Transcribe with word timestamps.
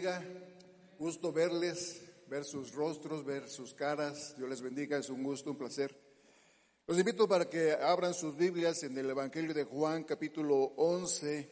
bendiga. 0.00 0.24
Gusto 0.98 1.30
verles, 1.30 2.00
ver 2.26 2.44
sus 2.44 2.72
rostros, 2.72 3.22
ver 3.22 3.50
sus 3.50 3.74
caras. 3.74 4.34
Dios 4.34 4.48
les 4.48 4.62
bendiga. 4.62 4.96
Es 4.96 5.10
un 5.10 5.22
gusto, 5.22 5.50
un 5.50 5.58
placer. 5.58 5.94
Los 6.86 6.98
invito 6.98 7.28
para 7.28 7.50
que 7.50 7.72
abran 7.72 8.14
sus 8.14 8.34
Biblias 8.34 8.82
en 8.82 8.96
el 8.96 9.10
Evangelio 9.10 9.52
de 9.52 9.64
Juan, 9.64 10.04
capítulo 10.04 10.72
11, 10.76 11.50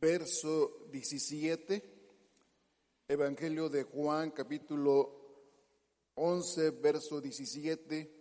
verso 0.00 0.88
17. 0.90 1.84
Evangelio 3.06 3.68
de 3.68 3.84
Juan, 3.84 4.32
capítulo 4.32 5.54
11, 6.16 6.70
verso 6.70 7.20
17. 7.20 8.19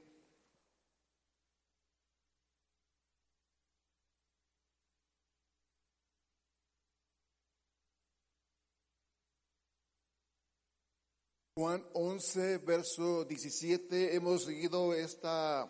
Juan 11.59 11.85
11, 11.91 12.59
verso 12.59 13.25
17, 13.25 14.15
hemos 14.15 14.45
seguido 14.45 14.93
esta, 14.93 15.69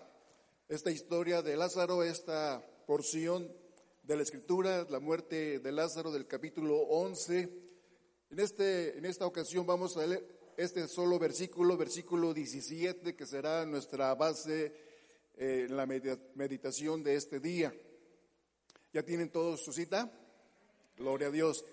esta 0.67 0.91
historia 0.91 1.41
de 1.41 1.57
Lázaro, 1.57 2.03
esta 2.03 2.63
porción 2.85 3.51
de 4.03 4.15
la 4.15 4.21
escritura, 4.21 4.85
la 4.87 4.99
muerte 4.99 5.57
de 5.57 5.71
Lázaro 5.71 6.11
del 6.11 6.27
capítulo 6.27 6.77
11. 6.77 7.49
En, 8.29 8.39
este, 8.39 8.99
en 8.99 9.05
esta 9.05 9.25
ocasión 9.25 9.65
vamos 9.65 9.97
a 9.97 10.05
leer 10.05 10.53
este 10.57 10.87
solo 10.87 11.17
versículo, 11.17 11.75
versículo 11.75 12.35
17, 12.35 13.15
que 13.15 13.25
será 13.25 13.65
nuestra 13.65 14.13
base 14.13 14.71
eh, 15.37 15.65
en 15.67 15.75
la 15.75 15.87
meditación 15.87 17.01
de 17.01 17.15
este 17.15 17.39
día. 17.39 17.73
¿Ya 18.93 19.01
tienen 19.01 19.31
todos 19.31 19.63
su 19.65 19.73
cita? 19.73 20.11
Gloria 20.97 21.29
a 21.29 21.31
Dios. 21.31 21.65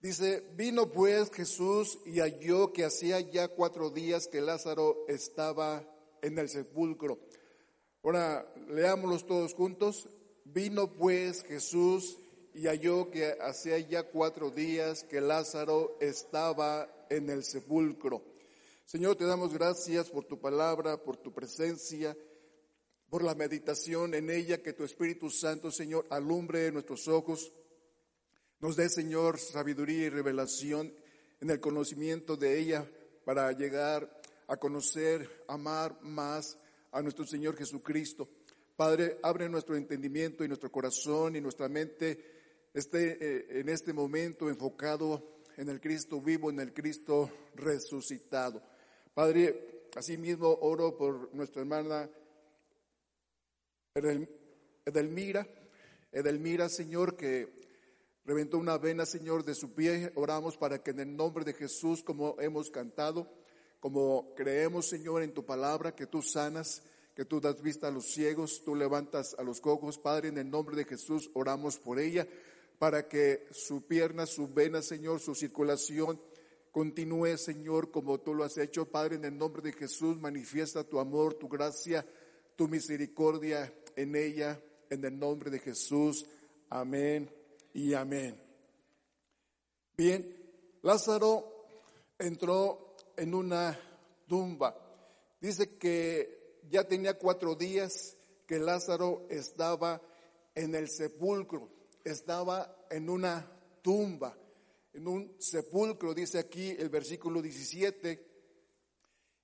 Dice, 0.00 0.44
vino 0.54 0.90
pues 0.90 1.30
Jesús 1.32 1.98
y 2.06 2.20
halló 2.20 2.72
que 2.72 2.84
hacía 2.84 3.20
ya 3.20 3.48
cuatro 3.48 3.90
días 3.90 4.28
que 4.28 4.40
Lázaro 4.40 5.04
estaba 5.08 5.84
en 6.22 6.38
el 6.38 6.48
sepulcro. 6.48 7.18
Ahora, 8.04 8.46
leámoslos 8.68 9.26
todos 9.26 9.54
juntos. 9.54 10.08
Vino 10.44 10.94
pues 10.94 11.42
Jesús 11.42 12.20
y 12.54 12.66
halló 12.66 13.10
que 13.10 13.36
hacía 13.40 13.78
ya 13.80 14.04
cuatro 14.04 14.50
días 14.50 15.02
que 15.02 15.20
Lázaro 15.20 15.96
estaba 16.00 16.88
en 17.10 17.28
el 17.28 17.42
sepulcro. 17.42 18.22
Señor, 18.84 19.16
te 19.16 19.24
damos 19.24 19.52
gracias 19.52 20.10
por 20.10 20.24
tu 20.24 20.40
palabra, 20.40 21.02
por 21.02 21.16
tu 21.16 21.32
presencia, 21.32 22.16
por 23.10 23.22
la 23.22 23.34
meditación 23.34 24.14
en 24.14 24.30
ella, 24.30 24.62
que 24.62 24.72
tu 24.72 24.84
Espíritu 24.84 25.28
Santo, 25.28 25.70
Señor, 25.70 26.06
alumbre 26.08 26.70
nuestros 26.72 27.08
ojos 27.08 27.52
nos 28.60 28.76
dé, 28.76 28.88
Señor, 28.88 29.38
sabiduría 29.38 30.06
y 30.06 30.08
revelación 30.08 30.92
en 31.40 31.50
el 31.50 31.60
conocimiento 31.60 32.36
de 32.36 32.58
ella 32.58 32.90
para 33.24 33.52
llegar 33.52 34.20
a 34.48 34.56
conocer, 34.56 35.44
amar 35.46 35.96
más 36.02 36.58
a 36.90 37.00
nuestro 37.00 37.24
Señor 37.24 37.56
Jesucristo. 37.56 38.28
Padre, 38.76 39.18
abre 39.22 39.48
nuestro 39.48 39.76
entendimiento 39.76 40.44
y 40.44 40.48
nuestro 40.48 40.72
corazón 40.72 41.36
y 41.36 41.40
nuestra 41.40 41.68
mente 41.68 42.18
esté 42.74 43.18
eh, 43.20 43.60
en 43.60 43.68
este 43.68 43.92
momento 43.92 44.48
enfocado 44.48 45.42
en 45.56 45.68
el 45.68 45.80
Cristo 45.80 46.20
vivo, 46.20 46.50
en 46.50 46.60
el 46.60 46.72
Cristo 46.72 47.30
resucitado. 47.54 48.62
Padre, 49.14 49.88
asimismo 49.94 50.48
oro 50.62 50.96
por 50.96 51.34
nuestra 51.34 51.62
hermana 51.62 52.08
Edelmira, 54.84 55.46
Edelmira, 56.12 56.68
Señor, 56.68 57.16
que 57.16 57.67
Reventó 58.28 58.58
una 58.58 58.76
vena, 58.76 59.06
Señor, 59.06 59.42
de 59.42 59.54
su 59.54 59.72
pie. 59.72 60.12
Oramos 60.14 60.58
para 60.58 60.82
que 60.82 60.90
en 60.90 61.00
el 61.00 61.16
nombre 61.16 61.46
de 61.46 61.54
Jesús, 61.54 62.02
como 62.02 62.36
hemos 62.40 62.68
cantado, 62.68 63.26
como 63.80 64.34
creemos, 64.34 64.86
Señor, 64.86 65.22
en 65.22 65.32
tu 65.32 65.46
palabra, 65.46 65.94
que 65.94 66.06
tú 66.06 66.20
sanas, 66.20 66.82
que 67.16 67.24
tú 67.24 67.40
das 67.40 67.62
vista 67.62 67.88
a 67.88 67.90
los 67.90 68.12
ciegos, 68.12 68.62
tú 68.62 68.74
levantas 68.74 69.34
a 69.38 69.42
los 69.42 69.62
cojos. 69.62 69.96
Padre, 69.96 70.28
en 70.28 70.36
el 70.36 70.50
nombre 70.50 70.76
de 70.76 70.84
Jesús, 70.84 71.30
oramos 71.32 71.78
por 71.78 71.98
ella, 71.98 72.28
para 72.78 73.08
que 73.08 73.46
su 73.50 73.86
pierna, 73.86 74.26
su 74.26 74.46
vena, 74.46 74.82
Señor, 74.82 75.20
su 75.20 75.34
circulación 75.34 76.20
continúe, 76.70 77.38
Señor, 77.38 77.90
como 77.90 78.20
tú 78.20 78.34
lo 78.34 78.44
has 78.44 78.58
hecho. 78.58 78.84
Padre, 78.90 79.16
en 79.16 79.24
el 79.24 79.38
nombre 79.38 79.62
de 79.62 79.72
Jesús, 79.72 80.20
manifiesta 80.20 80.84
tu 80.84 80.98
amor, 80.98 81.32
tu 81.32 81.48
gracia, 81.48 82.04
tu 82.56 82.68
misericordia 82.68 83.72
en 83.96 84.14
ella, 84.16 84.60
en 84.90 85.02
el 85.02 85.18
nombre 85.18 85.50
de 85.50 85.60
Jesús. 85.60 86.26
Amén 86.68 87.37
y 87.74 87.94
amén. 87.94 88.40
Bien, 89.96 90.36
Lázaro 90.82 91.66
entró 92.18 92.96
en 93.16 93.34
una 93.34 93.78
tumba. 94.26 94.76
Dice 95.40 95.76
que 95.76 96.60
ya 96.70 96.84
tenía 96.84 97.18
cuatro 97.18 97.54
días 97.54 98.16
que 98.46 98.58
Lázaro 98.58 99.26
estaba 99.28 100.00
en 100.54 100.74
el 100.74 100.88
sepulcro, 100.88 101.68
estaba 102.04 102.86
en 102.90 103.10
una 103.10 103.50
tumba, 103.82 104.36
en 104.92 105.06
un 105.06 105.36
sepulcro, 105.38 106.14
dice 106.14 106.38
aquí 106.38 106.70
el 106.70 106.88
versículo 106.88 107.42
17, 107.42 108.26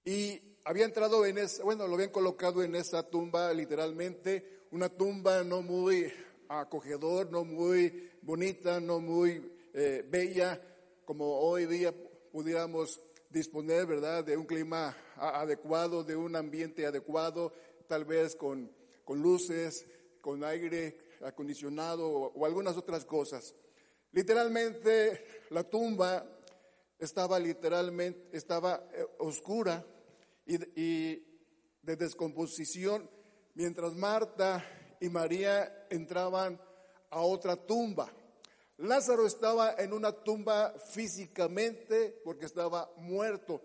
y 0.04 0.40
había 0.64 0.84
entrado 0.84 1.24
en 1.26 1.38
esa, 1.38 1.62
bueno, 1.62 1.86
lo 1.86 1.94
habían 1.94 2.10
colocado 2.10 2.62
en 2.62 2.74
esa 2.74 3.02
tumba 3.08 3.52
literalmente, 3.52 4.64
una 4.70 4.88
tumba 4.88 5.44
no 5.44 5.62
muy 5.62 6.12
acogedor, 6.48 7.30
no 7.30 7.44
muy 7.44 8.10
bonita, 8.24 8.80
no 8.80 9.00
muy 9.00 9.52
eh, 9.74 10.02
bella, 10.08 10.60
como 11.04 11.40
hoy 11.40 11.66
día 11.66 11.94
pudiéramos 12.32 13.00
disponer, 13.28 13.86
¿verdad?, 13.86 14.24
de 14.24 14.36
un 14.36 14.46
clima 14.46 14.96
adecuado, 15.16 16.02
de 16.02 16.16
un 16.16 16.34
ambiente 16.34 16.86
adecuado, 16.86 17.52
tal 17.86 18.06
vez 18.06 18.34
con, 18.34 18.72
con 19.04 19.20
luces, 19.20 19.86
con 20.22 20.42
aire 20.42 20.96
acondicionado 21.22 22.08
o, 22.08 22.46
algunas 22.46 22.76
otras 22.78 23.04
cosas. 23.04 23.54
Literalmente, 24.12 25.22
la 25.50 25.64
tumba 25.64 26.26
estaba 26.98 27.38
literalmente, 27.38 28.34
estaba 28.34 28.88
eh, 28.94 29.04
oscura 29.18 29.84
y, 30.46 30.54
y 30.80 31.26
de 31.82 31.96
descomposición, 31.96 33.10
mientras 33.54 33.94
Marta 33.94 34.64
y 34.98 35.10
María 35.10 35.86
entraban 35.90 36.58
a 37.14 37.20
otra 37.20 37.54
tumba. 37.56 38.12
Lázaro 38.78 39.24
estaba 39.24 39.76
en 39.78 39.92
una 39.92 40.10
tumba 40.10 40.74
físicamente 40.90 42.20
porque 42.24 42.46
estaba 42.46 42.90
muerto, 42.96 43.62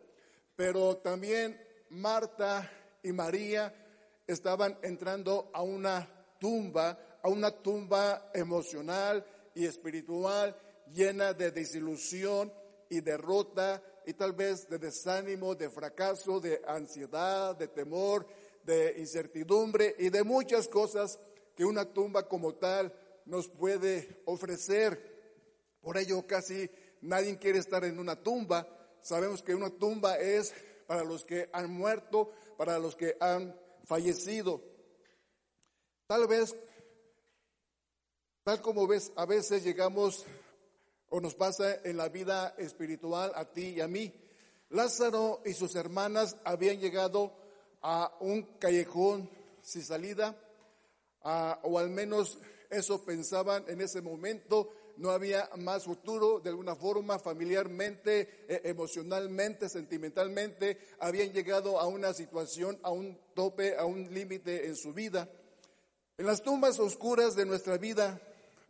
pero 0.56 0.98
también 0.98 1.60
Marta 1.90 2.72
y 3.02 3.12
María 3.12 3.74
estaban 4.28 4.78
entrando 4.84 5.50
a 5.52 5.64
una 5.64 6.08
tumba, 6.40 6.98
a 7.24 7.28
una 7.28 7.50
tumba 7.50 8.30
emocional 8.36 9.26
y 9.56 9.66
espiritual 9.66 10.56
llena 10.94 11.34
de 11.34 11.52
desilusión 11.52 12.54
y 12.88 13.02
derrota 13.02 13.82
y 14.06 14.14
tal 14.14 14.34
vez 14.34 14.70
de 14.70 14.78
desánimo, 14.78 15.56
de 15.56 15.72
fracaso, 15.72 16.40
de 16.40 16.62
ansiedad, 16.68 17.56
de 17.56 17.68
temor, 17.68 18.28
de 18.64 18.96
incertidumbre 19.00 19.96
y 19.98 20.10
de 20.10 20.24
muchas 20.24 20.68
cosas 20.68 21.18
que 21.56 21.66
una 21.66 21.86
tumba 21.86 22.28
como 22.28 22.54
tal 22.54 22.94
nos 23.30 23.48
puede 23.48 24.22
ofrecer. 24.26 25.78
Por 25.82 25.98
ello 25.98 26.26
casi 26.26 26.70
nadie 27.02 27.38
quiere 27.38 27.60
estar 27.60 27.86
en 27.86 28.00
una 28.00 28.22
tumba. 28.22 28.68
Sabemos 29.02 29.44
que 29.44 29.56
una 29.56 29.70
tumba 29.70 30.18
es 30.18 30.54
para 30.88 31.04
los 31.04 31.24
que 31.24 31.50
han 31.54 31.72
muerto, 31.72 32.32
para 32.58 32.80
los 32.80 32.96
que 32.96 33.16
han 33.20 33.56
fallecido. 33.86 34.62
Tal 36.08 36.28
vez, 36.28 36.56
tal 38.44 38.62
como 38.62 38.88
ves, 38.88 39.12
a 39.16 39.26
veces 39.26 39.64
llegamos 39.64 40.26
o 41.10 41.22
nos 41.22 41.36
pasa 41.36 41.76
en 41.84 41.98
la 41.98 42.10
vida 42.10 42.56
espiritual 42.58 43.32
a 43.36 43.46
ti 43.46 43.76
y 43.76 43.82
a 43.82 43.88
mí. 43.88 44.12
Lázaro 44.70 45.42
y 45.46 45.54
sus 45.54 45.76
hermanas 45.76 46.36
habían 46.44 46.80
llegado 46.80 47.36
a 47.82 48.18
un 48.20 48.58
callejón 48.58 49.30
sin 49.62 49.84
salida, 49.84 50.36
o 51.22 51.80
al 51.80 51.90
menos 51.90 52.40
eso 52.70 53.04
pensaban 53.04 53.66
en 53.68 53.82
ese 53.82 54.02
momento, 54.02 54.72
no 54.98 55.12
había 55.12 55.50
más 55.58 55.86
futuro, 55.86 56.40
de 56.40 56.50
alguna 56.50 56.76
forma, 56.76 57.18
familiarmente, 57.20 58.46
eh, 58.48 58.62
emocionalmente, 58.66 59.70
sentimentalmente, 59.70 60.78
habían 61.00 61.32
llegado 61.32 61.80
a 61.80 61.88
una 61.88 62.14
situación, 62.14 62.78
a 62.84 62.92
un 62.92 63.18
tope, 63.34 63.76
a 63.78 63.86
un 63.86 64.14
límite 64.14 64.68
en 64.68 64.76
su 64.76 64.94
vida. 64.94 65.28
En 66.18 66.26
las 66.26 66.44
tumbas 66.44 66.80
oscuras 66.80 67.36
de 67.36 67.46
nuestra 67.46 67.78
vida, 67.78 68.22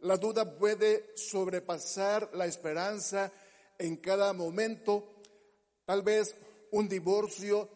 la 0.02 0.18
duda 0.18 0.56
puede 0.58 1.12
sobrepasar 1.16 2.30
la 2.34 2.46
esperanza 2.46 3.32
en 3.78 3.98
cada 3.98 4.32
momento. 4.34 5.04
Tal 5.84 6.04
vez 6.04 6.36
un 6.72 6.88
divorcio, 6.88 7.68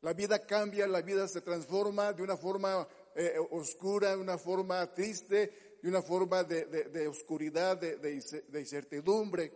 la 0.00 0.14
vida 0.14 0.46
cambia, 0.46 0.86
la 0.86 1.02
vida 1.02 1.28
se 1.28 1.42
transforma 1.42 2.12
de 2.12 2.22
una 2.22 2.36
forma 2.36 2.88
eh, 3.14 3.36
oscura, 3.50 4.10
de 4.10 4.16
una 4.16 4.38
forma 4.38 4.92
triste, 4.94 5.78
de 5.82 5.88
una 5.88 6.02
forma 6.02 6.44
de, 6.44 7.08
oscuridad, 7.08 7.76
de, 7.76 7.96
de 7.96 8.60
incertidumbre. 8.60 9.52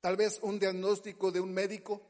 Tal 0.00 0.16
vez 0.16 0.38
un 0.42 0.58
diagnóstico 0.58 1.30
de 1.30 1.40
un 1.40 1.52
médico, 1.52 2.02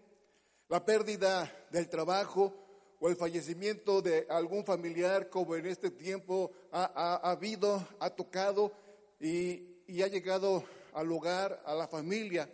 la 0.68 0.84
pérdida 0.84 1.66
del 1.70 1.88
trabajo 1.88 2.62
o 3.00 3.08
el 3.08 3.16
fallecimiento 3.16 4.00
de 4.00 4.26
algún 4.30 4.64
familiar 4.64 5.28
como 5.28 5.56
en 5.56 5.66
este 5.66 5.90
tiempo 5.90 6.52
ha, 6.70 7.16
habido, 7.30 7.86
ha 7.98 8.10
tocado 8.10 8.72
y, 9.20 9.82
y 9.88 10.02
ha 10.02 10.06
llegado 10.06 10.64
al 10.94 11.10
hogar, 11.10 11.62
a 11.66 11.74
la 11.74 11.88
familia. 11.88 12.48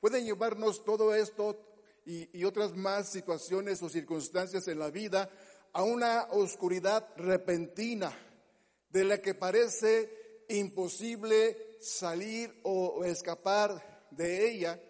Pueden 0.00 0.24
llevarnos 0.24 0.82
todo 0.82 1.14
esto 1.14 1.56
y, 2.04 2.42
otras 2.44 2.74
más 2.74 3.10
situaciones 3.10 3.82
o 3.82 3.88
circunstancias 3.88 4.66
en 4.66 4.78
la 4.78 4.90
vida 4.90 5.30
a 5.72 5.82
una 5.82 6.28
oscuridad 6.30 7.08
repentina 7.16 8.12
de 8.90 9.04
la 9.04 9.20
que 9.20 9.34
parece 9.34 10.44
imposible 10.48 11.76
salir 11.80 12.52
o 12.62 13.04
escapar 13.04 14.06
de 14.10 14.50
ella, 14.50 14.80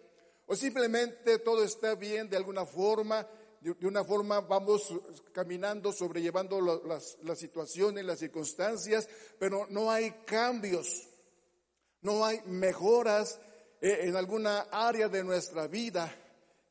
o 0.46 0.56
simplemente 0.56 1.38
todo 1.38 1.62
está 1.64 1.94
bien 1.94 2.28
de 2.28 2.36
alguna 2.36 2.66
forma, 2.66 3.26
de 3.60 3.86
una 3.86 4.04
forma 4.04 4.40
vamos 4.40 4.92
caminando, 5.32 5.92
sobrellevando 5.92 6.60
las, 6.84 7.38
situaciones, 7.38 8.04
las 8.04 8.18
circunstancias, 8.18 9.08
pero 9.38 9.66
no 9.70 9.90
hay 9.90 10.10
cambios, 10.26 11.08
no 12.00 12.24
hay 12.24 12.40
mejoras 12.46 13.38
eh, 13.80 14.00
en 14.02 14.16
alguna 14.16 14.62
área 14.72 15.08
de 15.08 15.22
nuestra 15.22 15.68
vida 15.68 16.12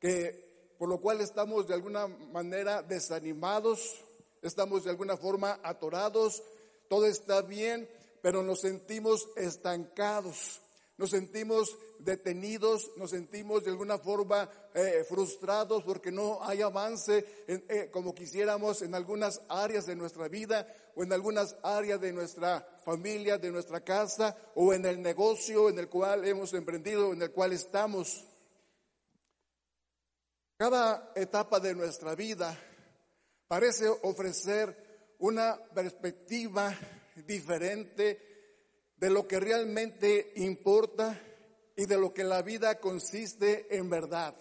que 0.02 0.51
por 0.82 0.90
lo 0.90 1.00
cual 1.00 1.22
estamos 1.22 1.68
de 1.68 1.76
alguna 1.76 2.08
manera 2.08 2.82
desanimados, 2.82 4.04
estamos 4.42 4.84
de 4.84 4.90
alguna 4.90 5.16
forma 5.16 5.60
atorados, 5.62 6.42
todo 6.90 7.06
está 7.06 7.44
bien, 7.44 7.88
pero 8.24 8.42
nos 8.42 8.62
sentimos 8.62 9.30
estancados, 9.36 10.60
nos 10.98 11.12
sentimos 11.12 11.78
detenidos, 12.00 12.90
nos 12.98 13.12
sentimos 13.12 13.64
de 13.64 13.70
alguna 13.70 14.00
forma 14.00 14.50
eh, 14.74 15.06
frustrados 15.08 15.84
porque 15.84 16.12
no 16.12 16.40
hay 16.42 16.64
avance 16.64 17.28
eh, 17.48 17.90
como 17.94 18.16
quisiéramos 18.16 18.82
en 18.82 18.96
algunas 18.96 19.40
áreas 19.50 19.86
de 19.86 19.96
nuestra 19.96 20.30
vida 20.30 20.66
o 20.96 21.04
en 21.04 21.14
algunas 21.14 21.58
áreas 21.62 22.02
de 22.02 22.12
nuestra 22.12 22.68
familia, 22.84 23.38
de 23.38 23.52
nuestra 23.52 23.82
casa 23.82 24.36
o 24.56 24.74
en 24.74 24.84
el 24.88 25.00
negocio 25.00 25.70
en 25.70 25.78
el 25.78 25.90
cual 25.90 26.26
hemos 26.26 26.56
emprendido, 26.56 27.14
en 27.14 27.22
el 27.22 27.30
cual 27.30 27.54
estamos. 27.54 28.26
Cada 30.62 31.12
etapa 31.16 31.60
de 31.60 31.74
nuestra 31.74 32.14
vida 32.14 32.56
parece 33.48 33.88
ofrecer 34.04 35.16
una 35.18 35.60
perspectiva 35.74 36.72
diferente 37.26 38.92
de 38.96 39.10
lo 39.10 39.28
que 39.28 39.40
realmente 39.40 40.34
importa 40.36 41.20
y 41.76 41.88
de 41.88 41.98
lo 41.98 42.14
que 42.14 42.24
la 42.24 42.44
vida 42.44 42.80
consiste 42.80 43.76
en 43.76 43.90
verdad. 43.90 44.36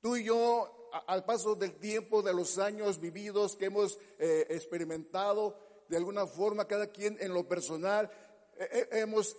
Tú 0.00 0.14
y 0.14 0.22
yo, 0.22 0.88
al 1.08 1.24
paso 1.24 1.56
del 1.56 1.80
tiempo, 1.80 2.22
de 2.22 2.32
los 2.32 2.56
años 2.58 3.00
vividos 3.00 3.56
que 3.56 3.64
hemos 3.64 3.98
eh, 4.20 4.46
experimentado, 4.50 5.58
de 5.88 5.96
alguna 5.96 6.28
forma, 6.28 6.68
cada 6.68 6.92
quien 6.92 7.18
en 7.20 7.34
lo 7.34 7.48
personal, 7.48 8.08
eh, 8.56 8.68
eh, 8.70 8.88
hemos 9.00 9.36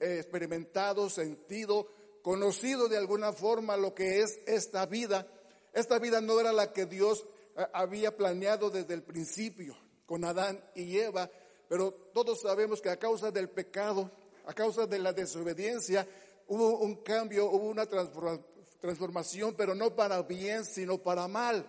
experimentado, 0.00 1.10
sentido, 1.10 1.86
conocido 2.24 2.88
de 2.88 2.96
alguna 2.96 3.32
forma 3.32 3.76
lo 3.76 3.94
que 3.94 4.22
es 4.22 4.40
esta 4.46 4.84
vida 4.86 5.28
esta 5.74 5.98
vida 5.98 6.20
no 6.20 6.38
era 6.38 6.52
la 6.52 6.72
que 6.72 6.86
Dios 6.86 7.24
eh, 7.56 7.66
había 7.72 8.16
planeado 8.16 8.70
desde 8.70 8.94
el 8.94 9.02
principio 9.02 9.76
con 10.06 10.24
Adán 10.24 10.62
y 10.76 10.98
Eva, 10.98 11.28
pero 11.68 11.92
todos 12.14 12.40
sabemos 12.42 12.80
que 12.80 12.90
a 12.90 12.98
causa 12.98 13.32
del 13.32 13.50
pecado, 13.50 14.10
a 14.46 14.54
causa 14.54 14.86
de 14.86 15.00
la 15.00 15.12
desobediencia, 15.12 16.06
hubo 16.46 16.78
un 16.78 17.02
cambio, 17.02 17.46
hubo 17.46 17.68
una 17.68 17.86
transformación, 17.86 19.54
pero 19.56 19.74
no 19.74 19.96
para 19.96 20.22
bien, 20.22 20.64
sino 20.64 20.98
para 20.98 21.26
mal. 21.26 21.66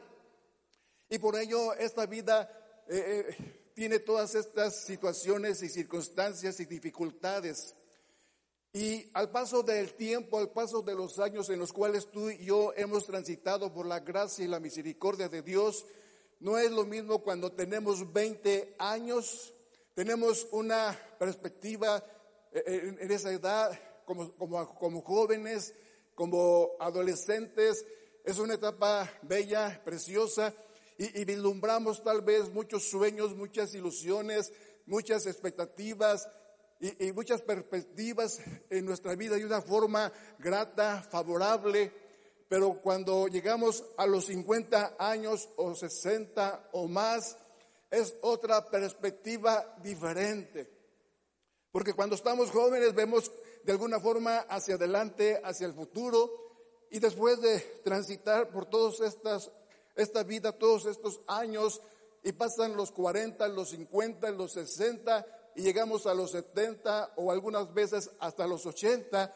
Y 1.10 1.18
por 1.18 1.36
ello 1.36 1.74
esta 1.74 2.06
vida 2.06 2.48
eh, 2.88 3.26
eh, 3.28 3.72
tiene 3.74 4.00
todas 4.00 4.36
estas 4.36 4.84
situaciones 4.86 5.64
y 5.64 5.70
circunstancias 5.70 6.60
y 6.60 6.66
dificultades. 6.66 7.74
Y 8.76 9.10
al 9.14 9.32
paso 9.32 9.64
del 9.64 9.94
tiempo, 9.94 10.38
al 10.38 10.50
paso 10.50 10.82
de 10.82 10.94
los 10.94 11.18
años 11.20 11.50
en 11.50 11.60
los 11.60 11.72
cuales 11.72 12.12
tú 12.12 12.30
y 12.30 12.44
yo 12.44 12.74
hemos 12.76 13.06
transitado 13.06 13.74
por 13.74 13.86
la 13.86 14.02
gracia 14.02 14.44
y 14.44 14.50
la 14.50 14.60
misericordia 14.60 15.30
de 15.30 15.42
Dios, 15.42 15.86
no 16.42 16.58
es 16.58 16.70
lo 16.72 16.84
mismo 16.84 17.20
cuando 17.20 17.54
tenemos 17.54 18.12
20 18.12 18.76
años, 18.78 19.54
tenemos 19.94 20.46
una 20.52 20.94
perspectiva 21.18 22.04
eh, 22.52 22.98
en 23.00 23.12
esa 23.14 23.32
edad 23.32 23.80
como, 24.04 24.34
como, 24.36 25.02
jóvenes, 25.04 25.74
como 26.14 26.72
adolescentes, 26.78 27.86
es 28.26 28.40
una 28.40 28.56
etapa 28.56 29.10
bella, 29.22 29.82
preciosa, 29.86 30.54
y, 30.98 31.22
y 31.22 31.24
vislumbramos 31.24 32.04
tal 32.04 32.24
vez 32.24 32.52
muchos 32.52 32.84
sueños, 32.84 33.38
muchas 33.38 33.74
ilusiones, 33.74 34.52
muchas 34.86 35.28
expectativas, 35.28 36.28
y, 36.80 37.12
muchas 37.14 37.42
perspectivas 37.42 38.40
en 38.70 38.86
nuestra 38.86 39.16
vida 39.16 39.36
de 39.36 39.46
una 39.46 39.62
forma 39.62 40.12
grata, 40.40 41.02
favorable, 41.02 41.92
pero 42.48 42.80
cuando 42.82 43.28
llegamos 43.28 43.84
a 43.98 44.06
los 44.06 44.26
50 44.26 44.96
años 45.00 45.50
o 45.56 45.74
60 45.74 46.70
o 46.74 46.88
más, 46.88 47.38
es 47.90 48.14
otra 48.22 48.70
perspectiva 48.70 49.76
diferente. 49.82 50.70
Porque 51.72 51.94
cuando 51.94 52.16
estamos 52.16 52.52
jóvenes 52.52 52.94
vemos 52.94 53.32
de 53.64 53.72
alguna 53.72 54.00
forma 54.00 54.40
hacia 54.40 54.76
adelante, 54.76 55.42
hacia 55.44 55.68
el 55.68 55.74
futuro, 55.74 56.32
y 56.92 57.00
después 57.00 57.42
de 57.42 57.60
transitar 57.84 58.50
por 58.50 58.66
todas 58.68 59.00
estas, 59.00 59.52
esta 59.96 60.24
vida, 60.24 60.52
todos 60.52 60.86
estos 60.86 61.20
años, 61.28 61.82
y 62.24 62.32
pasan 62.32 62.76
los 62.76 62.92
40, 62.92 63.48
los 63.50 63.70
50, 63.70 64.32
los 64.32 64.54
60, 64.54 65.26
y 65.56 65.62
llegamos 65.62 66.06
a 66.06 66.14
los 66.14 66.32
70 66.32 67.14
o 67.16 67.32
algunas 67.32 67.74
veces 67.74 68.12
hasta 68.20 68.46
los 68.46 68.66
80 68.66 69.34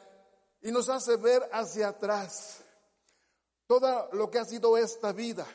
y 0.62 0.72
nos 0.72 0.90
hace 0.90 1.16
ver 1.16 1.48
hacia 1.52 1.90
atrás. 1.90 2.60
Todo 3.68 4.10
lo 4.14 4.30
que 4.30 4.40
ha 4.40 4.46
sido 4.46 4.78
esta 4.78 5.14
vida, 5.14 5.48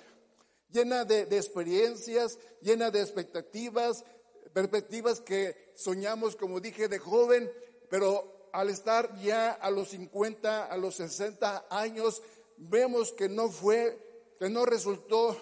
llena 0.70 1.04
de, 1.04 1.22
experiencias, 1.22 2.38
llena 2.62 2.90
de 2.90 3.02
expectativas, 3.02 4.04
perspectivas 4.52 5.20
que 5.20 5.72
soñamos, 5.76 6.36
como 6.36 6.60
dije, 6.60 6.88
de 6.88 6.98
joven, 6.98 7.52
pero 7.90 8.48
al 8.52 8.70
estar 8.70 9.20
ya 9.20 9.52
a 9.52 9.70
los 9.70 9.88
50, 9.88 10.66
a 10.66 10.76
los 10.76 10.94
60 10.94 11.66
años, 11.70 12.22
vemos 12.56 13.12
que 13.12 13.28
no 13.28 13.50
fue, 13.50 13.98
que 14.38 14.48
no 14.48 14.64
resultó 14.64 15.36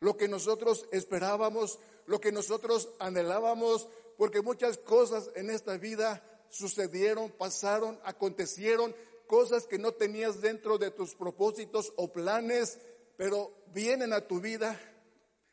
lo 0.00 0.16
que 0.16 0.26
nosotros 0.26 0.86
esperábamos, 0.90 1.78
lo 2.06 2.20
que 2.20 2.32
nosotros 2.32 2.88
anhelábamos, 2.98 3.86
porque 4.16 4.42
muchas 4.42 4.78
cosas 4.78 5.30
en 5.34 5.50
esta 5.50 5.76
vida 5.76 6.22
sucedieron, 6.48 7.30
pasaron, 7.30 7.98
acontecieron, 8.04 8.94
cosas 9.26 9.66
que 9.66 9.78
no 9.78 9.92
tenías 9.92 10.40
dentro 10.40 10.78
de 10.78 10.90
tus 10.90 11.14
propósitos 11.14 11.92
o 11.96 12.12
planes, 12.12 12.78
pero 13.16 13.52
vienen 13.72 14.12
a 14.12 14.20
tu 14.26 14.40
vida. 14.40 14.78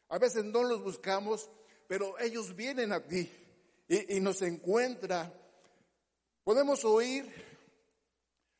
A 0.10 0.18
veces 0.18 0.44
no 0.44 0.63
los 0.63 0.84
buscamos, 0.84 1.50
pero 1.88 2.20
ellos 2.20 2.56
vienen 2.56 2.92
a 2.92 3.06
ti 3.06 3.32
y, 3.88 4.20
nos 4.20 4.42
encuentra. 4.42 5.34
Podemos 6.44 6.84
oír, 6.84 7.32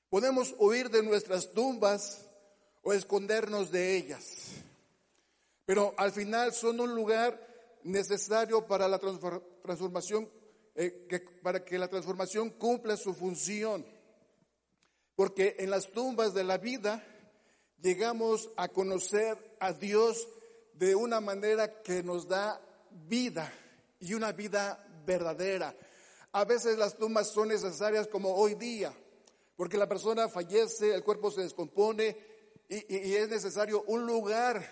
podemos 0.10 0.56
huir 0.58 0.90
de 0.90 1.04
nuestras 1.04 1.52
tumbas 1.52 2.26
o 2.82 2.94
escondernos 2.94 3.72
de 3.72 3.98
ellas, 3.98 4.26
pero 5.66 5.94
al 5.98 6.12
final 6.12 6.54
son 6.54 6.80
un 6.80 6.96
lugar 6.96 7.49
necesario 7.84 8.66
para 8.66 8.88
la 8.88 9.00
transformación, 9.00 10.30
eh, 10.76 11.08
para 11.42 11.64
que 11.64 11.78
la 11.78 11.88
transformación 11.88 12.52
cumpla 12.52 12.98
su 12.98 13.14
función. 13.14 13.86
Porque 15.16 15.56
en 15.60 15.70
las 15.70 15.92
tumbas 15.92 16.34
de 16.34 16.44
la 16.44 16.58
vida 16.58 17.04
llegamos 17.82 18.50
a 18.56 18.70
conocer 18.70 19.38
a 19.60 19.74
Dios 19.74 20.28
de 20.74 20.96
una 20.96 21.20
manera 21.20 21.82
que 21.82 22.04
nos 22.04 22.28
da 22.28 22.62
vida 23.08 23.52
y 24.00 24.14
una 24.14 24.32
vida 24.32 24.86
verdadera. 25.06 25.76
A 26.32 26.46
veces 26.46 26.78
las 26.78 26.96
tumbas 26.96 27.32
son 27.32 27.50
necesarias 27.50 28.08
como 28.08 28.34
hoy 28.34 28.56
día, 28.56 28.94
porque 29.58 29.78
la 29.78 29.90
persona 29.90 30.30
fallece, 30.30 30.94
el 30.94 31.04
cuerpo 31.04 31.32
se 31.32 31.42
descompone 31.42 32.16
y, 32.70 33.16
es 33.16 33.28
necesario 33.30 33.84
un 33.88 34.06
lugar 34.06 34.64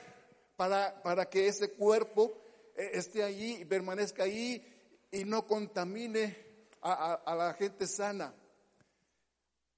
para, 0.56 1.02
para 1.02 1.28
que 1.28 1.48
ese 1.48 1.72
cuerpo 1.72 2.38
esté 2.78 3.24
allí 3.24 3.58
y 3.62 3.66
permanezca 3.66 4.24
allí 4.24 4.64
y 5.12 5.26
no 5.26 5.46
contamine 5.46 6.48
a, 6.82 7.36
la 7.36 7.54
gente 7.54 7.88
sana. 7.88 8.34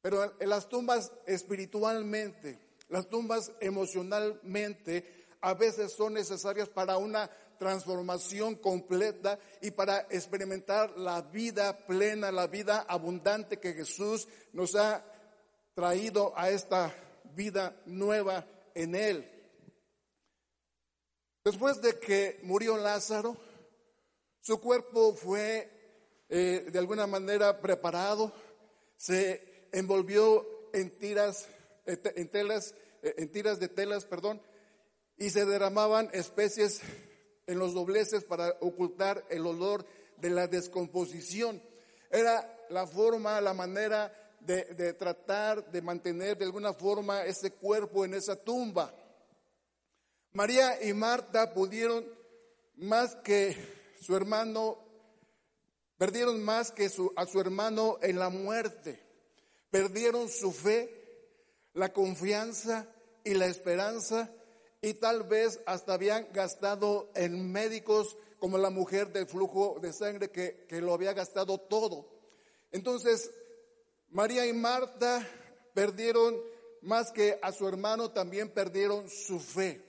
Pero 0.02 0.40
en 0.40 0.50
las 0.50 0.68
tumbas 0.70 1.12
espiritualmente, 1.26 2.60
las 2.90 3.08
tumbas 3.10 3.52
emocionalmente, 3.60 5.28
a 5.42 5.54
veces 5.54 5.94
son 5.94 6.14
necesarias 6.14 6.70
para 6.70 6.98
una 6.98 7.30
transformación 7.58 8.56
completa 8.56 9.40
y 9.62 9.72
para 9.72 10.08
experimentar 10.10 10.98
la 10.98 11.22
vida 11.22 11.86
plena, 11.86 12.32
la 12.32 12.48
vida 12.48 12.86
abundante 12.88 13.60
que 13.60 13.74
Jesús 13.74 14.28
nos 14.54 14.76
ha 14.76 15.04
traído 15.74 16.34
a 16.38 16.50
esta 16.50 16.94
vida 17.36 17.76
nueva 17.86 18.46
en 18.74 18.96
Él. 18.96 19.39
Después 21.44 21.82
de 21.82 21.98
que 22.00 22.40
murió 22.44 22.78
Lázaro, 22.78 23.38
su 24.42 24.60
cuerpo 24.60 25.14
fue 25.16 25.70
eh, 26.30 26.68
de 26.72 26.80
alguna 26.80 27.08
manera 27.08 27.60
preparado, 27.60 28.32
se 28.98 29.68
envolvió 29.72 30.46
en 30.74 30.98
tiras, 30.98 31.48
eh, 31.86 31.98
en 32.16 32.30
telas, 32.30 32.76
eh, 33.02 33.16
en 33.18 33.32
tiras 33.32 33.60
de 33.60 33.70
telas, 33.70 34.06
perdón, 34.06 34.42
y 35.18 35.30
se 35.30 35.46
derramaban 35.46 36.10
especies 36.14 36.82
en 37.48 37.58
los 37.58 37.74
dobleces 37.74 38.26
para 38.26 38.56
ocultar 38.60 39.26
el 39.30 39.48
olor 39.48 39.86
de 40.18 40.30
la 40.30 40.48
descomposición. 40.48 41.62
Era 42.12 42.66
la 42.70 42.86
forma, 42.86 43.42
la 43.42 43.54
manera 43.54 44.14
de, 44.42 44.66
de, 44.66 44.94
tratar 44.94 45.72
de 45.72 45.82
mantener 45.82 46.38
de 46.38 46.46
alguna 46.46 46.74
forma 46.74 47.26
ese 47.26 47.52
cuerpo 47.52 48.06
en 48.06 48.14
esa 48.14 48.36
tumba. 48.36 48.94
María 50.34 50.84
y 50.84 50.94
Marta 50.94 51.54
pudieron 51.54 52.06
más 52.76 53.16
que 53.16 53.58
su 54.00 54.16
hermano, 54.16 54.78
perdieron 55.98 56.44
más 56.44 56.72
que 56.72 56.88
su, 56.90 57.12
a 57.16 57.26
su 57.26 57.42
hermano 57.42 57.98
en 58.02 58.20
la 58.20 58.30
muerte. 58.30 59.04
Perdieron 59.72 60.30
su 60.30 60.52
fe, 60.52 60.90
la 61.74 61.92
confianza 61.92 62.88
y 63.24 63.34
la 63.34 63.48
esperanza 63.48 64.30
y 64.82 64.94
tal 64.96 65.24
vez 65.24 65.60
hasta 65.66 65.96
habían 65.96 66.32
gastado 66.32 67.10
en 67.16 67.52
médicos 67.52 68.16
como 68.40 68.58
la 68.58 68.70
mujer 68.70 69.12
del 69.12 69.28
flujo 69.28 69.80
de 69.82 69.92
sangre 69.92 70.30
que, 70.30 70.66
que 70.70 70.80
lo 70.80 70.94
había 70.94 71.14
gastado 71.14 71.58
todo. 71.58 72.08
Entonces, 72.72 73.32
María 74.10 74.46
y 74.46 74.54
Marta 74.54 75.28
perdieron 75.74 76.40
más 76.82 77.12
que 77.12 77.38
a 77.42 77.52
su 77.52 77.68
hermano, 77.68 78.12
también 78.12 78.50
perdieron 78.50 79.10
su 79.10 79.40
fe 79.40 79.89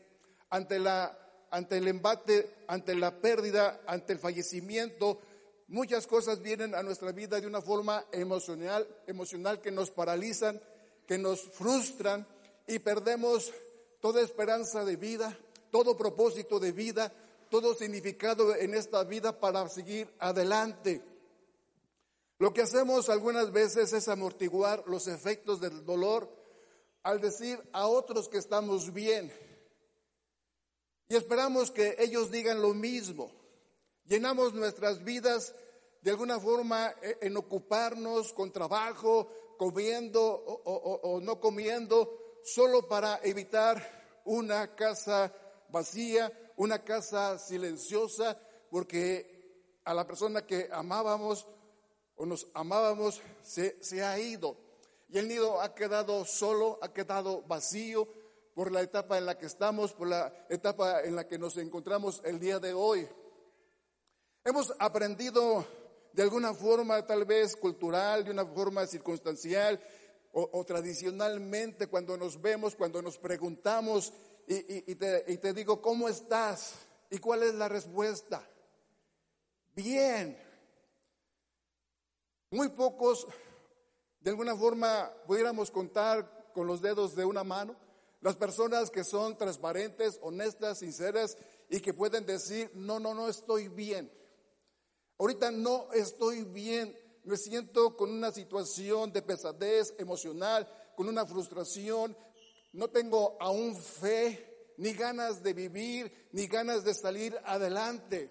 ante 0.50 0.78
la 0.78 1.16
ante 1.50 1.78
el 1.78 1.88
embate, 1.88 2.64
ante 2.69 2.95
la 2.95 3.21
pérdida, 3.21 3.80
ante 3.87 4.12
el 4.12 4.19
fallecimiento, 4.19 5.21
muchas 5.69 6.07
cosas 6.07 6.40
vienen 6.40 6.75
a 6.75 6.83
nuestra 6.83 7.12
vida 7.12 7.40
de 7.40 7.47
una 7.47 7.61
forma 7.61 8.04
emocional, 8.12 8.87
emocional 9.07 9.61
que 9.61 9.71
nos 9.71 9.90
paralizan, 9.90 10.61
que 11.07 11.19
nos 11.19 11.40
frustran 11.40 12.26
y 12.66 12.78
perdemos 12.78 13.52
toda 14.00 14.23
esperanza 14.23 14.85
de 14.85 14.97
vida, 14.97 15.37
todo 15.71 15.97
propósito 15.97 16.61
de 16.61 16.73
vida, 16.73 17.12
todo 17.50 17.75
significado 17.75 18.54
en 18.54 18.75
esta 18.75 19.02
vida 19.02 19.38
para 19.38 19.69
seguir 19.69 20.09
adelante. 20.21 21.02
Lo 22.38 22.54
que 22.54 22.62
hacemos 22.62 23.09
algunas 23.09 23.50
veces 23.52 23.92
es 23.92 24.09
amortiguar 24.09 24.85
los 24.87 25.09
efectos 25.09 25.61
del 25.61 25.85
dolor 25.85 26.28
al 27.02 27.21
decir 27.21 27.61
a 27.73 27.87
otros 27.87 28.28
que 28.28 28.38
estamos 28.38 28.92
bien. 28.95 29.33
Y 31.11 31.17
esperamos 31.17 31.73
que 31.73 31.97
ellos 31.99 32.31
digan 32.31 32.62
lo 32.62 32.73
mismo. 32.73 33.33
Llenamos 34.05 34.55
nuestras 34.55 35.02
vidas 35.02 35.52
de 36.02 36.12
alguna 36.12 36.38
forma 36.38 36.95
eh, 37.02 37.19
en 37.23 37.37
ocuparnos 37.37 38.33
con 38.33 38.52
trabajo, 38.52 39.26
comiendo 39.59 40.23
o, 40.23 41.21
no 41.21 41.40
comiendo, 41.40 42.38
solo 42.45 42.87
para 42.87 43.19
evitar 43.25 44.23
una 44.25 44.76
casa 44.76 45.35
vacía, 45.69 46.33
una 46.57 46.85
casa 46.85 47.40
silenciosa, 47.40 48.38
porque 48.71 49.81
a 49.85 49.93
la 49.93 50.07
persona 50.07 50.47
que 50.47 50.69
amábamos 50.71 51.45
o 52.14 52.25
nos 52.25 52.47
amábamos 52.55 53.21
se, 53.43 53.83
se 53.83 54.05
ha 54.05 54.17
ido. 54.17 54.57
Y 55.09 55.19
el 55.19 55.26
nido 55.26 55.61
ha 55.61 55.75
quedado 55.75 56.25
solo, 56.25 56.79
ha 56.81 56.93
quedado 56.93 57.43
vacío 57.43 58.20
por 58.61 58.73
la 58.73 58.83
etapa 58.83 59.17
en 59.17 59.25
la 59.25 59.38
que 59.38 59.47
estamos, 59.47 59.95
por 59.95 60.07
la 60.07 60.31
etapa 60.50 61.00
en 61.00 61.17
la 61.17 61.26
que 61.26 61.38
nos 61.38 61.57
encontramos 61.57 62.21
el 62.26 62.38
día 62.38 62.59
de 62.59 62.75
hoy. 62.75 63.09
Hemos 64.45 64.75
aprendido 64.79 65.64
de 66.12 66.23
alguna 66.23 66.52
forma, 66.52 67.07
tal 67.07 67.25
vez 67.25 67.57
cultural, 67.57 68.23
de 68.23 68.33
una 68.33 68.45
forma 68.45 68.87
circunstancial, 68.87 69.83
o, 70.33 70.62
tradicionalmente 70.67 71.87
cuando 71.87 72.19
nos 72.19 72.38
vemos, 72.38 72.76
cuando 72.76 73.00
nos 73.00 73.17
preguntamos 73.17 74.12
y, 74.47 74.95
te, 74.95 75.55
digo, 75.55 75.81
¿cómo 75.81 76.07
estás? 76.07 76.75
¿Y 77.09 77.17
cuál 77.17 77.45
es 77.45 77.55
la 77.55 77.67
respuesta? 77.67 78.47
Bien. 79.75 80.37
Muy 82.50 82.69
pocos, 82.69 83.26
de 84.21 84.29
alguna 84.29 84.55
forma, 84.55 85.11
pudiéramos 85.26 85.71
contar 85.71 86.50
con 86.52 86.67
los 86.67 86.83
dedos 86.83 87.17
de 87.17 87.25
una 87.25 87.43
mano, 87.43 87.75
las 88.21 88.37
personas 88.37 88.91
que 88.91 89.05
son 89.05 89.37
transparentes, 89.37 90.19
honestas, 90.23 90.79
sinceras 90.79 91.37
y 91.69 91.81
que 91.81 91.95
pueden 91.95 92.27
decir, 92.27 92.71
no, 92.75 93.00
no, 93.00 93.15
no 93.15 93.29
estoy 93.29 93.69
bien. 93.69 94.12
Ahorita 95.19 95.50
no 95.50 95.93
estoy 95.93 96.45
bien 96.45 96.97
me 97.25 97.37
siento 97.37 97.97
con 97.97 98.11
una 98.11 98.33
situación 98.33 99.12
de 99.12 99.23
pesadez 99.23 99.95
emocional, 99.99 100.69
con 100.97 101.09
una 101.09 101.27
frustración, 101.27 102.17
no 102.73 102.89
tengo 102.89 103.37
aún 103.41 103.77
fe, 103.77 104.75
ni 104.79 104.95
ganas 104.95 105.43
de 105.43 105.53
vivir, 105.53 106.29
ni 106.33 106.47
ganas 106.47 106.85
de 106.85 106.95
salir 106.95 107.39
adelante. 107.45 108.31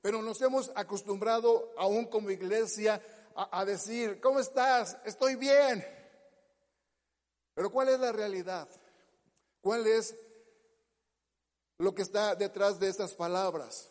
Pero 0.00 0.22
nos 0.22 0.40
hemos 0.40 0.72
acostumbrado 0.74 1.72
aún 1.76 2.06
como 2.06 2.30
iglesia 2.30 3.02
a, 3.34 3.60
a 3.60 3.64
decir, 3.64 4.20
¿cómo 4.20 4.40
estás? 4.40 4.96
Estoy 5.04 5.34
bien. 5.34 5.84
Pero 7.54 7.70
¿cuál 7.70 7.90
es 7.90 8.00
la 8.00 8.12
realidad? 8.12 8.68
¿Cuál 9.60 9.86
es 9.86 10.14
lo 11.78 11.94
que 11.94 12.02
está 12.02 12.34
detrás 12.34 12.78
de 12.78 12.88
estas 12.88 13.14
palabras? 13.14 13.90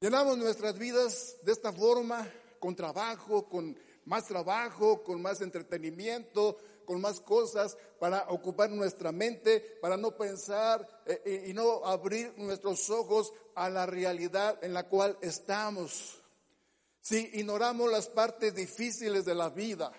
Llenamos 0.00 0.38
nuestras 0.38 0.78
vidas 0.78 1.36
de 1.42 1.52
esta 1.52 1.72
forma, 1.72 2.28
con 2.60 2.74
trabajo, 2.76 3.48
con 3.48 3.78
más 4.04 4.26
trabajo, 4.26 5.02
con 5.02 5.20
más 5.20 5.40
entretenimiento, 5.40 6.56
con 6.84 7.00
más 7.00 7.20
cosas 7.20 7.76
para 7.98 8.26
ocupar 8.30 8.70
nuestra 8.70 9.12
mente, 9.12 9.60
para 9.82 9.96
no 9.96 10.16
pensar 10.16 10.88
eh, 11.04 11.44
y 11.48 11.52
no 11.52 11.84
abrir 11.84 12.32
nuestros 12.38 12.88
ojos 12.90 13.32
a 13.54 13.68
la 13.68 13.86
realidad 13.86 14.58
en 14.62 14.72
la 14.72 14.88
cual 14.88 15.18
estamos. 15.20 16.22
Si 17.00 17.30
ignoramos 17.34 17.90
las 17.90 18.08
partes 18.08 18.54
difíciles 18.54 19.24
de 19.24 19.34
la 19.34 19.50
vida, 19.50 19.92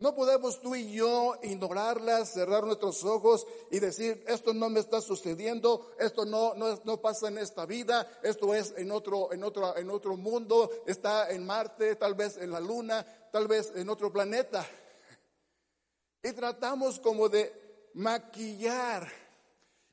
no 0.00 0.14
podemos 0.14 0.60
tú 0.60 0.74
y 0.74 0.92
yo 0.92 1.36
ignorarlas, 1.42 2.32
cerrar 2.32 2.64
nuestros 2.64 3.04
ojos 3.04 3.46
y 3.70 3.78
decir, 3.80 4.24
esto 4.26 4.54
no 4.54 4.70
me 4.70 4.80
está 4.80 5.02
sucediendo, 5.02 5.90
esto 5.98 6.24
no, 6.24 6.54
no, 6.54 6.80
no, 6.84 7.00
pasa 7.02 7.28
en 7.28 7.36
esta 7.36 7.66
vida, 7.66 8.10
esto 8.22 8.54
es 8.54 8.72
en 8.78 8.90
otro, 8.90 9.30
en, 9.30 9.44
otro, 9.44 9.76
en 9.76 9.90
otro 9.90 10.16
mundo, 10.16 10.70
está 10.86 11.30
en 11.30 11.44
Marte, 11.44 11.96
tal 11.96 12.14
vez 12.14 12.38
en 12.38 12.50
la 12.50 12.60
Luna, 12.60 13.04
tal 13.30 13.46
vez 13.46 13.72
en 13.76 13.90
otro 13.90 14.10
planeta. 14.10 14.66
Y 16.22 16.32
tratamos 16.32 16.98
como 16.98 17.28
de 17.28 17.90
maquillar 17.92 19.06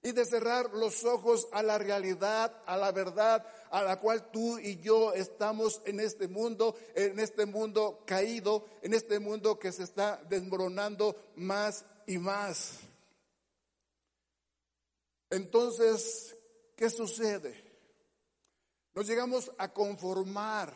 y 0.07 0.13
de 0.13 0.23
cerrar 0.23 0.73
los 0.73 1.03
ojos 1.03 1.49
a 1.51 1.61
la 1.61 1.77
realidad, 1.77 2.63
a 2.65 2.77
la 2.77 2.93
verdad, 2.93 3.45
a 3.69 3.83
la 3.83 3.99
cual 3.99 4.31
tú 4.31 4.57
y 4.57 4.79
yo 4.79 5.11
estamos 5.11 5.81
en 5.83 5.99
este 5.99 6.29
mundo, 6.29 6.77
en 6.95 7.19
este 7.19 7.45
mundo 7.45 8.03
caído, 8.05 8.63
en 8.81 8.93
este 8.93 9.19
mundo 9.19 9.59
que 9.59 9.73
se 9.73 9.83
está 9.83 10.23
desmoronando 10.29 11.33
más 11.35 11.83
y 12.05 12.19
más. 12.19 12.79
Entonces, 15.29 16.33
¿qué 16.77 16.89
sucede? 16.89 17.61
Nos 18.93 19.07
llegamos 19.07 19.51
a 19.57 19.73
conformar 19.73 20.73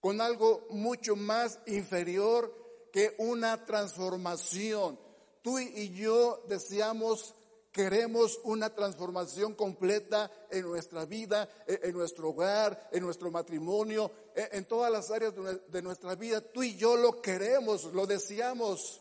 con 0.00 0.22
algo 0.22 0.66
mucho 0.70 1.14
más 1.14 1.58
inferior 1.66 2.88
que 2.90 3.14
una 3.18 3.66
transformación. 3.66 4.98
Tú 5.42 5.58
y 5.58 5.90
yo 5.90 6.42
deseamos 6.48 7.34
Queremos 7.72 8.40
una 8.42 8.74
transformación 8.74 9.54
completa 9.54 10.30
en 10.50 10.62
nuestra 10.62 11.04
vida, 11.04 11.48
en 11.66 11.92
nuestro 11.92 12.30
hogar, 12.30 12.88
en 12.90 13.02
nuestro 13.04 13.30
matrimonio, 13.30 14.10
en 14.34 14.64
todas 14.64 14.90
las 14.90 15.10
áreas 15.10 15.32
de 15.68 15.82
nuestra 15.82 16.16
vida. 16.16 16.40
Tú 16.40 16.64
y 16.64 16.76
yo 16.76 16.96
lo 16.96 17.22
queremos, 17.22 17.84
lo 17.92 18.06
deseamos. 18.06 19.00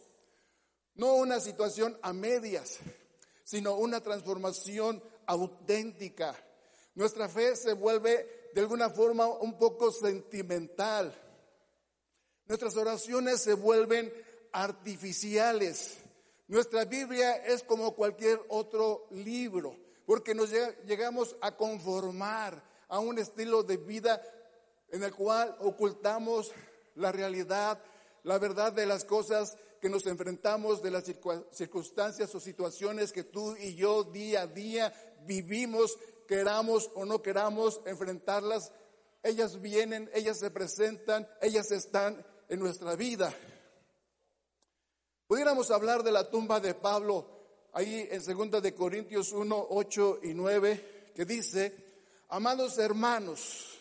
No 0.96 1.16
una 1.16 1.40
situación 1.40 1.98
a 2.04 2.14
medias, 2.14 2.78
sino 3.44 3.76
una 3.76 4.02
transformación 4.02 5.02
auténtica. 5.26 6.36
Nuestra 6.94 7.30
fe 7.30 7.56
se 7.56 7.74
vuelve 7.74 8.52
de 8.54 8.62
alguna 8.62 8.90
forma 8.90 9.28
un 9.28 9.58
poco 9.58 9.92
sentimental. 9.92 11.16
Nuestras 12.46 12.76
oraciones 12.76 13.42
se 13.42 13.54
vuelven 13.54 14.12
artificiales. 14.52 15.99
Nuestra 16.50 16.84
Biblia 16.84 17.36
es 17.46 17.62
como 17.62 17.94
cualquier 17.94 18.42
otro 18.50 19.06
libro, 19.12 19.78
porque 20.08 20.34
nos 20.34 20.50
llegamos 20.84 21.36
a 21.42 21.56
conformar 21.56 22.64
a 22.88 22.98
un 22.98 23.20
estilo 23.20 23.62
de 23.62 23.78
vida 23.78 24.20
en 24.90 25.04
el 25.04 25.14
cual 25.14 25.56
ocultamos 25.60 26.52
la 26.96 27.12
realidad, 27.12 27.80
la 28.24 28.40
verdad 28.40 28.74
de 28.74 28.88
las 28.88 29.06
cosas 29.06 29.58
que 29.80 29.90
nos 29.90 30.08
enfrentamos, 30.08 30.82
de 30.82 30.90
las 30.90 31.04
circunstancias 31.52 32.34
o 32.34 32.40
situaciones 32.40 33.12
que 33.12 33.26
tú 33.26 33.56
y 33.56 33.76
yo 33.76 34.04
día 34.04 34.42
a 34.42 34.48
día 34.48 34.92
vivimos, 35.28 36.00
queramos 36.28 36.90
o 36.96 37.06
no 37.06 37.22
queramos 37.22 37.80
enfrentarlas. 37.86 38.72
Ellas 39.22 39.62
vienen, 39.62 40.10
ellas 40.16 40.40
se 40.40 40.50
presentan, 40.50 41.30
ellas 41.44 41.70
están 41.70 42.26
en 42.48 42.60
nuestra 42.60 42.96
vida. 42.96 43.32
Pudiéramos 45.30 45.70
hablar 45.70 46.02
de 46.02 46.12
la 46.12 46.28
tumba 46.28 46.60
de 46.60 46.74
Pablo 46.74 47.24
ahí 47.74 48.10
en 48.10 48.50
2 48.50 48.64
de 48.64 48.74
Corintios 48.74 49.32
1, 49.32 49.68
8 49.70 50.22
y 50.24 50.34
9, 50.34 51.12
que 51.14 51.24
dice, 51.24 51.72
amados 52.30 52.80
hermanos, 52.80 53.78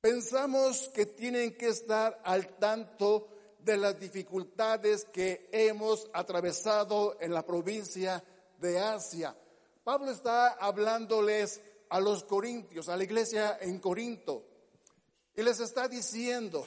pensamos 0.00 0.88
que 0.94 1.04
tienen 1.04 1.58
que 1.58 1.68
estar 1.68 2.22
al 2.24 2.56
tanto 2.56 3.28
de 3.58 3.76
las 3.76 4.00
dificultades 4.00 5.04
que 5.12 5.50
hemos 5.52 6.08
atravesado 6.14 7.18
en 7.20 7.34
la 7.34 7.44
provincia 7.44 8.24
de 8.58 8.78
Asia. 8.78 9.36
Pablo 9.84 10.10
está 10.10 10.52
hablándoles 10.52 11.60
a 11.90 12.00
los 12.00 12.24
corintios, 12.24 12.88
a 12.88 12.96
la 12.96 13.04
iglesia 13.04 13.58
en 13.60 13.78
Corinto, 13.78 14.42
y 15.36 15.42
les 15.42 15.60
está 15.60 15.86
diciendo, 15.86 16.66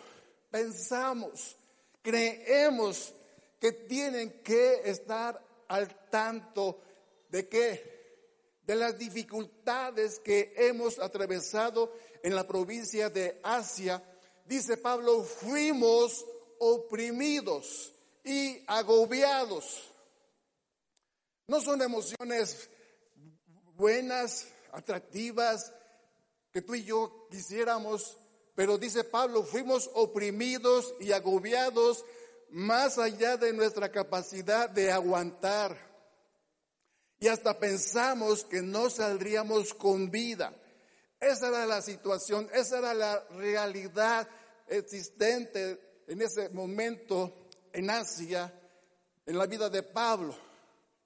pensamos, 0.52 1.56
creemos 2.04 3.16
que 3.64 3.72
tienen 3.72 4.42
que 4.44 4.82
estar 4.84 5.42
al 5.70 6.10
tanto 6.10 6.82
de 7.30 7.48
qué? 7.48 8.60
De 8.62 8.76
las 8.76 8.98
dificultades 8.98 10.20
que 10.20 10.54
hemos 10.58 11.00
atravesado 11.00 11.94
en 12.22 12.36
la 12.36 12.46
provincia 12.46 13.10
de 13.10 13.40
Asia. 13.42 14.04
Dice 14.44 14.76
Pablo, 14.76 15.24
fuimos 15.24 16.26
oprimidos 16.60 17.94
y 18.26 18.62
agobiados. 18.68 19.90
No 21.48 21.62
son 21.62 21.82
emociones 21.82 22.70
buenas, 23.78 24.46
atractivas, 24.74 25.72
que 26.52 26.62
tú 26.62 26.76
y 26.76 26.84
yo 26.84 27.30
quisiéramos, 27.32 28.18
pero 28.56 28.78
dice 28.78 29.06
Pablo, 29.06 29.42
fuimos 29.42 29.90
oprimidos 29.94 30.94
y 31.00 31.14
agobiados 31.14 32.04
más 32.54 33.00
allá 33.00 33.36
de 33.36 33.52
nuestra 33.52 33.92
capacidad 33.92 34.70
de 34.70 34.92
aguantar. 34.92 35.76
Y 37.20 37.28
hasta 37.28 37.58
pensamos 37.58 38.46
que 38.46 38.62
no 38.62 38.92
saldríamos 38.92 39.74
con 39.74 40.12
vida. 40.12 40.54
Esa 41.20 41.48
era 41.48 41.66
la 41.66 41.82
situación, 41.82 42.48
esa 42.54 42.78
era 42.78 42.94
la 42.94 43.20
realidad 43.32 44.28
existente 44.68 46.04
en 46.08 46.22
ese 46.22 46.50
momento 46.50 47.48
en 47.72 47.90
Asia, 47.90 48.54
en 49.26 49.38
la 49.38 49.48
vida 49.48 49.70
de 49.70 49.82
Pablo. 49.82 50.36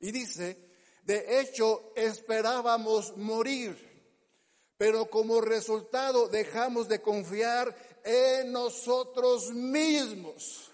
Y 0.02 0.12
dice, 0.12 0.58
de 1.04 1.40
hecho 1.40 1.94
esperábamos 1.96 3.16
morir, 3.16 3.78
pero 4.76 5.10
como 5.10 5.40
resultado 5.40 6.28
dejamos 6.28 6.90
de 6.90 7.02
confiar 7.02 7.74
en 8.04 8.52
nosotros 8.52 9.52
mismos 9.52 10.67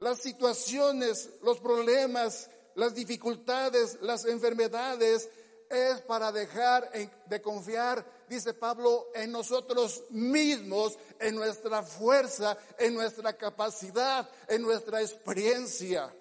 las 0.00 0.18
situaciones, 0.18 1.30
los 1.42 1.60
problemas, 1.60 2.50
las 2.74 2.94
dificultades, 2.94 3.98
las 4.00 4.24
enfermedades, 4.24 5.28
es 5.70 6.00
para 6.00 6.32
dejar 6.32 6.90
de 7.26 7.40
confiar, 7.40 8.04
dice 8.28 8.54
Pablo, 8.54 9.06
en 9.14 9.30
nosotros 9.30 10.02
mismos, 10.10 10.98
en 11.20 11.36
nuestra 11.36 11.84
fuerza, 11.84 12.58
en 12.76 12.94
nuestra 12.94 13.36
capacidad, 13.36 14.28
en 14.48 14.62
nuestra 14.62 15.00
experiencia. 15.00 16.12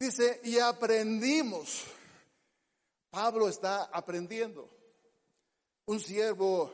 Dice, 0.00 0.40
y 0.44 0.58
aprendimos. 0.58 1.84
Pablo 3.10 3.48
está 3.48 3.84
aprendiendo. 3.84 4.70
Un 5.86 6.00
siervo 6.00 6.72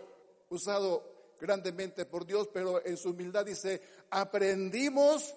usado 0.50 1.34
grandemente 1.40 2.04
por 2.06 2.24
Dios, 2.24 2.48
pero 2.52 2.84
en 2.86 2.96
su 2.96 3.10
humildad 3.10 3.44
dice, 3.44 3.82
aprendimos 4.12 5.34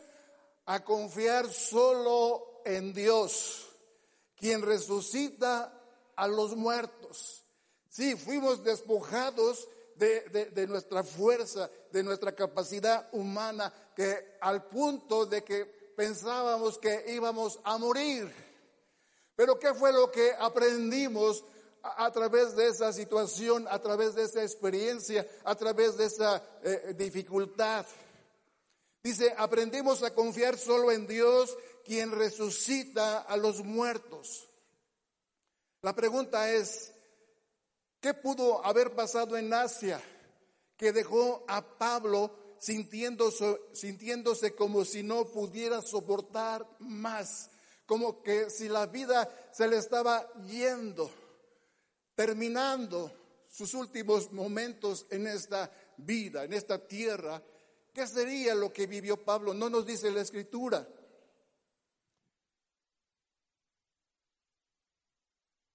a 0.66 0.84
confiar 0.84 1.52
solo 1.52 2.62
en 2.66 2.94
Dios, 2.94 3.68
quien 4.36 4.62
resucita 4.62 5.74
a 6.16 6.28
los 6.28 6.56
muertos. 6.56 7.44
Sí, 7.90 8.18
fuimos 8.18 8.64
despojados 8.64 9.68
de, 9.96 10.52
de, 10.54 10.68
nuestra 10.68 11.04
fuerza, 11.04 11.70
de 11.92 12.04
nuestra 12.04 12.36
capacidad 12.36 13.08
humana, 13.14 13.74
que 13.96 14.38
al 14.42 14.66
punto 14.66 15.26
de 15.26 15.44
que 15.44 15.66
pensábamos 15.96 16.78
que 16.78 17.06
íbamos 17.08 17.60
a 17.64 17.78
morir. 17.78 18.30
Pero 19.38 19.58
¿qué 19.58 19.74
fue 19.74 19.94
lo 19.94 20.12
que 20.12 20.34
aprendimos 20.38 21.46
a, 21.82 22.12
través 22.12 22.56
de 22.56 22.68
esa 22.68 22.92
situación, 22.92 23.68
a 23.70 23.80
través 23.80 24.16
de 24.16 24.24
esa 24.24 24.42
experiencia, 24.42 25.26
a 25.44 25.56
través 25.56 25.96
de 25.98 26.06
esa 26.06 26.42
eh, 26.64 26.94
dificultad. 26.98 27.86
Dice, 29.06 29.36
aprendimos 29.38 30.02
a 30.02 30.16
confiar 30.16 30.58
solo 30.58 30.92
en 30.92 31.06
Dios, 31.06 31.56
quien 31.84 32.12
resucita 32.12 33.20
a 33.20 33.38
los 33.38 33.64
muertos. 33.64 34.50
La 35.84 35.94
pregunta 35.94 36.52
es, 36.52 36.92
¿qué 38.00 38.16
pudo 38.16 38.66
haber 38.66 38.96
pasado 38.96 39.38
en 39.38 39.54
Asia 39.54 40.02
que 40.76 40.92
dejó 40.92 41.46
a 41.48 41.78
Pablo 41.78 42.36
sintiéndose, 42.58 43.62
sintiéndose 43.74 44.56
como 44.56 44.84
si 44.84 45.04
no 45.04 45.26
pudiera 45.26 45.84
soportar 45.84 46.68
más, 46.80 47.52
como 47.86 48.24
que 48.24 48.50
si 48.50 48.68
la 48.68 48.88
vida 48.88 49.30
se 49.52 49.68
le 49.68 49.78
estaba 49.78 50.28
yendo? 50.48 51.12
terminando 52.16 53.12
sus 53.50 53.74
últimos 53.74 54.32
momentos 54.32 55.06
en 55.12 55.28
esta 55.28 55.70
vida, 55.98 56.46
en 56.46 56.54
esta 56.54 56.88
tierra, 56.88 57.44
¿qué 57.96 58.06
sería 58.06 58.54
lo 58.54 58.74
que 58.74 58.86
vivió 58.86 59.24
Pablo? 59.24 59.54
No 59.54 59.70
nos 59.70 59.86
dice 59.86 60.12
la 60.12 60.22
escritura. 60.22 60.86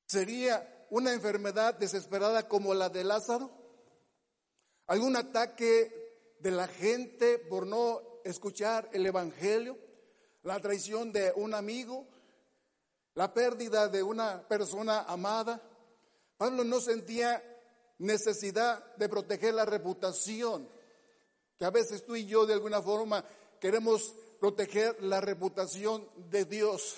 ¿Sería 0.07 0.87
una 0.91 1.13
enfermedad 1.15 1.75
desesperada 1.75 2.47
como 2.47 2.75
la 2.75 2.91
de 2.91 3.05
Lázaro? 3.05 3.51
¿Algún 4.87 5.17
ataque 5.17 6.37
de 6.39 6.51
la 6.51 6.69
gente 6.69 7.39
por 7.39 7.67
no 7.67 8.03
escuchar 8.25 8.91
el 8.93 9.07
Evangelio? 9.07 9.79
¿La 10.43 10.61
traición 10.61 11.13
de 11.13 11.33
un 11.37 11.55
amigo? 11.55 12.07
¿La 13.15 13.33
pérdida 13.33 13.89
de 13.89 14.03
una 14.03 14.47
persona 14.47 15.03
amada? 15.03 15.63
Pablo 16.37 16.65
no 16.65 16.81
sentía 16.81 17.43
necesidad 17.99 18.95
de 18.97 19.09
proteger 19.09 19.55
la 19.55 19.65
reputación, 19.65 20.69
que 21.61 21.67
a 21.67 21.71
veces 21.71 22.07
tú 22.07 22.17
y 22.17 22.25
yo 22.25 22.47
de 22.47 22.55
alguna 22.55 22.81
forma 22.81 23.23
queremos 23.61 24.15
proteger 24.41 24.97
la 25.03 25.21
reputación 25.21 26.09
de 26.31 26.47
Dios. 26.47 26.97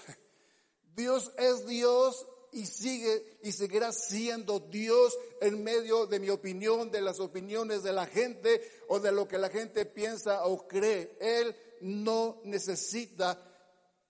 Dios 0.95 1.33
es 1.37 1.67
Dios 1.67 2.25
y 2.53 2.67
sigue 2.67 3.41
y 3.43 3.51
seguirá 3.51 3.91
siendo 3.91 4.61
Dios 4.61 5.19
en 5.41 5.65
medio 5.65 6.07
de 6.07 6.21
mi 6.21 6.31
opinión, 6.31 6.93
de 6.93 7.01
las 7.01 7.19
opiniones 7.19 7.83
de 7.83 7.93
la 7.93 8.07
gente 8.07 8.63
o 8.87 9.01
de 9.01 9.11
lo 9.11 9.27
que 9.27 9.37
la 9.37 9.49
gente 9.49 9.85
piensa 9.85 10.47
o 10.47 10.69
cree. 10.69 11.17
Él 11.21 11.57
no 11.81 12.41
necesita 12.45 13.43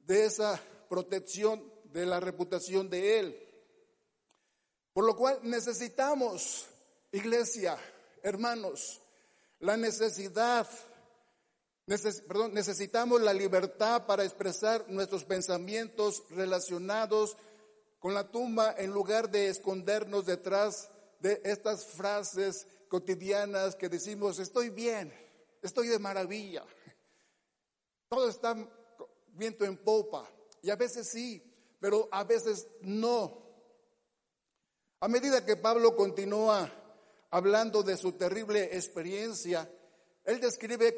de 0.01 0.27
esa 0.27 0.63
protección 0.91 1.65
de 1.85 2.05
la 2.05 2.21
reputación 2.21 2.91
de 2.91 3.21
Él. 3.21 3.49
Por 4.93 5.07
lo 5.07 5.17
cual 5.17 5.39
necesitamos, 5.45 6.67
iglesia, 7.11 7.79
hermanos, 8.23 9.02
la 9.63 9.77
necesidad 9.77 10.69
perdón, 12.27 12.55
necesitamos 12.55 13.21
la 13.21 13.33
libertad 13.33 14.07
para 14.07 14.25
expresar 14.25 14.85
nuestros 14.89 15.25
pensamientos 15.25 16.23
relacionados 16.31 17.37
con 17.99 18.15
la 18.15 18.31
tumba 18.31 18.75
en 18.77 18.91
lugar 18.91 19.31
de 19.31 19.49
escondernos 19.49 20.27
detrás 20.27 20.89
de 21.21 21.41
estas 21.45 21.87
frases 21.87 22.67
cotidianas 22.89 23.77
que 23.77 23.89
decimos, 23.89 24.39
estoy 24.39 24.71
bien, 24.71 25.13
estoy 25.63 25.89
de 25.89 25.99
maravilla, 25.99 26.65
todo 28.09 28.29
está 28.29 28.57
viento 29.29 29.65
en 29.65 29.77
popa. 29.77 30.29
Y 30.61 30.71
a 30.71 30.77
veces 30.77 31.09
sí, 31.09 31.43
pero 31.81 32.09
a 32.11 32.25
veces 32.25 32.67
no. 32.81 33.43
A 35.01 35.09
medida 35.09 35.45
que 35.45 35.57
Pablo 35.57 35.97
continúa 35.97 36.71
hablando 37.33 37.83
de 37.83 37.97
su 37.97 38.13
terrible 38.13 38.77
experiencia, 38.77 39.69
él 40.25 40.39
describe 40.39 40.95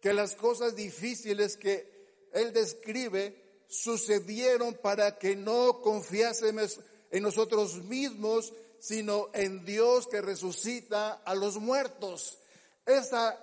que 0.00 0.12
las 0.12 0.34
cosas 0.34 0.76
difíciles 0.76 1.56
que 1.56 2.28
él 2.32 2.52
describe 2.52 3.62
sucedieron 3.68 4.74
para 4.74 5.18
que 5.18 5.34
no 5.34 5.80
confiásemos 5.80 6.78
en 7.10 7.22
nosotros 7.22 7.82
mismos, 7.84 8.52
sino 8.80 9.30
en 9.32 9.64
Dios 9.64 10.06
que 10.08 10.20
resucita 10.20 11.22
a 11.24 11.34
los 11.34 11.56
muertos. 11.56 12.38
Esa 12.84 13.38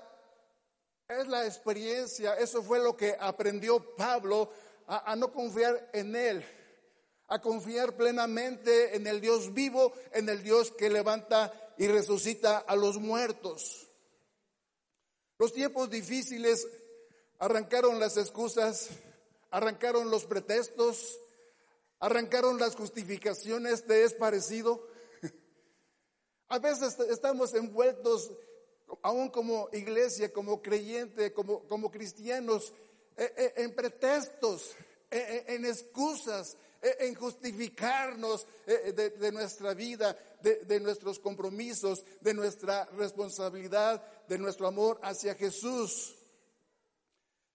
es 1.08 1.28
la 1.28 1.48
experiencia, 1.48 2.36
eso 2.36 2.62
fue 2.62 2.78
lo 2.78 2.96
que 2.96 3.18
aprendió 3.20 3.96
Pablo 3.96 4.52
a, 4.86 5.12
a 5.12 5.16
no 5.16 5.34
confiar 5.34 5.90
en 5.94 6.16
él, 6.16 6.46
a 7.28 7.42
confiar 7.42 7.96
plenamente 7.96 8.96
en 8.96 9.08
el 9.08 9.20
Dios 9.20 9.52
vivo, 9.52 9.94
en 10.14 10.30
el 10.30 10.44
Dios 10.44 10.72
que 10.72 10.92
levanta 10.92 11.52
y 11.80 11.88
resucita 11.88 12.58
a 12.58 12.76
los 12.76 12.98
muertos. 12.98 13.88
Los 15.40 15.54
tiempos 15.54 15.90
difíciles 15.90 16.68
arrancaron 17.40 18.02
las 18.02 18.18
excusas, 18.18 18.90
arrancaron 19.50 20.12
los 20.12 20.26
pretextos, 20.26 21.18
arrancaron 22.02 22.60
las 22.60 22.76
justificaciones 22.76 23.88
de 23.88 24.04
es 24.04 24.14
parecido. 24.14 24.86
A 26.50 26.60
veces 26.60 27.00
estamos 27.00 27.54
envueltos, 27.54 28.30
aún 29.02 29.30
como 29.30 29.70
iglesia, 29.72 30.34
como 30.34 30.62
creyente, 30.62 31.32
como, 31.32 31.64
como 31.70 31.90
cristianos, 31.90 32.74
eh, 33.16 33.34
eh, 33.38 33.54
en 33.56 33.74
pretextos, 33.74 34.76
eh, 35.10 35.46
en 35.48 35.64
excusas, 35.64 36.58
en 36.82 37.16
justificarnos 37.16 38.48
de, 38.66 39.32
nuestra 39.34 39.74
vida, 39.74 40.18
de, 40.42 40.80
nuestros 40.80 41.20
compromisos, 41.20 42.04
de 42.22 42.34
nuestra 42.34 42.86
responsabilidad, 42.98 44.04
de 44.28 44.38
nuestro 44.38 44.68
amor 44.68 45.00
hacia 45.04 45.36
Jesús. 45.36 46.16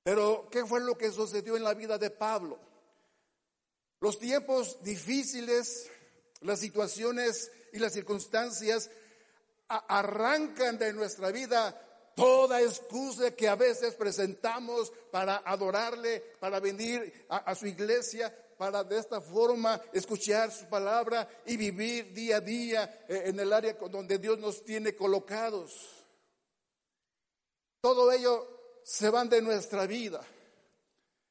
Pero, 0.02 0.48
¿qué 0.50 0.66
fue 0.66 0.80
lo 0.80 0.96
que 0.98 1.10
sucedió 1.10 1.56
en 1.56 1.64
la 1.64 1.74
vida 1.74 1.98
de 1.98 2.10
Pablo? 2.10 2.58
Los 4.00 4.18
tiempos 4.18 4.82
difíciles, 4.82 5.90
las 6.40 6.60
situaciones 6.60 7.50
y 7.72 7.78
las 7.78 7.92
circunstancias 7.92 8.90
arrancan 9.68 10.78
de 10.78 10.92
nuestra 10.92 11.30
vida 11.30 11.80
toda 12.14 12.62
excusa 12.62 13.32
que 13.32 13.48
a 13.48 13.56
veces 13.56 13.94
presentamos 13.94 14.92
para 15.10 15.42
adorarle, 15.44 16.20
para 16.38 16.60
venir 16.60 17.26
a, 17.28 17.54
su 17.54 17.66
iglesia, 17.66 18.34
para 18.64 18.82
de 18.82 18.98
esta 18.98 19.20
forma 19.20 19.78
escuchar 19.92 20.50
su 20.50 20.64
palabra 20.64 21.28
y 21.44 21.54
vivir 21.58 22.14
día 22.14 22.38
a 22.38 22.40
día 22.40 23.04
eh, 23.06 23.24
en 23.26 23.38
el 23.38 23.52
área 23.52 23.74
donde 23.74 24.16
Dios 24.16 24.38
nos 24.38 24.64
tiene 24.64 24.94
colocados. 24.94 26.02
Todo 27.82 28.10
ello 28.10 28.80
se 28.82 29.10
van 29.10 29.28
de 29.28 29.42
nuestra 29.42 29.86
vida. 29.86 30.24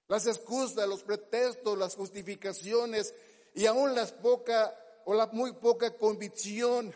Las 0.08 0.28
excusas, 0.28 0.88
los 0.88 1.02
pretextos, 1.02 1.76
las 1.76 1.96
justificaciones 1.96 3.16
y 3.56 3.66
aún 3.66 3.96
las 3.96 4.12
poca 4.12 4.72
o 5.06 5.16
la 5.16 5.26
muy 5.32 5.54
poca 5.54 5.98
convicción 5.98 6.94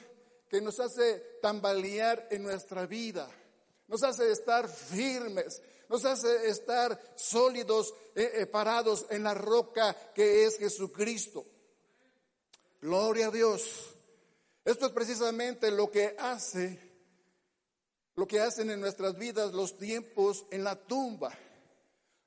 que 0.48 0.62
nos 0.62 0.80
hace 0.80 1.40
tambalear 1.42 2.28
en 2.30 2.44
nuestra 2.44 2.86
vida 2.86 3.28
nos 3.88 4.04
hace 4.04 4.32
estar 4.32 4.68
firmes, 4.68 5.62
nos 5.90 6.06
hace 6.06 6.50
estar 6.50 7.00
sólidos, 7.16 7.94
eh, 8.16 8.32
eh, 8.36 8.46
parados 8.46 9.06
en 9.10 9.24
la 9.24 9.34
roca 9.34 9.96
que 10.14 10.46
es 10.46 10.58
Jesucristo. 10.58 11.46
Gloria 12.82 13.28
a 13.28 13.32
Dios. 13.32 13.96
Esto 14.64 14.88
es 14.88 14.92
precisamente 14.92 15.72
lo 15.72 15.90
que 15.90 16.16
hace, 16.20 16.80
lo 18.16 18.28
que 18.28 18.40
hacen 18.40 18.70
en 18.70 18.82
nuestras 18.82 19.18
vidas 19.18 19.54
los 19.54 19.78
tiempos 19.78 20.46
en 20.52 20.64
la 20.64 20.76
tumba. 20.76 21.34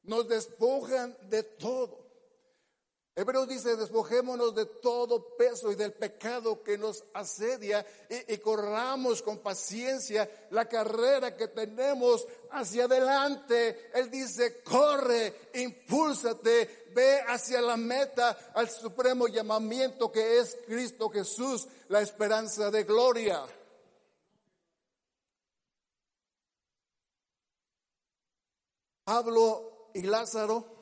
Nos 0.05 0.27
despojan 0.27 1.16
de 1.29 1.42
todo. 1.42 2.10
Hebreos 3.16 3.49
dice, 3.49 3.77
despojémonos 3.77 4.55
de 4.55 4.66
todo 4.66 5.37
peso 5.37 5.73
y 5.73 5.75
del 5.75 5.92
pecado 5.92 6.62
que 6.62 6.79
nos 6.79 7.05
asedia 7.12 7.85
y, 8.09 8.38
corramos 8.38 9.20
con 9.20 9.38
paciencia 9.38 10.31
la 10.51 10.68
carrera 10.68 11.37
que 11.37 11.49
tenemos 11.49 12.27
hacia 12.53 12.85
adelante. 12.85 13.90
Él 13.94 14.11
dice, 14.11 14.62
corre, 14.62 15.51
impúlsate, 15.55 16.90
ve 16.94 17.20
hacia 17.27 17.61
la 17.61 17.77
meta, 17.77 18.53
al 18.55 18.70
supremo 18.70 19.27
llamamiento 19.27 20.12
que 20.12 20.38
es 20.38 20.57
Cristo 20.64 21.11
Jesús, 21.11 21.66
la 21.88 22.01
esperanza 22.01 22.70
de 22.70 22.85
gloria. 22.85 23.44
Pablo 29.03 29.90
y 29.94 30.03
Lázaro 30.03 30.80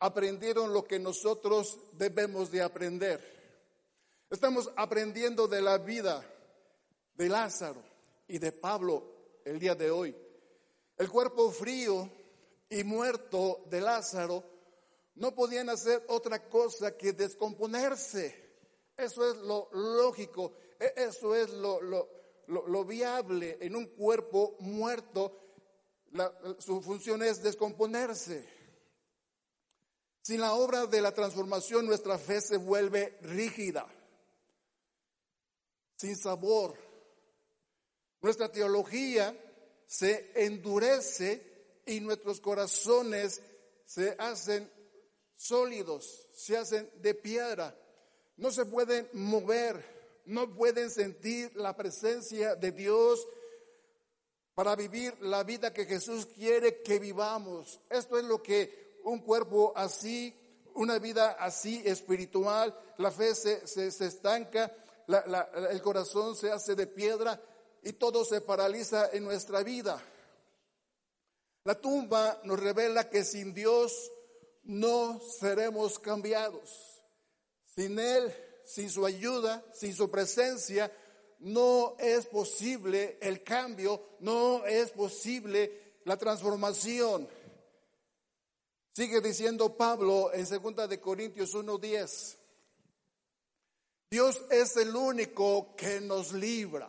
aprendieron 0.00 0.72
lo 0.72 0.84
que 0.84 0.98
nosotros 0.98 1.78
debemos 1.92 2.50
de 2.50 2.62
aprender. 2.62 3.38
Estamos 4.30 4.70
aprendiendo 4.76 5.48
de 5.48 5.62
la 5.62 5.78
vida 5.78 6.24
de 7.14 7.28
Lázaro 7.28 7.82
y 8.26 8.38
de 8.38 8.52
Pablo 8.52 9.02
el 9.44 9.58
día 9.58 9.74
de 9.74 9.90
hoy. 9.90 10.14
El 10.96 11.08
cuerpo 11.08 11.50
frío 11.50 12.10
y 12.68 12.84
muerto 12.84 13.64
de 13.70 13.80
Lázaro 13.80 14.44
no 15.14 15.34
podían 15.34 15.68
hacer 15.70 16.04
otra 16.08 16.48
cosa 16.48 16.96
que 16.96 17.12
descomponerse. 17.12 18.48
Eso 18.96 19.28
es 19.30 19.36
lo 19.38 19.68
lógico, 19.72 20.52
e-, 20.78 20.92
eso 20.96 21.34
es 21.34 21.50
lo, 21.50 21.80
lo, 21.80 22.84
viable 22.84 23.58
en 23.60 23.76
un 23.76 23.86
cuerpo 23.86 24.56
muerto. 24.60 25.38
su 26.58 26.80
función 26.82 27.22
es 27.22 27.42
descomponerse. 27.42 28.57
Sin 30.28 30.42
la 30.42 30.52
obra 30.52 30.84
de 30.84 31.00
la 31.00 31.14
transformación 31.14 31.86
nuestra 31.86 32.18
fe 32.18 32.42
se 32.42 32.58
vuelve 32.58 33.16
rígida, 33.22 33.86
sin 35.96 36.18
sabor. 36.18 36.76
Nuestra 38.20 38.52
teología 38.52 39.34
se 39.86 40.30
endurece 40.34 41.80
y 41.86 42.00
nuestros 42.00 42.42
corazones 42.42 43.40
se 43.86 44.16
hacen 44.18 44.70
sólidos, 45.34 46.28
se 46.34 46.58
hacen 46.58 46.90
de 47.00 47.14
piedra. 47.14 47.74
No 48.36 48.50
se 48.50 48.66
pueden 48.66 49.08
mover, 49.14 49.82
no 50.26 50.54
pueden 50.54 50.90
sentir 50.90 51.56
la 51.56 51.74
presencia 51.74 52.54
de 52.54 52.72
Dios 52.72 53.26
para 54.52 54.76
vivir 54.76 55.16
la 55.22 55.42
vida 55.42 55.72
que 55.72 55.86
Jesús 55.86 56.26
quiere 56.26 56.82
que 56.82 56.98
vivamos. 56.98 57.80
Esto 57.88 58.18
es 58.18 58.26
lo 58.26 58.42
que 58.42 58.87
un 59.08 59.20
cuerpo 59.20 59.72
así, 59.76 60.34
una 60.74 60.98
vida 60.98 61.32
así 61.32 61.82
espiritual, 61.84 62.78
la 62.98 63.10
fe 63.10 63.34
se, 63.34 63.86
estanca, 63.86 64.72
el 65.70 65.82
corazón 65.82 66.36
se 66.36 66.50
hace 66.50 66.74
de 66.74 66.86
piedra 66.86 67.40
y 67.82 67.92
todo 67.92 68.24
se 68.24 68.40
paraliza 68.40 69.10
en 69.12 69.24
nuestra 69.24 69.62
vida. 69.62 70.02
La 71.64 71.74
tumba 71.74 72.40
nos 72.44 72.58
revela 72.60 73.10
que 73.10 73.24
sin 73.24 73.52
Dios 73.54 74.10
no 74.64 75.20
seremos 75.20 75.98
cambiados. 75.98 77.02
Sin 77.74 77.98
Él, 77.98 78.34
sin 78.64 78.90
su 78.90 79.04
ayuda, 79.04 79.64
sin 79.72 79.94
su 79.94 80.10
presencia, 80.10 80.90
no 81.40 81.96
es 81.98 82.26
posible 82.26 83.18
el 83.20 83.42
cambio, 83.44 84.16
no 84.20 84.64
es 84.66 84.90
posible 84.90 86.00
la 86.04 86.16
transformación. 86.16 87.28
Sigue 88.98 89.20
diciendo 89.20 89.76
Pablo 89.76 90.32
en 90.34 90.44
2 90.44 90.88
de 90.88 90.98
Corintios 90.98 91.54
1:10. 91.54 92.36
Dios 94.10 94.42
es 94.50 94.76
el 94.76 94.96
único 94.96 95.76
que 95.76 96.00
nos 96.00 96.32
libra. 96.32 96.88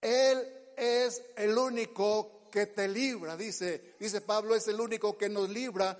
Él 0.00 0.46
es 0.76 1.24
el 1.34 1.58
único 1.58 2.48
que 2.52 2.66
te 2.66 2.86
libra, 2.86 3.36
dice, 3.36 3.96
dice 3.98 4.20
Pablo 4.20 4.54
es 4.54 4.68
el 4.68 4.80
único 4.80 5.18
que 5.18 5.28
nos 5.28 5.48
libra 5.48 5.98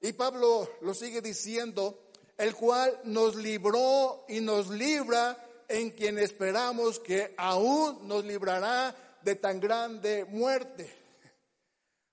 y 0.00 0.12
Pablo 0.12 0.76
lo 0.82 0.94
sigue 0.94 1.20
diciendo, 1.20 1.98
el 2.38 2.54
cual 2.54 3.00
nos 3.02 3.34
libró 3.34 4.26
y 4.28 4.38
nos 4.38 4.68
libra 4.68 5.44
en 5.66 5.90
quien 5.90 6.20
esperamos 6.20 7.00
que 7.00 7.34
aún 7.36 8.06
nos 8.06 8.24
librará 8.24 8.94
de 9.24 9.34
tan 9.34 9.58
grande 9.58 10.24
muerte. 10.24 10.88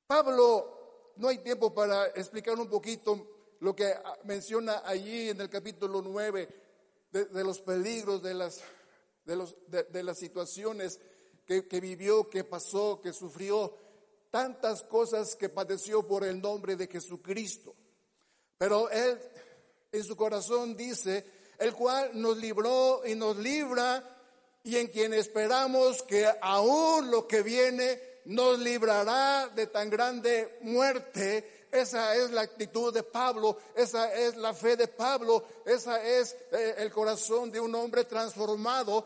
Pablo, 0.08 0.76
no 1.17 1.27
hay 1.27 1.39
tiempo 1.39 1.73
para 1.73 2.08
explicar 2.08 2.58
un 2.60 2.69
poquito 2.69 3.27
lo 3.60 3.75
que 3.75 3.93
menciona 4.23 4.84
allí 4.86 5.30
en 5.30 5.41
el 5.41 5.49
capítulo 5.49 6.01
9 6.01 6.47
de, 7.12 7.43
los 7.43 7.60
peligros, 7.62 8.21
de 8.21 8.34
las, 8.34 8.62
de, 9.25 9.36
los, 9.36 9.56
de, 9.67 10.03
las 10.03 10.17
situaciones 10.17 10.99
que, 11.45 11.67
que 11.67 11.80
vivió, 11.80 12.30
que 12.30 12.43
pasó, 12.43 13.01
que 13.01 13.13
sufrió, 13.13 13.73
tantas 14.30 14.84
cosas 14.84 15.36
que 15.36 15.49
padeció 15.49 16.08
por 16.08 16.23
el 16.23 16.41
nombre 16.41 16.75
de 16.75 16.88
Jesucristo. 16.88 17.73
Pero 18.58 18.89
él 18.89 19.19
en 19.91 20.03
su 20.03 20.15
corazón 20.15 20.75
dice, 20.75 21.25
el 21.58 21.73
cual 21.73 22.12
nos 22.13 22.38
libró 22.38 23.01
y 23.06 23.15
nos 23.15 23.38
libra 23.38 24.03
y 24.63 24.75
en 24.75 24.88
quien 24.88 25.13
esperamos 25.13 26.03
que 26.03 26.27
aún 26.41 27.10
lo 27.10 27.27
que 27.27 27.41
viene 27.41 27.99
nos 28.27 28.59
librará 28.59 29.49
de 29.49 29.67
tan 29.67 29.89
grande 29.89 30.59
muerte. 30.61 31.67
Esa 31.71 32.15
es 32.15 32.31
la 32.31 32.41
actitud 32.41 32.93
de 32.93 33.03
Pablo, 33.03 33.57
esa 33.75 34.13
es 34.13 34.35
la 34.37 34.53
fe 34.53 34.77
de 34.77 34.87
Pablo, 34.87 35.43
esa 35.65 36.01
es 36.01 36.35
eh, 36.51 36.75
el 36.77 36.91
corazón 36.91 37.51
de 37.51 37.59
un 37.59 37.75
hombre 37.75 38.05
transformado 38.05 39.05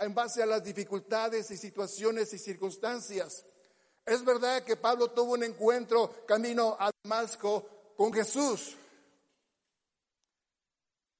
en 0.00 0.14
base 0.14 0.42
a 0.42 0.46
las 0.46 0.64
dificultades 0.64 1.50
y 1.50 1.58
situaciones 1.58 2.32
y 2.32 2.38
circunstancias. 2.38 3.44
Es 4.04 4.24
verdad 4.24 4.62
que 4.62 4.76
Pablo 4.76 5.10
tuvo 5.10 5.34
un 5.34 5.44
encuentro 5.44 6.24
camino 6.26 6.76
a 6.78 6.90
Damasco 7.04 7.94
con 7.96 8.12
Jesús. 8.12 8.76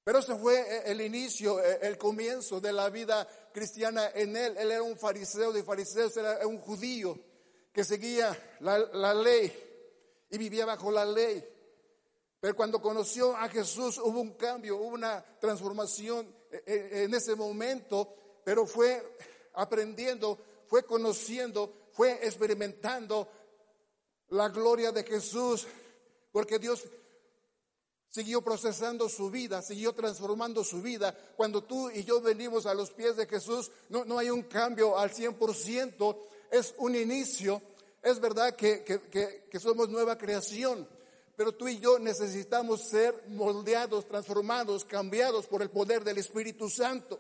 Pero 0.04 0.18
ese 0.18 0.34
fue 0.34 0.60
eh, 0.60 0.82
el 0.86 1.00
inicio, 1.00 1.60
eh, 1.60 1.78
el 1.82 1.96
comienzo 1.96 2.60
de 2.60 2.72
la 2.72 2.90
vida 2.90 3.28
cristiana 3.52 4.10
en 4.14 4.36
él. 4.36 4.56
Él 4.58 4.70
era 4.70 4.82
un 4.82 4.96
fariseo 4.96 5.52
de 5.52 5.62
fariseos, 5.62 6.16
era 6.16 6.46
un 6.46 6.58
judío 6.58 7.18
que 7.72 7.84
seguía 7.84 8.56
la, 8.60 9.14
ley 9.14 9.52
y 10.30 10.38
vivía 10.38 10.66
bajo 10.66 10.90
la 10.90 11.04
ley. 11.04 11.44
Pero 12.40 12.56
cuando 12.56 12.82
conoció 12.82 13.36
a 13.36 13.48
Jesús 13.48 13.98
hubo 13.98 14.20
un 14.20 14.34
cambio, 14.34 14.76
hubo 14.76 14.88
una 14.88 15.24
transformación 15.40 16.34
eh, 16.50 17.04
en 17.04 17.14
ese 17.14 17.36
momento, 17.36 18.14
pero 18.44 18.66
fue 18.66 19.16
aprendiendo, 19.54 20.38
fue 20.66 20.84
conociendo, 20.84 21.88
fue 21.92 22.18
experimentando 22.26 23.28
la 24.30 24.48
gloria 24.48 24.90
de 24.92 25.04
Jesús, 25.04 25.66
porque 26.32 26.58
Dios 26.58 26.84
siguió 28.12 28.42
procesando 28.42 29.08
su 29.08 29.30
vida, 29.30 29.62
siguió 29.62 29.94
transformando 29.94 30.62
su 30.62 30.82
vida. 30.82 31.16
Cuando 31.34 31.64
tú 31.64 31.90
y 31.90 32.04
yo 32.04 32.20
venimos 32.20 32.66
a 32.66 32.74
los 32.74 32.90
pies 32.90 33.16
de 33.16 33.26
Jesús, 33.26 33.70
no, 33.88 34.18
hay 34.18 34.28
un 34.28 34.42
cambio 34.42 34.98
al 34.98 35.10
100%, 35.10 36.16
es 36.50 36.74
un 36.76 36.94
inicio. 36.94 37.62
Es 38.02 38.20
verdad 38.20 38.54
que, 38.54 38.84
que, 38.84 39.60
somos 39.60 39.88
nueva 39.88 40.18
creación, 40.18 40.86
pero 41.36 41.52
tú 41.52 41.68
y 41.68 41.78
yo 41.78 41.98
necesitamos 41.98 42.82
ser 42.82 43.28
moldeados, 43.28 44.06
transformados, 44.06 44.84
cambiados 44.84 45.46
por 45.46 45.62
el 45.62 45.70
poder 45.70 46.04
del 46.04 46.18
Espíritu 46.18 46.68
Santo. 46.68 47.18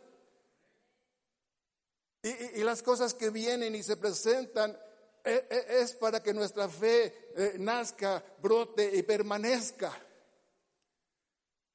Y, 2.22 2.60
y, 2.60 2.64
las 2.64 2.82
cosas 2.82 3.14
que 3.14 3.30
vienen 3.30 3.74
y 3.74 3.82
se 3.82 3.96
presentan 3.96 4.76
eh, 5.24 5.46
eh, 5.50 5.66
es 5.80 5.94
para 5.94 6.22
que 6.22 6.34
nuestra 6.34 6.68
fe 6.68 7.30
eh, 7.34 7.54
nazca, 7.58 8.22
brote 8.40 8.90
y 8.94 9.02
permanezca. 9.02 9.92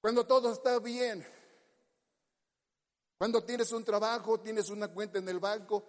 Cuando 0.02 0.26
todo 0.26 0.52
está 0.52 0.80
bien, 0.80 1.26
cuando 3.18 3.44
tienes 3.44 3.72
un 3.72 3.84
trabajo, 3.84 4.40
tienes 4.40 4.70
una 4.70 4.90
cuenta 4.90 5.18
en 5.18 5.28
el 5.28 5.40
banco, 5.40 5.84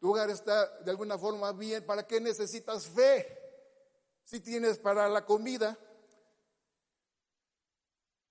tu 0.00 0.10
hogar 0.10 0.30
está 0.30 0.78
de 0.80 0.90
alguna 0.90 1.18
forma 1.18 1.52
bien, 1.52 1.84
¿para 1.84 2.06
qué 2.06 2.20
necesitas 2.20 2.86
fe? 2.86 3.36
Si 4.24 4.40
tienes 4.40 4.78
para 4.78 5.08
la 5.08 5.24
comida, 5.24 5.76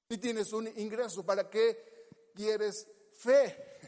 si 0.10 0.18
tienes 0.18 0.54
un 0.54 0.68
ingreso, 0.80 1.26
¿para 1.26 1.50
qué 1.50 2.08
quieres 2.34 2.88
fe? 3.18 3.80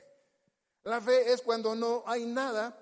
La 0.84 1.00
fe 1.00 1.32
es 1.32 1.42
cuando 1.42 1.74
no 1.74 2.04
hay 2.06 2.26
nada 2.26 2.78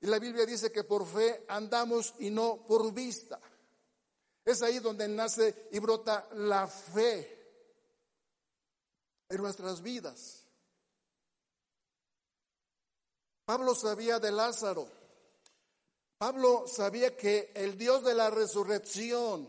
y 0.00 0.06
la 0.06 0.18
Biblia 0.18 0.46
dice 0.46 0.72
que 0.72 0.84
por 0.84 1.06
fe 1.06 1.44
andamos 1.48 2.14
y 2.18 2.30
no 2.30 2.64
por 2.66 2.92
vista. 2.94 3.38
Es 4.42 4.62
ahí 4.62 4.78
donde 4.78 5.06
nace 5.06 5.68
y 5.72 5.78
brota 5.78 6.26
la 6.32 6.66
fe 6.66 7.39
en 9.30 9.40
nuestras 9.40 9.80
vidas. 9.80 10.44
Pablo 13.44 13.74
sabía 13.74 14.18
de 14.18 14.30
Lázaro. 14.30 14.88
Pablo 16.18 16.66
sabía 16.66 17.16
que 17.16 17.50
el 17.54 17.78
Dios 17.78 18.04
de 18.04 18.14
la 18.14 18.28
resurrección, 18.28 19.48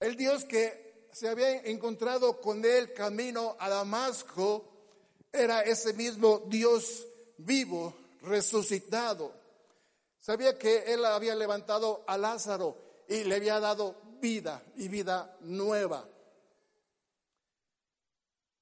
el 0.00 0.16
Dios 0.16 0.44
que 0.44 1.08
se 1.12 1.28
había 1.28 1.60
encontrado 1.62 2.40
con 2.40 2.64
él 2.64 2.94
camino 2.94 3.56
a 3.58 3.68
Damasco, 3.68 4.64
era 5.30 5.62
ese 5.62 5.92
mismo 5.92 6.44
Dios 6.46 7.06
vivo, 7.36 7.94
resucitado. 8.22 9.32
Sabía 10.18 10.58
que 10.58 10.92
él 10.92 11.04
había 11.04 11.34
levantado 11.34 12.02
a 12.06 12.16
Lázaro 12.16 13.04
y 13.08 13.24
le 13.24 13.36
había 13.36 13.60
dado 13.60 13.96
vida 14.20 14.64
y 14.76 14.88
vida 14.88 15.36
nueva. 15.42 16.08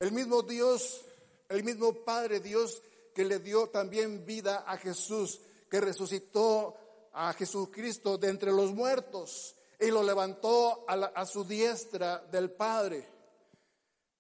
El 0.03 0.11
mismo 0.11 0.43
Dios, 0.43 1.05
el 1.49 1.63
mismo 1.63 1.95
Padre 1.95 2.41
Dios 2.41 2.83
que 3.15 3.25
le 3.25 3.39
dio 3.39 3.69
también 3.69 4.27
vida 4.27 4.65
a 4.67 4.77
Jesús, 4.77 5.39
que 5.71 5.81
resucitó 5.81 6.75
a 7.13 7.33
Jesucristo 7.35 8.19
de 8.19 8.31
entre 8.31 8.51
los 8.51 8.73
muertos 8.73 9.55
y 9.79 9.93
lo 9.93 10.03
levantó 10.03 10.85
a, 10.89 11.25
su 11.25 11.45
diestra 11.45 12.19
del 12.33 12.51
Padre. 12.51 13.07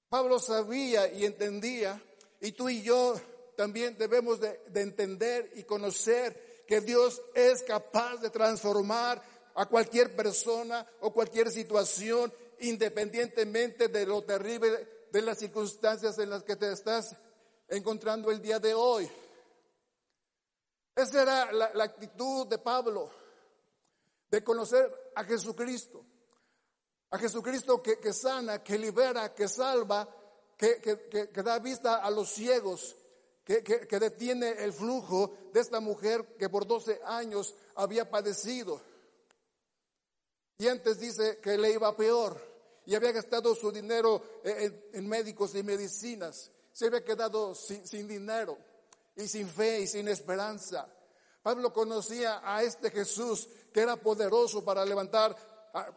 Pablo 0.08 0.38
sabía 0.38 1.12
y 1.12 1.24
entendía, 1.24 2.00
y 2.40 2.52
tú 2.52 2.68
y 2.68 2.82
yo 2.82 3.20
también 3.56 3.98
debemos 3.98 4.38
de, 4.38 4.60
de 4.68 4.82
entender 4.82 5.50
y 5.56 5.64
conocer 5.64 6.64
que 6.64 6.80
Dios 6.80 7.20
es 7.34 7.64
capaz 7.64 8.18
de 8.18 8.30
transformar 8.30 9.20
a 9.56 9.66
cualquier 9.66 10.14
persona 10.14 10.86
o 11.00 11.12
cualquier 11.12 11.50
situación, 11.50 12.32
independientemente 12.60 13.88
de 13.88 14.06
lo 14.06 14.22
terrible 14.22 15.01
de 15.12 15.20
las 15.20 15.38
circunstancias 15.38 16.18
en 16.18 16.30
las 16.30 16.42
que 16.42 16.56
te 16.56 16.72
estás 16.72 17.14
encontrando 17.68 18.30
el 18.30 18.40
día 18.40 18.58
de 18.58 18.72
hoy. 18.72 19.08
Esa 20.96 21.22
era 21.22 21.52
la, 21.52 21.84
actitud 21.84 22.46
de 22.46 22.56
Pablo, 22.56 23.10
de 24.30 24.42
conocer 24.42 25.12
a 25.14 25.22
Jesucristo, 25.24 26.02
a 27.10 27.18
Jesucristo 27.18 27.82
que, 27.82 28.12
sana, 28.14 28.62
que 28.62 28.78
libera, 28.78 29.34
que 29.34 29.48
salva, 29.48 30.08
que, 30.56 30.80
que, 30.80 31.42
da 31.42 31.58
vista 31.58 31.96
a 31.96 32.10
los 32.10 32.30
ciegos, 32.30 32.96
que, 33.44 33.62
que, 33.62 33.98
detiene 33.98 34.64
el 34.64 34.72
flujo 34.72 35.34
de 35.52 35.60
esta 35.60 35.80
mujer 35.80 36.36
que 36.38 36.48
por 36.48 36.66
12 36.66 37.02
años 37.04 37.54
había 37.74 38.10
padecido. 38.10 38.80
Y 40.56 40.68
antes 40.68 40.98
dice 40.98 41.38
que 41.38 41.58
le 41.58 41.72
iba 41.72 41.94
peor 41.94 42.51
y 42.86 42.94
había 42.94 43.12
gastado 43.12 43.54
su 43.54 43.70
dinero 43.70 44.22
en, 44.44 45.08
médicos 45.08 45.54
y 45.54 45.62
medicinas. 45.62 46.50
Se 46.72 46.86
había 46.86 47.04
quedado 47.04 47.54
sin, 47.54 48.08
dinero 48.08 48.58
y 49.16 49.28
sin 49.28 49.48
fe 49.48 49.80
y 49.80 49.86
sin 49.86 50.08
esperanza. 50.08 50.88
Pablo 51.42 51.72
conocía 51.72 52.40
a 52.44 52.62
este 52.62 52.90
Jesús 52.90 53.48
que 53.72 53.80
era 53.80 53.96
poderoso 53.96 54.64
para 54.64 54.84
levantar 54.84 55.36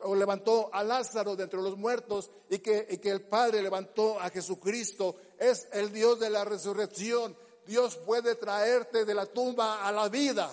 o 0.03 0.15
levantó 0.15 0.69
a 0.73 0.83
Lázaro 0.83 1.35
de 1.35 1.43
entre 1.43 1.61
los 1.61 1.77
muertos 1.77 2.31
y 2.49 2.59
que, 2.59 2.87
y 2.89 2.97
que 2.97 3.11
el 3.11 3.21
Padre 3.21 3.61
levantó 3.61 4.19
a 4.19 4.29
Jesucristo. 4.29 5.15
Es 5.37 5.67
el 5.71 5.91
Dios 5.91 6.19
de 6.19 6.29
la 6.29 6.45
resurrección. 6.45 7.35
Dios 7.65 7.97
puede 7.97 8.35
traerte 8.35 9.05
de 9.05 9.13
la 9.13 9.25
tumba 9.25 9.85
a 9.85 9.91
la 9.91 10.07
vida. 10.07 10.51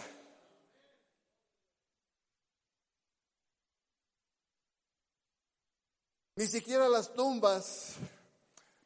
Ni 6.42 6.48
siquiera 6.48 6.88
las 6.88 7.14
tumbas, 7.14 7.92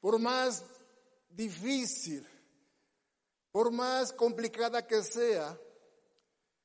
por 0.02 0.18
más 0.18 0.62
difícil, 1.30 2.22
por 3.50 3.70
más 3.70 4.12
complicada 4.12 4.86
que 4.86 5.02
sea, 5.02 5.58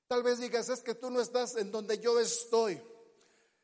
tal 0.10 0.22
vez 0.22 0.40
digas, 0.40 0.68
es 0.68 0.82
que 0.82 0.94
tú 0.94 1.10
no 1.10 1.22
estás 1.22 1.56
en 1.56 1.72
donde 1.72 1.98
yo 2.00 2.20
estoy. 2.20 2.82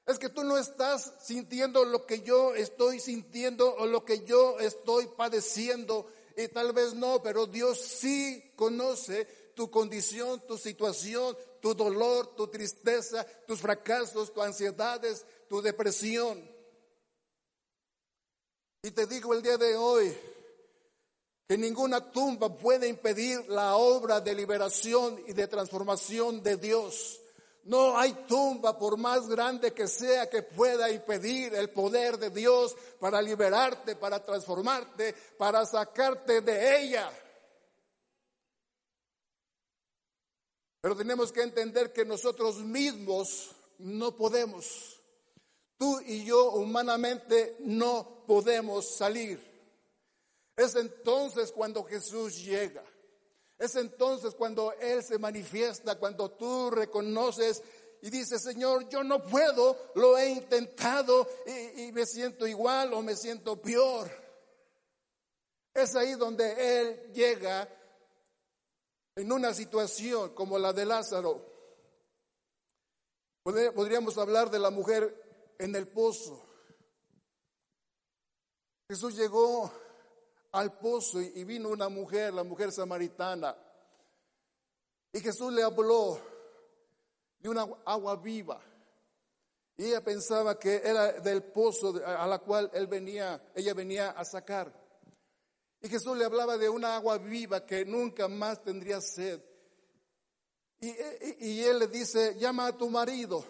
Es 0.05 0.17
que 0.17 0.29
tú 0.29 0.45
no 0.45 0.57
estás 0.57 1.15
sintiendo 1.21 1.83
lo 1.83 2.05
que 2.05 2.21
yo 2.21 2.55
estoy 2.55 3.01
sintiendo 3.01 3.75
o 3.75 3.87
lo 3.87 4.05
que 4.05 4.23
yo 4.23 4.57
estoy 4.61 5.07
padeciendo. 5.07 6.09
Y 6.37 6.47
tal 6.47 6.71
vez 6.71 6.93
no, 6.93 7.21
pero 7.21 7.45
Dios 7.45 7.77
sí 7.77 8.53
conoce 8.55 9.25
tu 9.53 9.69
condición, 9.69 10.47
tu 10.47 10.57
situación, 10.57 11.37
tu 11.59 11.75
dolor, 11.75 12.37
tu 12.37 12.47
tristeza, 12.47 13.27
tus 13.45 13.59
fracasos, 13.59 14.33
tus 14.33 14.43
ansiedades, 14.45 15.25
tu 15.49 15.61
depresión. 15.61 16.55
Y 18.83 18.91
te 18.91 19.05
digo 19.07 19.33
el 19.33 19.41
día 19.41 19.57
de 19.57 19.75
hoy 19.75 20.15
que 21.47 21.57
ninguna 21.57 22.11
tumba 22.11 22.53
puede 22.53 22.87
impedir 22.87 23.47
la 23.47 23.77
obra 23.77 24.19
de 24.19 24.35
liberación 24.35 25.23
y 25.27 25.33
de 25.33 25.47
transformación 25.47 26.43
de 26.43 26.57
Dios. 26.57 27.21
No 27.63 27.97
hay 27.97 28.13
tumba, 28.27 28.77
por 28.77 28.97
más 28.97 29.27
grande 29.27 29.73
que 29.73 29.87
sea, 29.87 30.29
que 30.29 30.41
pueda 30.41 30.89
impedir 30.89 31.53
el 31.53 31.69
poder 31.69 32.17
de 32.17 32.29
Dios 32.29 32.75
para 32.99 33.21
liberarte, 33.21 33.95
para 33.95 34.23
transformarte, 34.23 35.13
para 35.37 35.65
sacarte 35.65 36.41
de 36.41 36.81
ella. 36.81 37.11
Pero 40.79 40.95
tenemos 40.95 41.31
que 41.33 41.41
entender 41.41 41.91
que 41.91 42.05
nosotros 42.05 42.59
mismos 42.59 43.51
no 43.79 44.15
podemos. 44.15 44.96
Tú 45.77 46.01
y 46.05 46.25
yo 46.25 46.51
humanamente 46.51 47.57
no 47.59 48.23
podemos 48.25 48.95
salir. 48.95 49.39
Es 50.55 50.75
entonces 50.75 51.51
cuando 51.51 51.83
Jesús 51.83 52.43
llega. 52.43 52.83
Es 53.59 53.75
entonces 53.75 54.35
cuando 54.35 54.73
Él 54.73 55.03
se 55.03 55.17
manifiesta, 55.17 55.97
cuando 55.97 56.31
tú 56.31 56.69
reconoces 56.71 57.61
y 58.01 58.09
dices, 58.09 58.43
Señor, 58.43 58.87
yo 58.89 59.03
no 59.03 59.21
puedo, 59.23 59.91
lo 59.95 60.17
he 60.17 60.29
intentado 60.29 61.27
y, 61.75 61.91
me 61.91 62.05
siento 62.05 62.45
igual 62.45 62.93
o 62.93 63.01
me 63.01 63.15
siento 63.15 63.59
peor. 63.59 64.09
Es 65.73 65.95
ahí 65.95 66.13
donde 66.13 66.79
Él 66.79 67.13
llega 67.13 67.67
en 69.15 69.31
una 69.31 69.53
situación 69.53 70.33
como 70.35 70.59
la 70.59 70.73
de 70.73 70.85
Lázaro. 70.85 71.45
Podríamos 73.43 74.17
hablar 74.17 74.51
de 74.51 74.59
la 74.59 74.69
mujer 74.69 75.26
en 75.59 75.75
el 75.75 75.87
pozo. 75.87 76.43
Jesús 78.89 79.15
llegó 79.15 79.71
al 80.53 80.77
pozo 80.77 81.21
y 81.21 81.43
vino 81.43 81.69
una 81.69 81.89
mujer, 81.89 82.33
la 82.33 82.43
mujer 82.43 82.71
samaritana. 82.71 83.55
Y 85.11 85.19
Jesús 85.19 85.51
le 85.51 85.63
habló 85.63 86.19
de 87.39 87.49
una 87.49 87.67
agua 87.85 88.15
viva. 88.15 88.61
Y 89.75 89.85
ella 89.85 90.03
pensaba 90.03 90.57
que 90.57 90.81
era 90.83 91.13
del 91.13 91.43
pozo 91.43 92.01
a 92.05 92.25
la 92.27 92.39
cual 92.39 92.71
él 92.73 92.87
venía, 92.87 93.51
ella 93.53 93.73
venía 93.73 94.11
a 94.11 94.25
sacar. 94.25 94.73
Y 95.81 95.89
Jesús 95.89 96.17
le 96.17 96.25
hablaba 96.25 96.57
de 96.57 96.67
una 96.67 96.95
agua 96.95 97.17
viva 97.17 97.65
que 97.65 97.85
nunca 97.85 98.27
más 98.27 98.63
tendría 98.63 98.99
sed. 98.99 99.39
Y, 100.79 100.93
y, 101.39 101.63
él 101.63 101.79
le 101.79 101.87
dice, 101.87 102.35
llama 102.37 102.67
a 102.67 102.77
tu 102.77 102.89
marido. 102.89 103.43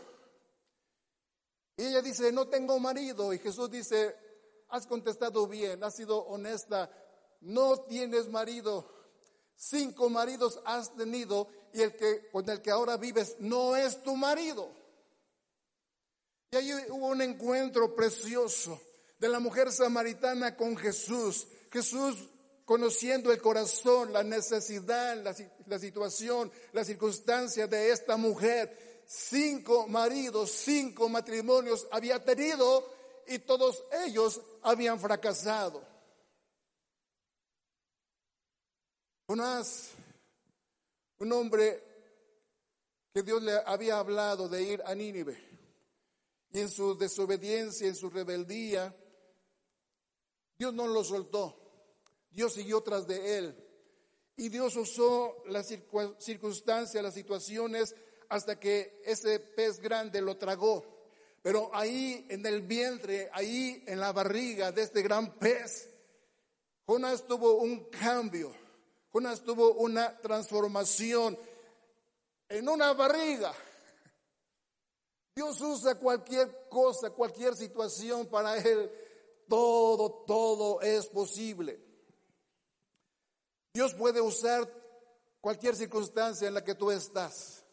Y 1.77 1.85
ella 1.85 2.01
dice, 2.01 2.31
no 2.31 2.47
tengo 2.47 2.79
marido. 2.79 3.31
Y 3.33 3.39
Jesús 3.39 3.69
dice, 3.69 4.15
has 4.69 4.87
contestado 4.87 5.47
bien, 5.47 5.83
has 5.83 5.95
sido 5.95 6.17
honesta, 6.25 6.89
no 7.41 7.81
tienes 7.81 8.27
marido, 8.29 8.89
cinco 9.55 10.09
maridos 10.09 10.59
has 10.65 10.93
tenido 10.95 11.47
y 11.73 11.81
el 11.81 11.95
que 11.95 12.29
con 12.31 12.49
el 12.49 12.61
que 12.61 12.71
ahora 12.71 12.97
vives 12.97 13.35
no 13.39 13.75
es 13.75 14.01
tu 14.01 14.15
marido. 14.15 14.69
Y 16.51 16.55
ahí 16.55 16.71
hubo 16.89 17.07
un 17.07 17.21
encuentro 17.21 17.95
precioso 17.95 18.81
de 19.19 19.29
la 19.29 19.39
mujer 19.39 19.71
samaritana 19.71 20.55
con 20.55 20.77
Jesús. 20.77 21.47
Jesús 21.71 22.29
conociendo 22.65 23.31
el 23.31 23.41
corazón, 23.41 24.11
la 24.11 24.23
necesidad, 24.23 25.21
la, 25.23 25.35
la 25.67 25.79
situación, 25.79 26.51
la 26.73 26.83
circunstancia 26.83 27.67
de 27.67 27.91
esta 27.91 28.17
mujer. 28.17 28.86
Cinco 29.09 29.87
maridos, 29.87 30.51
cinco 30.51 31.07
matrimonios 31.07 31.87
había 31.91 32.21
tenido 32.21 32.91
y 33.25 33.39
todos 33.39 33.85
ellos 34.05 34.41
habían 34.63 34.99
fracasado. 34.99 35.81
Jonás, 39.25 39.91
un 41.19 41.31
hombre 41.31 41.83
que 43.13 43.23
Dios 43.23 43.41
le 43.41 43.53
había 43.65 43.97
hablado 43.97 44.49
de 44.49 44.61
ir 44.61 44.83
a 44.85 44.93
Nínive, 44.93 45.41
y 46.51 46.59
en 46.59 46.69
su 46.69 46.97
desobediencia, 46.97 47.87
en 47.87 47.95
su 47.95 48.09
rebeldía, 48.09 48.93
Dios 50.57 50.73
no 50.73 50.85
lo 50.85 51.03
soltó. 51.05 51.57
Dios 52.29 52.53
siguió 52.53 52.81
tras 52.81 53.07
de 53.07 53.37
él. 53.37 53.63
Y 54.35 54.49
Dios 54.49 54.75
usó 54.75 55.43
las 55.47 55.67
circunstancias, 55.67 57.03
las 57.03 57.13
situaciones, 57.13 57.95
hasta 58.29 58.59
que 58.59 59.01
ese 59.05 59.39
pez 59.39 59.79
grande 59.79 60.21
lo 60.21 60.37
tragó. 60.37 60.83
Pero 61.41 61.69
ahí 61.73 62.25
en 62.29 62.45
el 62.45 62.61
vientre, 62.61 63.29
ahí 63.31 63.83
en 63.87 63.99
la 63.99 64.11
barriga 64.11 64.71
de 64.71 64.81
este 64.81 65.01
gran 65.01 65.37
pez, 65.37 65.87
Jonás 66.85 67.25
tuvo 67.25 67.55
un 67.55 67.85
cambio, 67.85 68.53
Jonás 69.11 69.43
tuvo 69.43 69.73
una 69.73 70.17
transformación 70.19 71.37
en 72.49 72.67
una 72.67 72.93
barriga. 72.93 73.53
Dios 75.35 75.61
usa 75.61 75.95
cualquier 75.95 76.67
cosa, 76.67 77.11
cualquier 77.11 77.55
situación 77.55 78.25
para 78.27 78.57
Él. 78.57 78.91
Todo, 79.47 80.25
todo 80.25 80.81
es 80.81 81.05
posible. 81.07 81.79
Dios 83.73 83.93
puede 83.93 84.19
usar 84.19 84.67
cualquier 85.39 85.75
circunstancia 85.75 86.47
en 86.47 86.55
la 86.55 86.63
que 86.63 86.75
tú 86.75 86.89
estás 86.89 87.63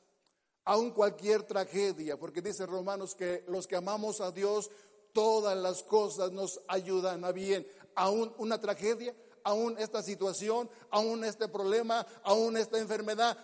aun 0.65 0.93
cualquier 0.93 1.43
tragedia, 1.43 2.19
porque 2.19 2.43
dice 2.43 2.67
Romanos 2.67 3.15
que 3.15 3.45
los 3.49 3.67
que 3.67 3.77
amamos 3.77 4.21
a 4.21 4.31
Dios, 4.31 4.71
todas 5.13 5.57
las 5.57 5.83
cosas 5.83 6.33
nos 6.33 6.61
ayudan 6.69 7.25
a 7.25 7.33
bien, 7.33 7.67
aún 7.95 8.33
una 8.39 8.61
tragedia, 8.61 9.15
aún 9.45 9.79
esta 9.79 10.03
situación, 10.03 10.71
aún 10.91 11.25
este 11.25 11.49
problema, 11.49 12.07
aún 12.23 12.57
esta 12.57 12.79
enfermedad, 12.79 13.37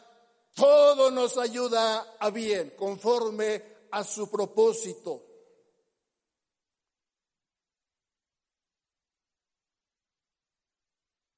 todo 0.55 1.11
nos 1.11 1.37
ayuda 1.37 2.17
a 2.19 2.31
bien, 2.31 2.71
conforme 2.77 3.63
a 3.91 4.03
su 4.03 4.31
propósito. 4.31 5.27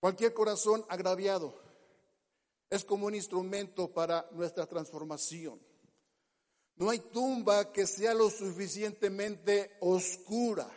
Cualquier 0.00 0.34
corazón 0.34 0.84
agraviado 0.88 1.54
es 2.68 2.84
como 2.84 3.06
un 3.06 3.14
instrumento 3.14 3.92
para 3.92 4.26
nuestra 4.32 4.66
transformación. 4.66 5.60
No 6.76 6.90
hay 6.90 6.98
tumba 6.98 7.72
que 7.72 7.86
sea 7.86 8.14
lo 8.14 8.30
suficientemente 8.30 9.76
oscura, 9.80 10.68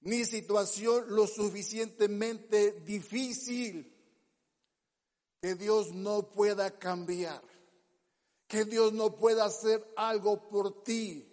ni 0.00 0.24
situación 0.24 1.04
lo 1.08 1.26
suficientemente 1.26 2.72
difícil 2.80 3.94
que 5.40 5.54
Dios 5.54 5.92
no 5.92 6.32
pueda 6.32 6.78
cambiar, 6.78 7.42
que 8.46 8.64
Dios 8.64 8.92
no 8.92 9.16
pueda 9.16 9.44
hacer 9.44 9.92
algo 9.96 10.48
por 10.48 10.82
ti. 10.82 11.24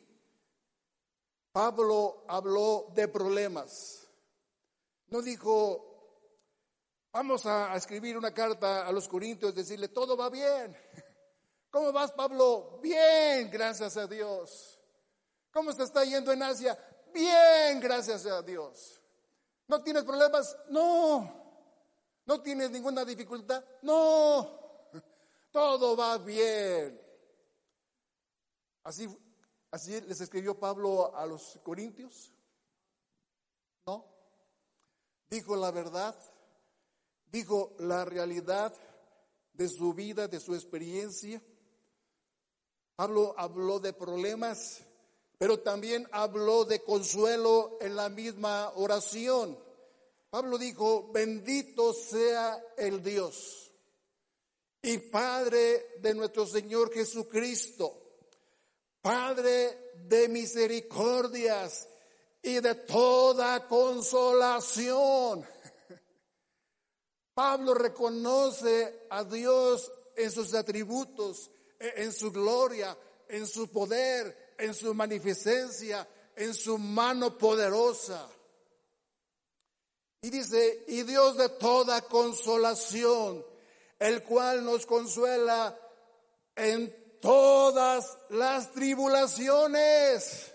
Pablo 1.51 2.25
habló 2.27 2.91
de 2.93 3.07
problemas. 3.07 4.07
No 5.07 5.21
dijo, 5.21 6.29
vamos 7.13 7.45
a 7.45 7.75
escribir 7.75 8.17
una 8.17 8.33
carta 8.33 8.85
a 8.85 8.91
los 8.91 9.07
corintios, 9.07 9.55
decirle, 9.55 9.87
todo 9.87 10.17
va 10.17 10.29
bien. 10.29 10.75
¿Cómo 11.75 11.91
vas, 11.91 12.13
Pablo? 12.13 12.79
Bien, 12.81 13.51
gracias 13.51 13.97
a 13.97 14.07
Dios. 14.07 14.79
¿Cómo 15.51 15.73
se 15.73 15.83
está 15.83 16.05
yendo 16.05 16.31
en 16.31 16.41
Asia? 16.41 16.79
Bien, 17.13 17.81
gracias 17.81 18.25
a 18.27 18.41
Dios. 18.41 19.01
¿No 19.67 19.83
tienes 19.83 20.05
problemas? 20.05 20.55
No. 20.69 22.23
¿No 22.25 22.41
tienes 22.41 22.71
ninguna 22.71 23.03
dificultad? 23.03 23.61
No. 23.81 24.57
Todo 25.51 25.97
va 25.97 26.17
bien. 26.17 26.97
Así, 28.85 29.13
así 29.69 29.99
les 29.99 30.21
escribió 30.21 30.57
Pablo 30.57 31.13
a 31.13 31.25
los 31.25 31.59
corintios. 31.61 32.31
No. 33.85 34.05
Dijo 35.29 35.57
la 35.57 35.71
verdad. 35.71 36.15
Dijo 37.25 37.75
la 37.79 38.05
realidad 38.05 38.73
de 39.51 39.67
su 39.67 39.93
vida, 39.93 40.29
de 40.29 40.39
su 40.39 40.55
experiencia 40.55 41.41
Pablo 42.95 43.33
habló 43.37 43.79
de 43.79 43.93
problemas, 43.93 44.81
pero 45.37 45.59
también 45.59 46.07
habló 46.11 46.65
de 46.65 46.81
consuelo 46.81 47.77
en 47.81 47.95
la 47.95 48.09
misma 48.09 48.71
oración. 48.75 49.57
Pablo 50.29 50.57
dijo, 50.57 51.11
bendito 51.11 51.93
sea 51.93 52.61
el 52.77 53.01
Dios 53.03 53.65
y 54.85 54.99
Padre 54.99 55.95
de 55.99 56.13
nuestro 56.13 56.45
Señor 56.45 56.93
Jesucristo, 56.93 58.19
Padre 59.01 59.91
de 59.95 60.27
misericordias 60.29 61.87
y 62.43 62.59
de 62.59 62.75
toda 62.75 63.67
consolación. 63.67 65.43
Pablo 67.33 67.73
reconoce 67.73 69.07
a 69.09 69.23
Dios 69.23 69.91
en 70.15 70.31
sus 70.31 70.53
atributos, 70.53 71.49
en 71.79 72.11
su 72.11 72.31
gloria, 72.31 72.97
en 73.27 73.47
su 73.47 73.69
poder, 73.69 74.55
en 74.57 74.73
su 74.73 74.93
magnificencia, 74.93 76.07
en 76.35 76.53
su 76.53 76.77
mano 76.77 77.37
poderosa. 77.37 78.29
Y 80.21 80.29
dice, 80.29 80.85
y 80.87 81.03
Dios 81.03 81.37
de 81.37 81.49
toda 81.49 82.01
consolación, 82.01 83.45
el 83.99 84.23
cual 84.23 84.65
nos 84.65 84.85
consuela 84.85 85.77
en 86.55 87.19
todas 87.21 88.17
las 88.29 88.71
tribulaciones. 88.71 90.51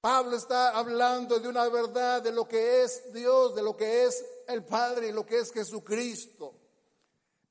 Pablo 0.00 0.36
está 0.36 0.70
hablando 0.70 1.38
de 1.38 1.48
una 1.48 1.68
verdad, 1.68 2.22
de 2.22 2.32
lo 2.32 2.46
que 2.46 2.82
es 2.82 3.12
Dios, 3.12 3.54
de 3.54 3.62
lo 3.62 3.76
que 3.76 4.04
es 4.04 4.24
el 4.46 4.64
Padre 4.64 5.08
y 5.08 5.12
lo 5.12 5.26
que 5.26 5.38
es 5.38 5.52
Jesucristo, 5.52 6.54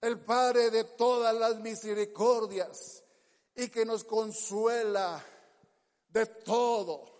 el 0.01 0.19
Padre 0.19 0.69
de 0.69 0.83
todas 0.83 1.35
las 1.35 1.57
misericordias 1.57 3.03
y 3.55 3.69
que 3.69 3.85
nos 3.85 4.03
consuela 4.03 5.23
de 6.09 6.25
todo. 6.25 7.17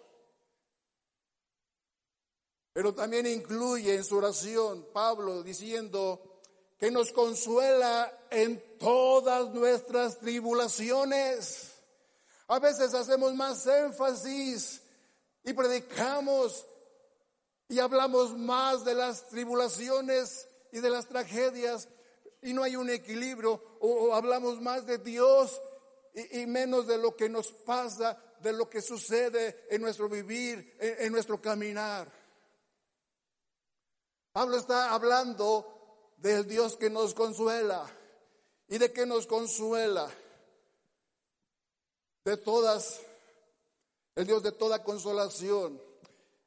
Pero 2.73 2.93
también 2.93 3.25
incluye 3.25 3.95
en 3.95 4.03
su 4.03 4.17
oración 4.17 4.87
Pablo 4.93 5.41
diciendo 5.41 6.41
que 6.77 6.91
nos 6.91 7.11
consuela 7.11 8.27
en 8.29 8.77
todas 8.77 9.51
nuestras 9.53 10.19
tribulaciones. 10.19 11.71
A 12.47 12.59
veces 12.59 12.93
hacemos 12.93 13.33
más 13.33 13.65
énfasis 13.65 14.81
y 15.43 15.53
predicamos 15.53 16.65
y 17.67 17.79
hablamos 17.79 18.37
más 18.37 18.85
de 18.85 18.93
las 18.93 19.27
tribulaciones 19.27 20.47
y 20.71 20.79
de 20.79 20.89
las 20.89 21.07
tragedias 21.07 21.89
y 22.41 22.53
no 22.53 22.63
hay 22.63 22.75
un 22.75 22.89
equilibrio 22.89 23.77
o, 23.79 24.13
hablamos 24.13 24.61
más 24.61 24.85
de 24.85 24.97
Dios 24.99 25.61
y, 26.13 26.45
menos 26.45 26.87
de 26.87 26.97
lo 26.97 27.15
que 27.15 27.29
nos 27.29 27.51
pasa, 27.51 28.17
de 28.41 28.53
lo 28.53 28.69
que 28.69 28.81
sucede 28.81 29.67
en 29.69 29.81
nuestro 29.81 30.09
vivir, 30.09 30.75
en 30.79 31.11
nuestro 31.11 31.41
caminar. 31.41 32.11
Pablo 34.31 34.57
está 34.57 34.93
hablando 34.93 36.13
del 36.17 36.47
Dios 36.47 36.77
que 36.77 36.89
nos 36.89 37.13
consuela 37.13 37.85
y 38.67 38.77
de 38.77 38.91
que 38.91 39.05
nos 39.05 39.27
consuela 39.27 40.09
de 42.23 42.37
todas 42.37 43.01
el 44.17 44.25
Dios 44.25 44.41
de 44.41 44.51
toda 44.51 44.83
consolación, 44.83 45.79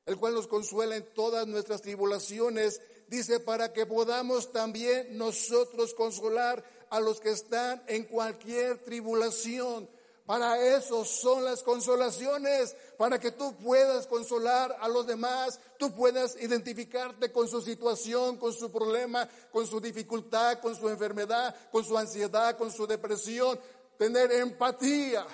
el 0.05 0.17
cual 0.19 0.35
nos 0.35 0.49
consuela 0.49 0.97
en 0.97 1.15
todas 1.15 1.47
nuestras 1.47 1.81
tribulaciones, 1.81 2.83
dice, 3.11 3.41
para 3.41 3.73
que 3.73 3.85
podamos 3.85 4.53
también 4.53 5.19
nosotros 5.19 5.93
consolar 5.95 6.65
a 6.89 7.01
los 7.01 7.21
que 7.21 7.31
están 7.31 7.83
en 7.89 8.05
cualquier 8.05 8.79
tribulación. 8.85 9.89
Para 10.25 10.65
eso 10.77 11.05
son 11.05 11.45
las 11.45 11.65
consolaciones, 11.65 12.77
para 12.97 13.19
que 13.19 13.33
tú 13.33 13.57
puedas 13.57 14.07
consolar 14.07 14.77
a 14.81 14.87
los 14.87 15.05
demás, 15.05 15.59
tú 15.77 15.93
puedas 15.93 16.41
identificarte 16.41 17.33
con 17.33 17.49
su 17.49 17.61
situación, 17.61 18.37
con 18.37 18.53
su 18.53 18.71
problema, 18.71 19.29
con 19.51 19.67
su 19.67 19.81
dificultad, 19.81 20.61
con 20.61 20.77
su 20.77 20.89
enfermedad, 20.89 21.53
con 21.73 21.85
su 21.85 21.99
ansiedad, 21.99 22.57
con 22.57 22.71
su 22.71 22.87
depresión, 22.87 23.59
tener 23.99 24.31
empatía. 24.31 25.27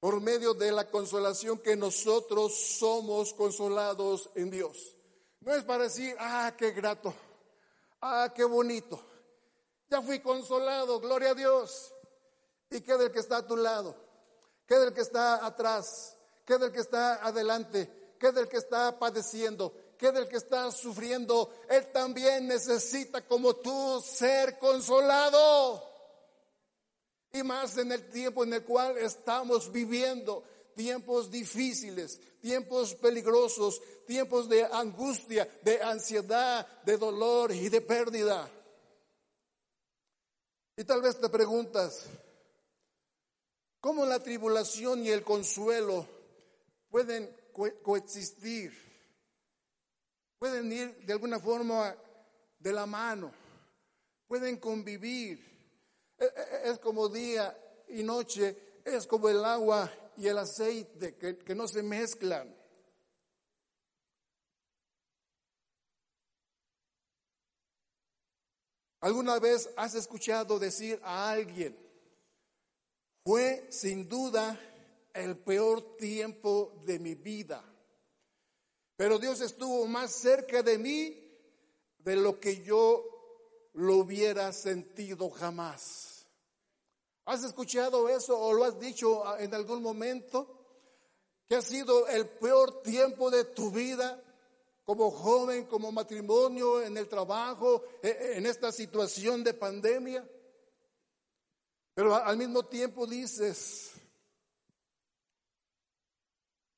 Por 0.00 0.20
medio 0.20 0.54
de 0.54 0.72
la 0.72 0.90
consolación 0.90 1.58
que 1.58 1.76
nosotros 1.76 2.54
somos 2.78 3.32
consolados 3.34 4.30
en 4.34 4.50
Dios. 4.50 4.96
No 5.40 5.54
es 5.54 5.64
para 5.64 5.84
decir, 5.84 6.14
ah, 6.18 6.54
qué 6.56 6.72
grato, 6.72 7.14
ah, 8.00 8.32
qué 8.34 8.44
bonito. 8.44 9.00
Ya 9.88 10.02
fui 10.02 10.20
consolado, 10.20 11.00
gloria 11.00 11.30
a 11.30 11.34
Dios. 11.34 11.92
¿Y 12.70 12.80
qué 12.80 12.96
del 12.96 13.12
que 13.12 13.20
está 13.20 13.38
a 13.38 13.46
tu 13.46 13.56
lado? 13.56 13.94
¿Qué 14.66 14.74
del 14.76 14.92
que 14.92 15.02
está 15.02 15.46
atrás? 15.46 16.16
¿Qué 16.44 16.58
del 16.58 16.72
que 16.72 16.80
está 16.80 17.24
adelante? 17.24 18.14
¿Qué 18.18 18.32
del 18.32 18.48
que 18.48 18.56
está 18.56 18.98
padeciendo? 18.98 19.72
¿Qué 19.96 20.10
del 20.10 20.28
que 20.28 20.36
está 20.36 20.70
sufriendo? 20.72 21.50
Él 21.68 21.90
también 21.92 22.48
necesita 22.48 23.24
como 23.26 23.54
tú 23.56 24.02
ser 24.04 24.58
consolado. 24.58 25.95
Más 27.42 27.76
en 27.78 27.92
el 27.92 28.08
tiempo 28.10 28.44
en 28.44 28.54
el 28.54 28.64
cual 28.64 28.96
estamos 28.98 29.70
viviendo, 29.70 30.44
tiempos 30.74 31.30
difíciles, 31.30 32.20
tiempos 32.40 32.94
peligrosos, 32.94 33.80
tiempos 34.06 34.48
de 34.48 34.64
angustia, 34.64 35.48
de 35.62 35.82
ansiedad, 35.82 36.66
de 36.84 36.96
dolor 36.96 37.52
y 37.52 37.68
de 37.68 37.80
pérdida. 37.80 38.50
Y 40.76 40.84
tal 40.84 41.00
vez 41.00 41.18
te 41.18 41.28
preguntas, 41.30 42.04
¿cómo 43.80 44.04
la 44.04 44.20
tribulación 44.20 45.04
y 45.04 45.08
el 45.08 45.24
consuelo 45.24 46.06
pueden 46.90 47.34
coexistir? 47.82 48.72
Pueden 50.38 50.70
ir 50.70 50.94
de 51.06 51.12
alguna 51.14 51.40
forma 51.40 51.96
de 52.58 52.72
la 52.72 52.84
mano, 52.84 53.32
pueden 54.28 54.58
convivir. 54.58 55.55
E, 56.18 56.24
e, 56.24 56.70
es 56.70 56.78
como 56.78 57.08
día 57.08 57.56
y 57.88 58.02
noche, 58.02 58.80
es 58.84 59.06
como 59.06 59.28
el 59.28 59.44
agua 59.44 59.90
y 60.16 60.28
el 60.28 60.38
aceite 60.38 61.16
que, 61.16 61.54
no 61.54 61.68
se 61.68 61.82
mezclan. 61.82 62.54
¿Alguna 69.00 69.38
vez 69.38 69.70
has 69.76 69.94
escuchado 69.94 70.58
decir 70.58 70.98
a 71.04 71.30
alguien, 71.30 71.76
fue 73.24 73.66
sin 73.70 74.08
duda 74.08 74.58
el 75.12 75.36
peor 75.38 75.96
tiempo 75.96 76.80
de 76.84 76.98
mi 76.98 77.14
vida, 77.14 77.62
pero 78.96 79.18
Dios 79.18 79.40
estuvo 79.42 79.86
más 79.86 80.12
cerca 80.12 80.62
de 80.62 80.78
mí 80.78 81.22
de 81.98 82.16
lo 82.16 82.40
que 82.40 82.62
yo 82.62 83.15
lo 83.76 83.96
hubiera 83.96 84.52
sentido 84.52 85.30
jamás. 85.30 86.26
¿Has 87.26 87.44
escuchado 87.44 88.08
eso 88.08 88.38
o 88.38 88.52
lo 88.52 88.64
has 88.64 88.78
dicho 88.78 89.38
en 89.38 89.52
algún 89.52 89.82
momento? 89.82 90.52
Que 91.46 91.56
ha 91.56 91.62
sido 91.62 92.06
el 92.08 92.28
peor 92.28 92.82
tiempo 92.82 93.30
de 93.30 93.44
tu 93.44 93.70
vida 93.70 94.22
como 94.84 95.10
joven, 95.10 95.66
como 95.66 95.90
matrimonio, 95.90 96.80
en 96.80 96.96
el 96.96 97.08
trabajo, 97.08 97.82
e, 98.02 98.08
e, 98.08 98.38
en 98.38 98.46
esta 98.46 98.70
situación 98.70 99.42
de 99.42 99.52
pandemia. 99.52 100.26
Pero 101.92 102.14
al 102.14 102.36
mismo 102.36 102.64
tiempo 102.64 103.06
dices, 103.06 103.90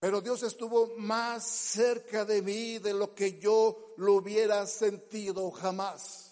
pero 0.01 0.20
Dios 0.20 0.42
estuvo 0.42 0.96
más 0.96 1.46
cerca 1.46 2.24
de 2.24 2.40
mí 2.40 2.78
de 2.78 2.94
lo 2.94 3.14
que 3.14 3.38
yo 3.38 3.94
lo 3.99 4.14
hubiera 4.14 4.66
sentido 4.66 5.51
jamás. 5.51 6.28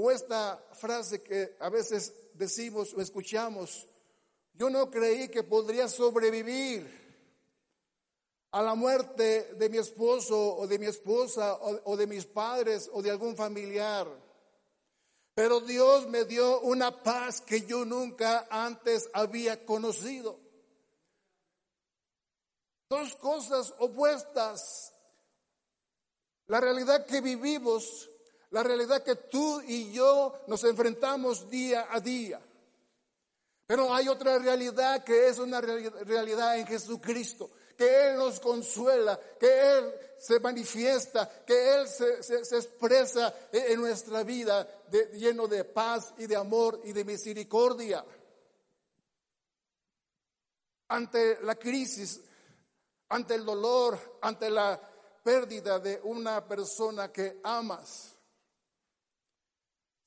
O 0.00 0.12
esta 0.12 0.56
frase 0.74 1.24
que 1.24 1.56
a 1.58 1.68
veces 1.68 2.14
decimos 2.34 2.94
o 2.94 3.00
escuchamos, 3.00 3.88
yo 4.54 4.70
no 4.70 4.88
creí 4.88 5.28
que 5.28 5.42
podría 5.42 5.88
sobrevivir 5.88 6.86
a 8.52 8.62
la 8.62 8.76
muerte 8.76 9.54
de 9.54 9.68
mi 9.68 9.78
esposo 9.78 10.54
o 10.56 10.68
de 10.68 10.78
mi 10.78 10.86
esposa 10.86 11.58
o, 11.84 11.96
de 11.96 12.06
mis 12.06 12.26
padres 12.26 12.88
o 12.92 13.02
de 13.02 13.10
algún 13.10 13.34
familiar. 13.34 14.06
Pero 15.34 15.58
Dios 15.58 16.06
me 16.06 16.24
dio 16.24 16.60
una 16.60 17.02
paz 17.02 17.40
que 17.40 17.62
yo 17.62 17.84
nunca 17.84 18.46
antes 18.50 19.10
había 19.12 19.66
conocido. 19.66 20.38
Dos 22.88 23.16
cosas 23.16 23.74
opuestas. 23.80 24.94
La 26.46 26.60
realidad 26.60 27.04
que 27.04 27.20
vivimos 27.20 28.08
la 28.50 28.62
realidad 28.62 29.02
que 29.02 29.16
tú 29.16 29.60
y 29.60 29.92
yo 29.92 30.34
nos 30.46 30.64
enfrentamos 30.64 31.48
día 31.50 31.88
a 31.90 32.00
día. 32.00 32.40
Pero 33.66 33.92
hay 33.92 34.08
otra 34.08 34.38
realidad 34.38 35.04
que 35.04 35.28
es 35.28 35.38
una 35.38 35.60
realidad 35.60 36.58
en 36.58 36.66
Jesucristo, 36.66 37.50
que 37.76 38.08
Él 38.08 38.16
nos 38.16 38.40
consuela, 38.40 39.20
que 39.38 39.78
Él 39.78 39.92
se 40.18 40.40
manifiesta, 40.40 41.28
que 41.44 41.74
Él 41.74 41.86
se, 41.86 42.56
expresa 42.56 43.34
en 43.52 43.78
nuestra 43.78 44.22
vida 44.22 44.66
lleno 45.12 45.46
de 45.46 45.64
paz 45.64 46.14
y 46.16 46.26
de 46.26 46.36
amor 46.36 46.80
y 46.84 46.92
de 46.92 47.04
misericordia. 47.04 48.02
Ante 50.88 51.38
la 51.42 51.56
crisis, 51.56 52.22
ante 53.10 53.34
el 53.34 53.44
dolor, 53.44 54.18
ante 54.22 54.48
la 54.48 54.80
pérdida 55.22 55.78
de 55.78 56.00
una 56.04 56.48
persona 56.48 57.12
que 57.12 57.38
amas, 57.44 58.17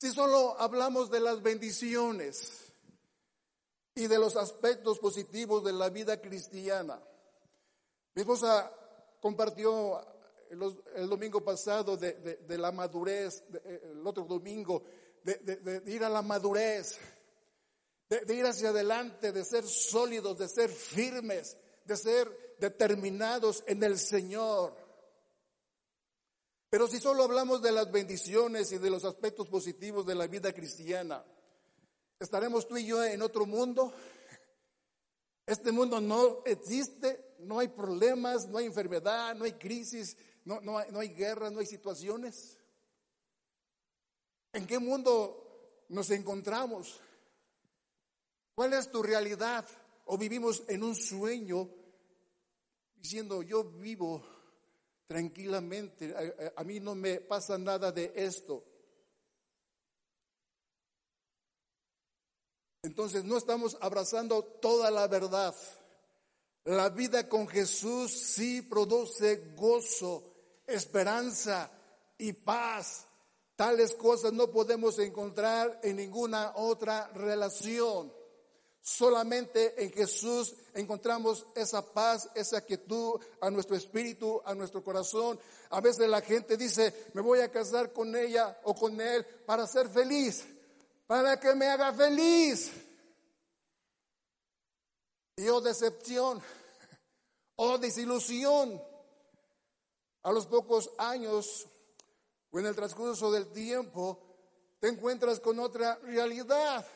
si 0.01 0.11
solo 0.11 0.59
hablamos 0.59 1.11
de 1.11 1.19
las 1.19 1.43
bendiciones 1.43 2.73
y 3.93 4.07
de 4.07 4.17
los 4.17 4.35
aspectos 4.35 4.97
positivos 4.97 5.63
de 5.63 5.73
la 5.73 5.89
vida 5.91 6.19
cristiana, 6.19 6.99
mi 8.15 8.23
esposa 8.23 8.73
compartió 9.19 10.03
el, 10.49 11.07
domingo 11.07 11.43
pasado 11.43 11.97
de, 11.97 12.39
la 12.57 12.71
madurez, 12.71 13.43
eh, 13.63 13.91
el 13.91 14.07
otro 14.07 14.23
domingo, 14.23 14.81
de, 15.23 15.83
ir 15.85 16.03
a 16.03 16.09
la 16.09 16.23
madurez, 16.23 16.97
de 18.09 18.35
ir 18.35 18.43
hacia 18.47 18.69
adelante, 18.69 19.31
de 19.31 19.45
ser 19.45 19.67
sólidos, 19.67 20.35
de 20.35 20.49
ser 20.49 20.71
firmes, 20.71 21.57
de 21.85 21.95
ser 21.95 22.55
determinados 22.57 23.63
en 23.67 23.83
el 23.83 23.99
Señor. 23.99 24.75
Pero 26.71 26.87
si 26.87 27.01
solo 27.01 27.23
hablamos 27.23 27.61
de 27.61 27.73
las 27.73 27.91
bendiciones 27.91 28.71
y 28.71 28.77
de 28.77 28.89
los 28.89 29.03
aspectos 29.03 29.49
positivos 29.49 30.05
de 30.05 30.15
la 30.15 30.25
vida 30.27 30.53
cristiana, 30.53 31.21
¿estaremos 32.17 32.65
tú 32.65 32.77
y 32.77 32.85
yo 32.85 33.03
en 33.03 33.21
otro 33.21 33.45
mundo? 33.45 33.93
Este 35.45 35.73
mundo 35.73 35.99
no 35.99 36.45
existe, 36.45 37.35
no 37.39 37.59
hay 37.59 37.67
problemas, 37.67 38.47
no 38.47 38.57
hay 38.57 38.67
enfermedad, 38.67 39.35
no 39.35 39.43
hay 39.43 39.51
crisis, 39.51 40.15
no, 40.45 40.61
no, 40.61 40.77
hay, 40.77 40.89
no 40.93 41.01
hay 41.01 41.09
guerras, 41.09 41.51
no 41.51 41.59
hay 41.59 41.65
situaciones. 41.65 42.57
¿En 44.53 44.65
qué 44.65 44.79
mundo 44.79 45.83
nos 45.89 46.09
encontramos? 46.11 47.01
¿Cuál 48.55 48.71
es 48.71 48.89
tu 48.89 49.03
realidad? 49.03 49.67
¿O 50.05 50.17
vivimos 50.17 50.63
en 50.69 50.83
un 50.83 50.95
sueño 50.95 51.69
diciendo 52.95 53.41
yo 53.41 53.65
vivo 53.65 54.23
tranquilamente, 55.11 56.15
a, 56.55 56.63
mí 56.63 56.79
no 56.79 56.95
me 56.95 57.19
pasa 57.19 57.57
nada 57.57 57.91
de 57.91 58.13
esto? 58.15 58.63
Entonces 62.81 63.25
no 63.25 63.35
estamos 63.35 63.77
abrazando 63.81 64.41
toda 64.41 64.89
la 64.89 65.09
verdad. 65.09 65.53
La 66.63 66.87
vida 66.87 67.27
con 67.27 67.45
Jesús 67.45 68.09
sí 68.13 68.61
produce 68.61 69.53
gozo, 69.53 70.63
esperanza 70.65 71.69
y 72.17 72.31
paz. 72.31 73.05
Tales 73.57 73.93
cosas 73.95 74.31
no 74.31 74.49
podemos 74.49 74.97
encontrar 74.97 75.81
en 75.83 75.97
ninguna 75.97 76.53
otra 76.55 77.09
relación. 77.09 78.13
Solamente 78.81 79.83
en 79.83 79.91
Jesús 79.91 80.55
encontramos 80.73 81.45
esa 81.55 81.85
paz, 81.93 82.29
esa 82.33 82.61
quietud 82.61 83.21
a 83.39 83.49
nuestro 83.49 83.75
espíritu, 83.75 84.41
a 84.43 84.55
nuestro 84.55 84.83
corazón. 84.83 85.39
A 85.69 85.81
veces 85.81 86.09
la 86.09 86.21
gente 86.21 86.57
dice, 86.57 87.09
me 87.13 87.21
voy 87.21 87.41
a 87.41 87.51
casar 87.51 87.93
con 87.93 88.15
ella 88.15 88.59
o 88.63 88.73
con 88.73 88.99
él 88.99 89.25
para 89.45 89.67
ser 89.67 89.87
feliz 89.89 90.43
para 91.11 91.37
que 91.37 91.53
me 91.55 91.67
haga 91.67 91.91
feliz. 91.91 92.71
Y 95.35 95.45
oh 95.49 95.59
decepción, 95.59 96.41
oh 97.57 97.77
desilusión. 97.77 98.81
A 100.23 100.31
los 100.31 100.45
pocos 100.45 100.89
años 100.97 101.67
o 102.49 102.59
en 102.59 102.65
el 102.65 102.75
transcurso 102.77 103.29
del 103.29 103.51
tiempo 103.51 104.23
te 104.79 104.87
encuentras 104.87 105.41
con 105.41 105.59
otra 105.59 105.95
realidad, 105.97 106.87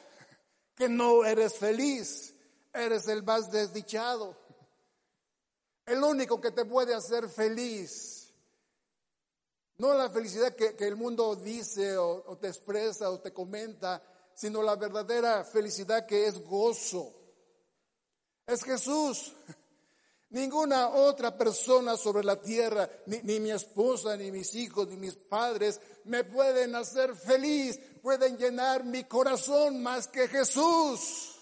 que 0.76 0.89
no 0.89 1.23
eres 1.26 1.55
feliz, 1.55 2.34
eres 2.73 3.07
el 3.07 3.23
más 3.23 3.51
desdichado. 3.51 4.38
El 5.86 6.03
único 6.03 6.41
que 6.41 6.51
te 6.51 6.65
puede 6.65 6.93
hacer 6.93 7.30
feliz 7.30 8.15
no 9.78 9.93
la 9.93 10.09
felicidad 10.09 10.55
que, 10.55 10.76
el 10.80 10.95
mundo 10.95 11.36
dice 11.36 11.97
o, 11.97 12.23
o 12.28 12.38
te 12.38 12.47
expresa 12.47 13.09
o 13.09 13.19
te 13.19 13.34
comenta, 13.34 14.01
sino 14.34 14.63
la 14.63 14.76
verdadera 14.76 15.43
felicidad 15.43 16.05
que 16.05 16.28
es 16.28 16.41
gozo. 16.43 17.13
Es 18.47 18.63
Jesús. 18.63 19.34
Ninguna 20.36 20.90
otra 20.90 21.38
persona 21.38 21.96
sobre 21.96 22.22
la 22.22 22.36
tierra, 22.36 22.90
ni, 23.06 23.20
ni, 23.24 23.40
mi 23.40 23.52
esposa, 23.52 24.18
ni 24.18 24.34
mis 24.34 24.54
hijos, 24.56 24.86
ni 24.90 24.98
mis 24.98 25.16
padres, 25.16 25.80
me 26.04 26.26
pueden 26.26 26.76
hacer 26.76 27.16
feliz, 27.16 27.80
pueden 28.02 28.38
llenar 28.38 28.84
mi 28.84 29.06
corazón 29.06 29.82
más 29.82 30.10
que 30.10 30.28
Jesús. 30.28 31.40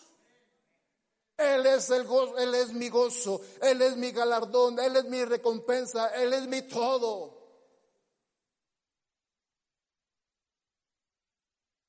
Él 1.35 1.65
es 1.65 1.89
el 1.89 2.03
gozo, 2.03 2.37
Él 2.37 2.53
es 2.53 2.71
mi 2.71 2.89
gozo, 2.89 3.41
Él 3.63 3.81
es 3.81 3.97
mi 3.97 4.11
galardón, 4.11 4.77
Él 4.77 4.95
es 4.95 5.05
mi 5.05 5.25
recompensa, 5.25 6.09
Él 6.09 6.31
es 6.31 6.47
mi 6.47 6.61
todo. 6.61 7.35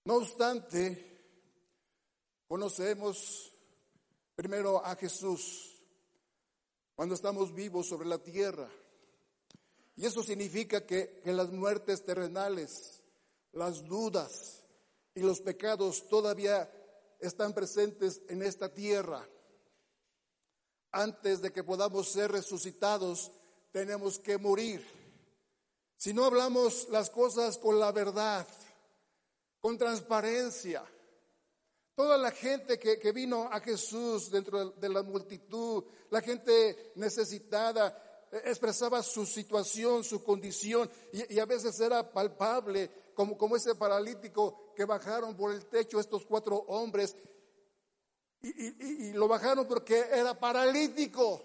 No 0.06 0.14
obstante, 0.14 1.20
conocemos 2.48 3.52
primero 4.34 4.82
a 4.82 4.96
Jesús 4.96 5.73
cuando 6.94 7.14
estamos 7.14 7.54
vivos 7.54 7.88
sobre 7.88 8.08
la 8.08 8.18
tierra. 8.18 8.68
Y 9.96 10.06
eso 10.06 10.22
significa 10.22 10.86
que, 10.86 11.22
las 11.24 11.50
muertes 11.50 12.04
terrenales, 12.04 13.02
las 13.52 13.84
dudas 13.84 14.62
y 15.14 15.20
los 15.20 15.40
pecados 15.40 16.08
todavía 16.08 16.70
están 17.20 17.52
presentes 17.52 18.22
en 18.28 18.42
esta 18.42 18.72
tierra. 18.72 19.26
Antes 20.90 21.40
de 21.40 21.52
que 21.52 21.64
podamos 21.64 22.08
ser 22.08 22.32
resucitados, 22.32 23.32
tenemos 23.72 24.18
que 24.18 24.38
morir. 24.38 24.84
Si 25.96 26.12
no 26.12 26.24
hablamos 26.24 26.88
las 26.90 27.10
cosas 27.10 27.58
con 27.58 27.78
la 27.78 27.90
verdad, 27.92 28.46
con 29.60 29.78
transparencia. 29.78 30.84
Toda 31.94 32.18
la 32.18 32.32
gente 32.32 32.76
que, 32.78 33.12
vino 33.12 33.48
a 33.52 33.60
Jesús 33.60 34.28
dentro 34.28 34.70
de 34.70 34.88
la 34.88 35.04
multitud, 35.04 35.84
la 36.10 36.20
gente 36.20 36.92
necesitada, 36.96 38.26
eh, 38.32 38.42
expresaba 38.46 39.00
su 39.00 39.24
situación, 39.24 40.02
su 40.02 40.24
condición, 40.24 40.90
y, 41.12 41.38
a 41.38 41.46
veces 41.46 41.78
era 41.78 42.12
palpable, 42.12 42.90
como, 43.14 43.38
como 43.38 43.54
ese 43.54 43.76
paralítico 43.76 44.72
que 44.74 44.84
bajaron 44.84 45.36
por 45.36 45.52
el 45.52 45.66
techo 45.66 46.00
estos 46.00 46.26
cuatro 46.26 46.56
hombres, 46.66 47.14
y, 48.42 49.08
y 49.08 49.12
lo 49.12 49.28
bajaron 49.28 49.66
porque 49.68 50.00
era 50.00 50.38
paralítico. 50.38 51.42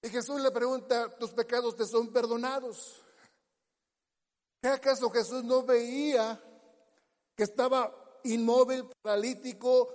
Y 0.00 0.08
Jesús 0.08 0.40
le 0.40 0.50
pregunta, 0.50 1.10
tus 1.18 1.32
pecados 1.32 1.76
te 1.76 1.84
son 1.84 2.10
perdonados. 2.10 3.04
¿Qué 4.62 4.68
acaso 4.68 5.10
Jesús 5.10 5.44
no 5.44 5.62
veía 5.62 6.42
que 7.36 7.42
estaba 7.42 8.05
inmóvil, 8.32 8.88
paralítico, 9.02 9.88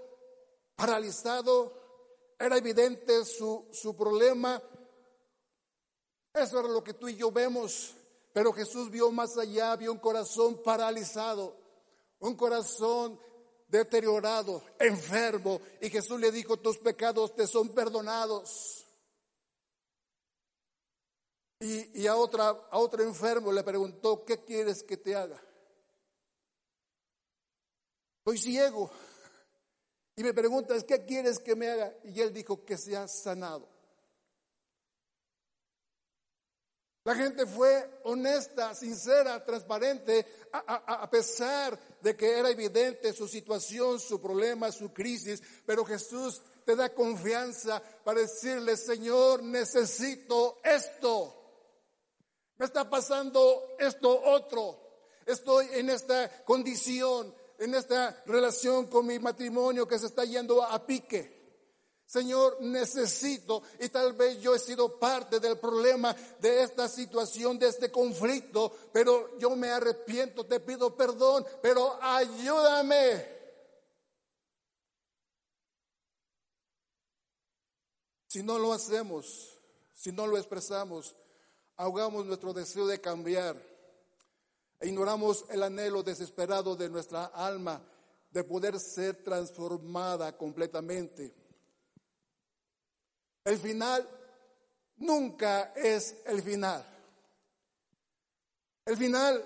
paralizado? 0.76 2.36
Era 2.40 2.58
evidente 2.58 3.24
su, 3.26 3.68
su 3.72 3.96
problema. 3.96 4.62
Eso 6.34 6.60
era 6.60 6.70
lo 6.70 6.84
que 6.84 6.94
tú 6.94 7.08
y 7.08 7.16
yo 7.16 7.32
vemos. 7.32 7.94
Pero 8.34 8.54
Jesús 8.54 8.90
vio 8.90 9.12
más 9.12 9.38
allá, 9.38 9.76
vio 9.76 9.92
un 9.92 10.00
corazón 10.00 10.62
paralizado, 10.64 11.56
un 12.20 12.36
corazón 12.36 13.20
deteriorado, 13.68 14.64
enfermo. 14.80 15.60
Y 15.82 15.90
Jesús 15.90 16.20
le 16.20 16.32
dijo, 16.32 16.58
tus 16.58 16.78
pecados 16.78 17.36
te 17.36 17.48
son 17.48 17.70
perdonados. 17.70 18.86
Y, 21.60 22.08
a, 22.08 22.16
otra, 22.16 22.50
a 22.50 22.80
otro 22.80 23.04
enfermo 23.04 23.52
le 23.52 23.64
preguntó, 23.64 24.26
¿qué 24.26 24.44
quieres 24.44 24.82
que 24.82 24.98
te 24.98 25.16
haga? 25.16 25.40
Soy 28.24 28.38
ciego. 28.38 28.92
Y 30.16 30.24
me 30.24 30.34
preguntas, 30.34 30.84
¿qué 30.84 31.06
quieres 31.06 31.40
que 31.40 31.56
me 31.56 31.70
haga? 31.70 31.94
Y 32.04 32.22
él 32.22 32.34
dijo, 32.34 32.64
que 32.64 32.78
sea 32.78 33.08
sanado. 33.08 33.68
La 37.04 37.16
gente 37.16 37.48
fue 37.48 38.02
honesta, 38.04 38.76
sincera, 38.76 39.44
transparente, 39.44 40.24
a, 40.54 40.60
a, 41.02 41.10
pesar 41.10 41.80
de 42.00 42.16
que 42.16 42.38
era 42.38 42.52
evidente 42.52 43.12
su 43.12 43.28
situación, 43.28 44.00
su 44.00 44.22
problema, 44.22 44.72
su 44.72 44.94
crisis, 44.94 45.42
pero 45.66 45.84
Jesús 45.84 46.44
te 46.64 46.76
da 46.76 46.94
confianza 46.94 47.82
para 48.04 48.20
decirle, 48.20 48.78
Señor, 48.78 49.42
necesito 49.42 50.60
esto. 50.64 51.36
Me 52.58 52.68
está 52.68 52.88
pasando 52.88 53.76
esto 53.80 54.22
otro. 54.24 54.80
Estoy 55.26 55.68
en 55.72 55.90
esta 55.90 56.44
condición, 56.44 57.34
en 57.62 57.76
esta 57.76 58.24
relación 58.26 58.88
con 58.88 59.06
mi 59.06 59.20
matrimonio 59.20 59.88
que 59.88 60.00
se 60.00 60.08
está 60.08 60.26
yendo 60.26 60.64
a 60.64 60.84
pique. 60.84 61.40
Señor, 62.08 62.58
necesito, 62.62 63.62
y 63.80 63.88
tal 63.90 64.14
vez 64.14 64.42
yo 64.42 64.56
he 64.56 64.60
sido 64.60 65.00
parte 65.00 65.40
del 65.40 65.60
problema 65.60 66.14
de 66.40 66.64
esta 66.64 66.90
situación, 66.90 67.60
de 67.60 67.68
este 67.68 67.92
conflicto, 67.92 68.76
pero 68.92 69.38
yo 69.38 69.56
me 69.56 69.70
arrepiento, 69.70 70.46
te 70.46 70.60
pido 70.60 70.98
perdón, 70.98 71.46
pero 71.62 71.98
ayúdame. 72.02 73.28
Si 78.26 78.42
no 78.42 78.58
lo 78.58 78.74
hacemos, 78.74 79.58
si 79.94 80.12
no 80.12 80.26
lo 80.26 80.38
expresamos, 80.38 81.16
ahogamos 81.78 82.26
nuestro 82.26 82.54
deseo 82.54 82.88
de 82.88 83.00
cambiar 83.00 83.71
e 84.82 84.88
ignoramos 84.88 85.46
el 85.50 85.62
anhelo 85.62 86.02
desesperado 86.02 86.76
de 86.76 86.90
nuestra 86.90 87.26
alma 87.26 87.82
de 88.32 88.44
poder 88.44 88.80
ser 88.80 89.24
transformada 89.24 90.36
completamente. 90.36 91.36
El 93.44 93.60
final 93.60 94.08
nunca 94.98 95.72
es 95.76 96.18
el 96.26 96.42
final. 96.42 96.84
El 98.86 98.98
final 98.98 99.46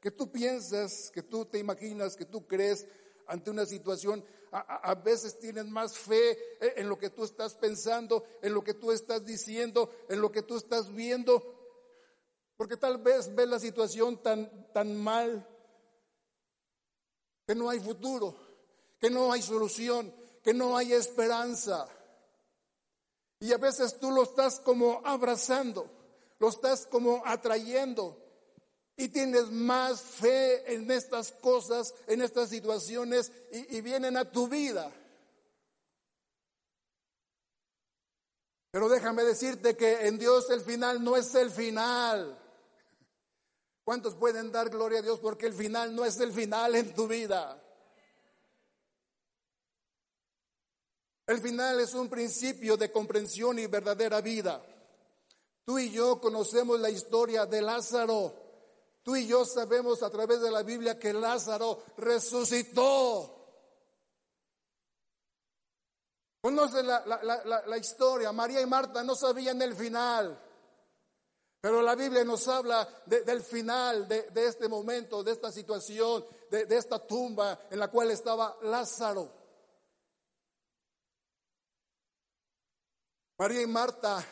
que 0.00 0.12
tú 0.12 0.30
piensas, 0.30 1.10
que 1.12 1.24
tú 1.24 1.44
te 1.46 1.58
imaginas, 1.58 2.14
que 2.14 2.24
tú 2.24 2.46
crees 2.46 2.86
ante 3.26 3.50
una 3.50 3.66
situación, 3.66 4.24
a, 4.52 4.94
veces 4.96 5.38
tienes 5.38 5.66
más 5.66 5.96
fe 5.96 6.36
en 6.60 6.88
lo 6.88 6.98
que 6.98 7.10
tú 7.10 7.24
estás 7.24 7.54
pensando, 7.54 8.24
en 8.42 8.52
lo 8.52 8.64
que 8.64 8.74
tú 8.74 8.90
estás 8.90 9.24
diciendo, 9.24 9.90
en 10.08 10.20
lo 10.20 10.32
que 10.32 10.42
tú 10.42 10.56
estás 10.56 10.92
viendo, 10.92 11.59
Porque 12.60 12.76
tal 12.76 12.98
vez 12.98 13.34
ves 13.34 13.48
la 13.48 13.58
situación 13.58 14.18
tan, 14.18 14.70
tan 14.74 14.94
mal 14.94 15.48
que 17.46 17.54
no 17.54 17.70
hay 17.70 17.80
futuro, 17.80 18.36
que 19.00 19.08
no 19.08 19.32
hay 19.32 19.40
solución, 19.40 20.14
que 20.42 20.52
no 20.52 20.76
hay 20.76 20.92
esperanza. 20.92 21.88
Y 23.38 23.50
a 23.54 23.56
veces 23.56 23.98
tú 23.98 24.10
lo 24.10 24.24
estás 24.24 24.60
como 24.60 25.00
abrazando, 25.06 25.88
lo 26.38 26.50
estás 26.50 26.86
como 26.86 27.22
atrayendo 27.24 28.22
y 28.94 29.08
tienes 29.08 29.50
más 29.50 30.02
fe 30.02 30.74
en 30.74 30.90
estas 30.90 31.32
cosas, 31.32 31.94
en 32.08 32.20
estas 32.20 32.50
situaciones 32.50 33.32
y, 33.52 33.78
y 33.78 33.80
vienen 33.80 34.18
a 34.18 34.30
tu 34.30 34.48
vida. 34.48 34.92
Pero 38.70 38.90
déjame 38.90 39.24
decirte 39.24 39.78
que 39.78 40.06
en 40.06 40.18
Dios 40.18 40.50
el 40.50 40.60
final 40.60 41.02
no 41.02 41.16
es 41.16 41.34
el 41.34 41.50
final. 41.50 42.36
¿Cuántos 43.90 44.14
pueden 44.14 44.52
dar 44.52 44.70
gloria 44.70 45.00
a 45.00 45.02
Dios 45.02 45.18
porque 45.18 45.46
el 45.46 45.52
final 45.52 45.96
no 45.96 46.04
es 46.04 46.20
el 46.20 46.32
final 46.32 46.76
en 46.76 46.94
tu 46.94 47.08
vida? 47.08 47.60
El 51.26 51.40
final 51.40 51.80
es 51.80 51.92
un 51.94 52.08
principio 52.08 52.76
de 52.76 52.92
comprensión 52.92 53.58
y 53.58 53.66
verdadera 53.66 54.20
vida. 54.20 54.64
Tú 55.64 55.80
y 55.80 55.90
yo 55.90 56.20
conocemos 56.20 56.78
la 56.78 56.88
historia 56.88 57.46
de 57.46 57.62
Lázaro. 57.62 58.32
Tú 59.02 59.16
y 59.16 59.26
yo 59.26 59.44
sabemos 59.44 60.04
a 60.04 60.10
través 60.10 60.40
de 60.40 60.52
la 60.52 60.62
Biblia 60.62 60.96
que 60.96 61.12
Lázaro 61.12 61.82
resucitó. 61.96 63.44
Conoce 66.40 66.80
la, 66.84 67.76
historia. 67.76 68.30
María 68.30 68.60
y 68.60 68.66
Marta 68.66 69.02
no 69.02 69.16
sabían 69.16 69.60
el 69.62 69.74
final. 69.74 70.49
Pero 71.60 71.82
la 71.82 71.94
Biblia 71.94 72.24
nos 72.24 72.48
habla 72.48 72.88
del 73.06 73.42
final 73.42 74.08
de, 74.08 74.30
este 74.34 74.68
momento, 74.68 75.22
de 75.22 75.32
esta 75.32 75.52
situación, 75.52 76.24
de, 76.50 76.64
de 76.64 76.76
esta 76.76 76.98
tumba 77.06 77.66
en 77.70 77.78
la 77.78 77.88
cual 77.88 78.10
estaba 78.10 78.56
Lázaro. 78.62 79.30
María 83.36 83.62
y 83.62 83.66
Marta 83.66 84.24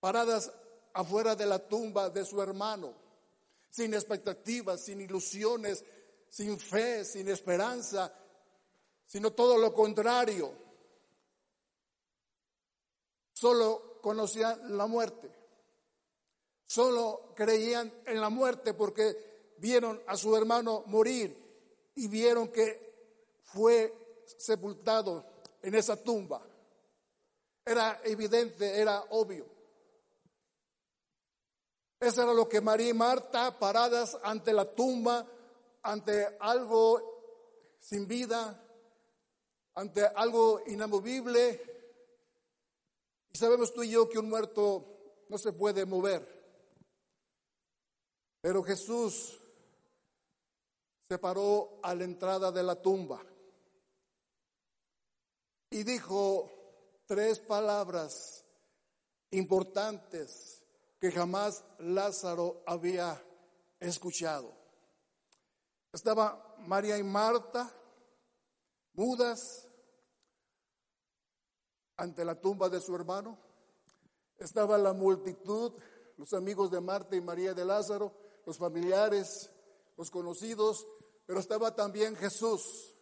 paradas 0.00 0.50
afuera 0.94 1.36
de 1.36 1.46
la 1.46 1.58
tumba 1.58 2.08
de 2.08 2.24
su 2.24 2.40
hermano, 2.40 2.94
sin 3.70 3.92
expectativas, 3.92 4.82
sin 4.82 5.00
ilusiones, 5.00 5.84
sin 6.28 6.58
fe, 6.58 7.04
sin 7.04 7.28
esperanza, 7.28 8.12
sino 9.06 9.32
todo 9.32 9.58
lo 9.58 9.74
contrario 9.74 10.70
solo 13.40 13.98
conocían 14.02 14.76
la 14.76 14.86
muerte. 14.86 15.39
Solo 16.70 17.32
creían 17.34 17.92
en 18.06 18.20
la 18.20 18.28
muerte 18.28 18.74
porque 18.74 19.54
vieron 19.58 20.00
a 20.06 20.16
su 20.16 20.36
hermano 20.36 20.84
morir 20.86 21.36
y 21.96 22.06
vieron 22.06 22.46
que 22.46 23.42
fue 23.42 24.22
sepultado 24.38 25.26
en 25.62 25.74
esa 25.74 25.96
tumba. 26.00 26.40
Era 27.66 28.00
evidente, 28.04 28.80
era 28.80 29.00
obvio. 29.10 29.46
Eso 31.98 32.22
era 32.22 32.32
lo 32.32 32.48
que 32.48 32.60
María 32.60 32.90
y 32.90 32.94
Marta, 32.94 33.58
paradas 33.58 34.16
ante 34.22 34.52
la 34.52 34.64
tumba, 34.64 35.26
ante 35.82 36.36
algo 36.38 37.80
sin 37.80 38.06
vida, 38.06 38.64
ante 39.74 40.06
algo 40.06 40.62
inamovible, 40.68 41.60
y 43.32 43.36
sabemos 43.36 43.74
tú 43.74 43.82
y 43.82 43.90
yo 43.90 44.08
que 44.08 44.20
un 44.20 44.28
muerto 44.28 45.24
no 45.28 45.36
se 45.36 45.52
puede 45.52 45.84
mover. 45.84 46.39
Pero 48.40 48.62
Jesús 48.62 49.38
se 51.08 51.18
paró 51.18 51.80
a 51.82 51.94
la 51.94 52.04
entrada 52.04 52.52
de 52.52 52.62
la 52.62 52.80
tumba 52.80 53.22
y 55.70 55.82
dijo 55.82 56.50
tres 57.06 57.38
palabras 57.38 58.44
importantes 59.30 60.62
que 61.00 61.10
jamás 61.10 61.64
Lázaro 61.78 62.62
había 62.66 63.22
escuchado. 63.78 64.52
Estaba 65.92 66.56
María 66.58 66.98
y 66.98 67.02
Marta 67.02 67.76
mudas, 68.94 69.66
ante 71.96 72.24
la 72.24 72.34
tumba 72.34 72.68
de 72.68 72.80
su 72.80 72.94
hermano. 72.94 73.38
Estaba 74.38 74.78
la 74.78 74.92
multitud, 74.92 75.72
los 76.16 76.32
amigos 76.32 76.70
de 76.70 76.80
Marta 76.80 77.16
y 77.16 77.20
María 77.20 77.54
de 77.54 77.64
Lázaro, 77.64 78.12
los 78.46 78.58
familiares, 78.58 79.50
los 79.96 80.10
conocidos, 80.10 80.86
pero 81.26 81.40
estaba 81.40 81.74
también 81.74 82.16
Jesús. 82.16 82.94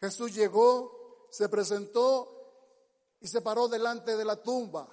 Jesús 0.00 0.34
llegó, 0.34 1.28
se 1.30 1.48
presentó 1.48 2.40
y 3.20 3.28
se 3.28 3.40
paró 3.40 3.68
delante 3.68 4.16
de 4.16 4.24
la 4.24 4.36
tumba. 4.42 4.88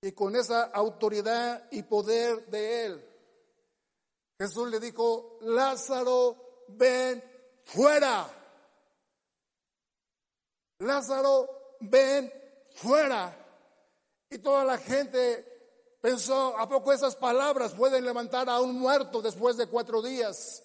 Y 0.00 0.12
con 0.12 0.36
esa 0.36 0.64
autoridad 0.64 1.66
y 1.72 1.82
poder 1.82 2.46
de 2.46 2.86
él, 2.86 3.08
Jesús 4.38 4.70
le 4.70 4.78
dijo, 4.78 5.38
Lázaro, 5.40 6.64
ven 6.68 7.22
fuera. 7.64 8.30
Lázaro, 10.78 11.76
ven 11.80 12.32
fuera. 12.76 13.34
Y 14.30 14.38
toda 14.38 14.64
la 14.64 14.78
gente 14.78 15.47
pensó, 16.00 16.56
¿a 16.58 16.68
poco 16.68 16.92
esas 16.92 17.16
palabras 17.16 17.74
pueden 17.74 18.04
levantar 18.04 18.48
a 18.48 18.60
un 18.60 18.78
muerto 18.78 19.22
después 19.22 19.56
de 19.56 19.66
cuatro 19.66 20.02
días? 20.02 20.62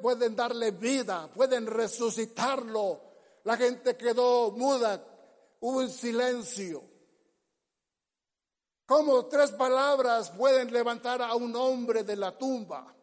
Pueden 0.00 0.36
darle 0.36 0.70
vida, 0.70 1.30
pueden 1.32 1.66
resucitarlo. 1.66 3.00
La 3.44 3.56
gente 3.56 3.96
quedó 3.96 4.50
muda, 4.52 5.04
hubo 5.60 5.78
un 5.78 5.90
silencio. 5.90 6.82
¿Cómo 8.86 9.26
tres 9.26 9.52
palabras 9.52 10.30
pueden 10.30 10.72
levantar 10.72 11.22
a 11.22 11.34
un 11.34 11.54
hombre 11.56 12.04
de 12.04 12.16
la 12.16 12.36
tumba? 12.36 12.94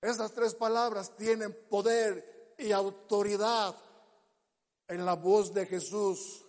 Esas 0.00 0.32
tres 0.32 0.54
palabras 0.54 1.16
tienen 1.16 1.56
poder 1.70 2.54
y 2.58 2.72
autoridad 2.72 3.74
en 4.88 5.06
la 5.06 5.14
voz 5.14 5.54
de 5.54 5.66
Jesús. 5.66 6.43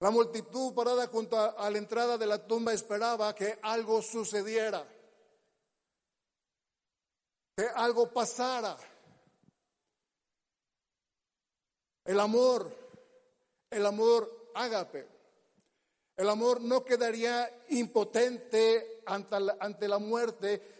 La 0.00 0.10
multitud 0.10 0.74
parada 0.74 1.06
junto 1.06 1.38
a, 1.38 1.70
la 1.70 1.78
entrada 1.78 2.18
de 2.18 2.26
la 2.26 2.46
tumba 2.46 2.72
esperaba 2.72 3.34
que 3.34 3.58
algo 3.62 4.02
sucediera, 4.02 4.86
que 7.56 7.64
algo 7.74 8.12
pasara. 8.12 8.76
El 12.04 12.20
amor, 12.20 12.74
el 13.70 13.86
amor 13.86 14.50
ágape, 14.54 15.08
el 16.16 16.28
amor 16.28 16.60
no 16.60 16.84
quedaría 16.84 17.64
impotente 17.70 19.02
ante 19.06 19.40
la, 19.40 19.56
ante 19.60 19.88
la 19.88 19.98
muerte, 19.98 20.76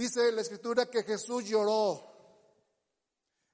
Dice 0.00 0.32
la 0.32 0.40
escritura 0.40 0.86
que 0.86 1.02
Jesús 1.02 1.44
lloró. 1.44 2.09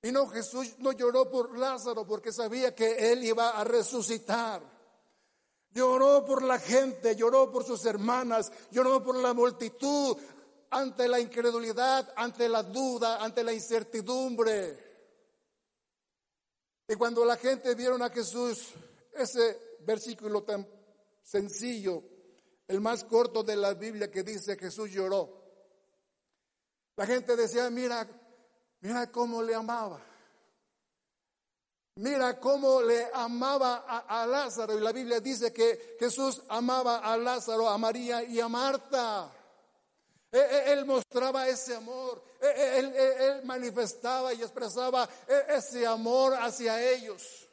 Y 0.02 0.12
no, 0.12 0.26
Jesús 0.28 0.74
no 0.78 0.92
lloró 0.92 1.30
por 1.30 1.58
Lázaro 1.58 2.06
porque 2.06 2.32
sabía 2.32 2.74
que 2.74 3.12
él 3.12 3.24
iba 3.24 3.50
a 3.50 3.64
resucitar. 3.64 4.62
Lloró 5.70 6.24
por 6.24 6.42
la 6.42 6.58
gente, 6.58 7.16
lloró 7.16 7.50
por 7.50 7.64
sus 7.64 7.84
hermanas, 7.84 8.50
lloró 8.70 9.02
por 9.02 9.16
la 9.16 9.34
multitud 9.34 10.16
ante 10.70 11.08
la 11.08 11.20
incredulidad, 11.20 12.12
ante 12.16 12.48
la 12.48 12.62
duda, 12.62 13.22
ante 13.22 13.44
la 13.44 13.52
incertidumbre. 13.52 14.84
Y 16.88 16.94
cuando 16.94 17.24
la 17.24 17.36
gente 17.36 17.74
vieron 17.74 18.02
a 18.02 18.10
Jesús, 18.10 18.72
ese 19.12 19.76
versículo 19.80 20.44
tan 20.44 20.66
sencillo, 21.20 22.02
el 22.68 22.80
más 22.80 23.04
corto 23.04 23.42
de 23.42 23.56
la 23.56 23.74
Biblia 23.74 24.10
que 24.10 24.22
dice 24.22 24.56
Jesús 24.56 24.90
lloró. 24.90 25.44
La 26.96 27.06
gente 27.06 27.36
decía, 27.36 27.68
mira, 27.70 28.08
mira 28.80 29.10
cómo 29.10 29.42
le 29.42 29.54
amaba. 29.54 30.00
Mira 31.96 32.38
cómo 32.38 32.82
le 32.82 33.08
amaba 33.14 33.84
a, 34.06 34.26
Lázaro. 34.26 34.76
Y 34.76 34.82
la 34.82 34.92
Biblia 34.92 35.18
dice 35.20 35.52
que 35.52 35.96
Jesús 35.98 36.42
amaba 36.48 36.98
a 36.98 37.16
Lázaro, 37.16 37.68
a 37.68 37.78
María 37.78 38.22
y 38.22 38.38
a 38.38 38.48
Marta. 38.48 39.32
E, 40.30 40.38
e, 40.38 40.72
él, 40.72 40.84
mostraba 40.84 41.48
ese 41.48 41.74
amor. 41.74 42.22
E, 42.38 42.78
él, 42.78 42.94
él 42.94 43.44
manifestaba 43.44 44.34
y 44.34 44.42
expresaba 44.42 45.08
ese 45.48 45.86
amor 45.86 46.34
hacia 46.34 46.82
ellos. 46.82 47.46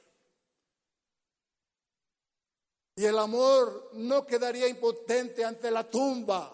Y 2.95 3.05
el 3.05 3.17
amor 3.17 3.91
no 3.93 4.25
quedaría 4.25 4.67
impotente 4.67 5.43
ante 5.43 5.71
la 5.71 5.83
tumba. 5.89 6.51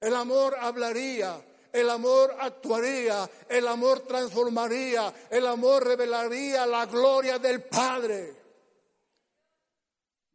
El 0.00 0.14
amor 0.14 0.54
hablaría, 0.60 1.42
el 1.74 1.90
amor 1.90 2.36
actuaría, 2.38 3.28
el 3.48 3.66
amor 3.66 4.00
transformaría, 4.06 5.12
el 5.28 5.44
amor 5.44 5.84
revelaría 5.84 6.64
la 6.66 6.86
gloria 6.86 7.40
del 7.40 7.64
Padre. 7.64 8.32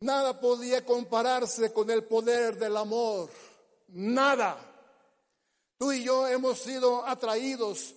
Nada 0.02 0.38
podía 0.38 0.86
compararse 0.86 1.72
con 1.72 1.90
el 1.92 2.04
poder 2.04 2.58
del 2.58 2.76
amor. 2.76 3.30
Nada. 3.88 4.58
Tú 5.78 5.94
y 5.94 6.04
yo 6.04 6.28
hemos 6.28 6.60
sido 6.60 7.08
atraídos, 7.08 7.96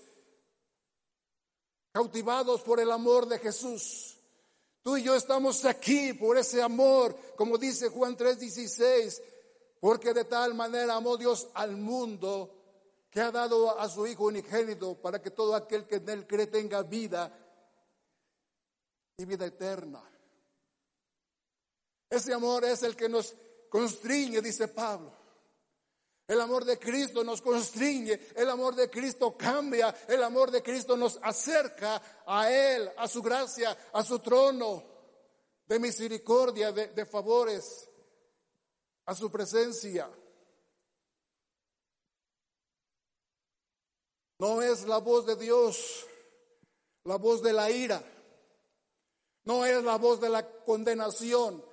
cautivados 1.90 2.60
por 2.60 2.78
el 2.78 2.92
amor 2.92 3.26
de 3.26 3.40
Jesús. 3.40 4.18
Tú 4.84 4.96
y 4.96 5.02
yo 5.02 5.16
estamos 5.16 5.64
aquí 5.64 6.12
por 6.12 6.38
ese 6.38 6.62
amor, 6.62 7.16
como 7.34 7.58
dice 7.58 7.88
Juan 7.88 8.16
3:16, 8.16 9.20
porque 9.80 10.14
de 10.14 10.26
tal 10.26 10.54
manera 10.54 10.94
amó 10.94 11.16
Dios 11.16 11.48
al 11.54 11.76
mundo 11.76 12.61
que 13.12 13.20
ha 13.20 13.30
dado 13.30 13.78
a 13.78 13.86
su 13.90 14.06
Hijo 14.06 14.24
unigénito 14.24 14.98
para 14.98 15.20
que 15.20 15.30
todo 15.30 15.54
aquel 15.54 15.86
que 15.86 15.96
en 15.96 16.08
él 16.08 16.26
cree 16.26 16.46
tenga 16.46 16.82
vida 16.82 17.30
y 19.18 19.26
vida 19.26 19.44
eterna. 19.44 20.02
Ese 22.08 22.32
amor 22.32 22.64
es 22.64 22.82
el 22.82 22.96
que 22.96 23.10
nos 23.10 23.34
constriñe, 23.68 24.40
dice 24.40 24.66
Pablo. 24.68 25.14
El 26.26 26.40
amor 26.40 26.64
de 26.64 26.78
Cristo 26.78 27.22
nos 27.22 27.42
constriñe, 27.42 28.18
el 28.34 28.48
amor 28.48 28.74
de 28.74 28.88
Cristo 28.88 29.36
cambia, 29.36 29.94
el 30.08 30.22
amor 30.22 30.50
de 30.50 30.62
Cristo 30.62 30.96
nos 30.96 31.18
acerca 31.22 32.00
a 32.26 32.50
Él, 32.50 32.90
a 32.96 33.06
su 33.08 33.20
gracia, 33.20 33.76
a 33.92 34.02
su 34.02 34.20
trono 34.20 34.82
de 35.66 35.78
misericordia, 35.78 36.72
de, 36.72 36.88
de 36.88 37.04
favores, 37.04 37.90
a 39.04 39.14
su 39.14 39.30
presencia. 39.30 40.10
No 44.42 44.60
es 44.60 44.86
la 44.86 44.98
voz 44.98 45.24
de 45.24 45.36
Dios, 45.36 46.04
la 47.04 47.14
voz 47.14 47.42
de 47.42 47.52
la 47.52 47.70
ira, 47.70 48.02
no 49.44 49.64
es 49.64 49.84
la 49.84 49.98
voz 49.98 50.20
de 50.20 50.28
la 50.28 50.44
condenación, 50.64 51.64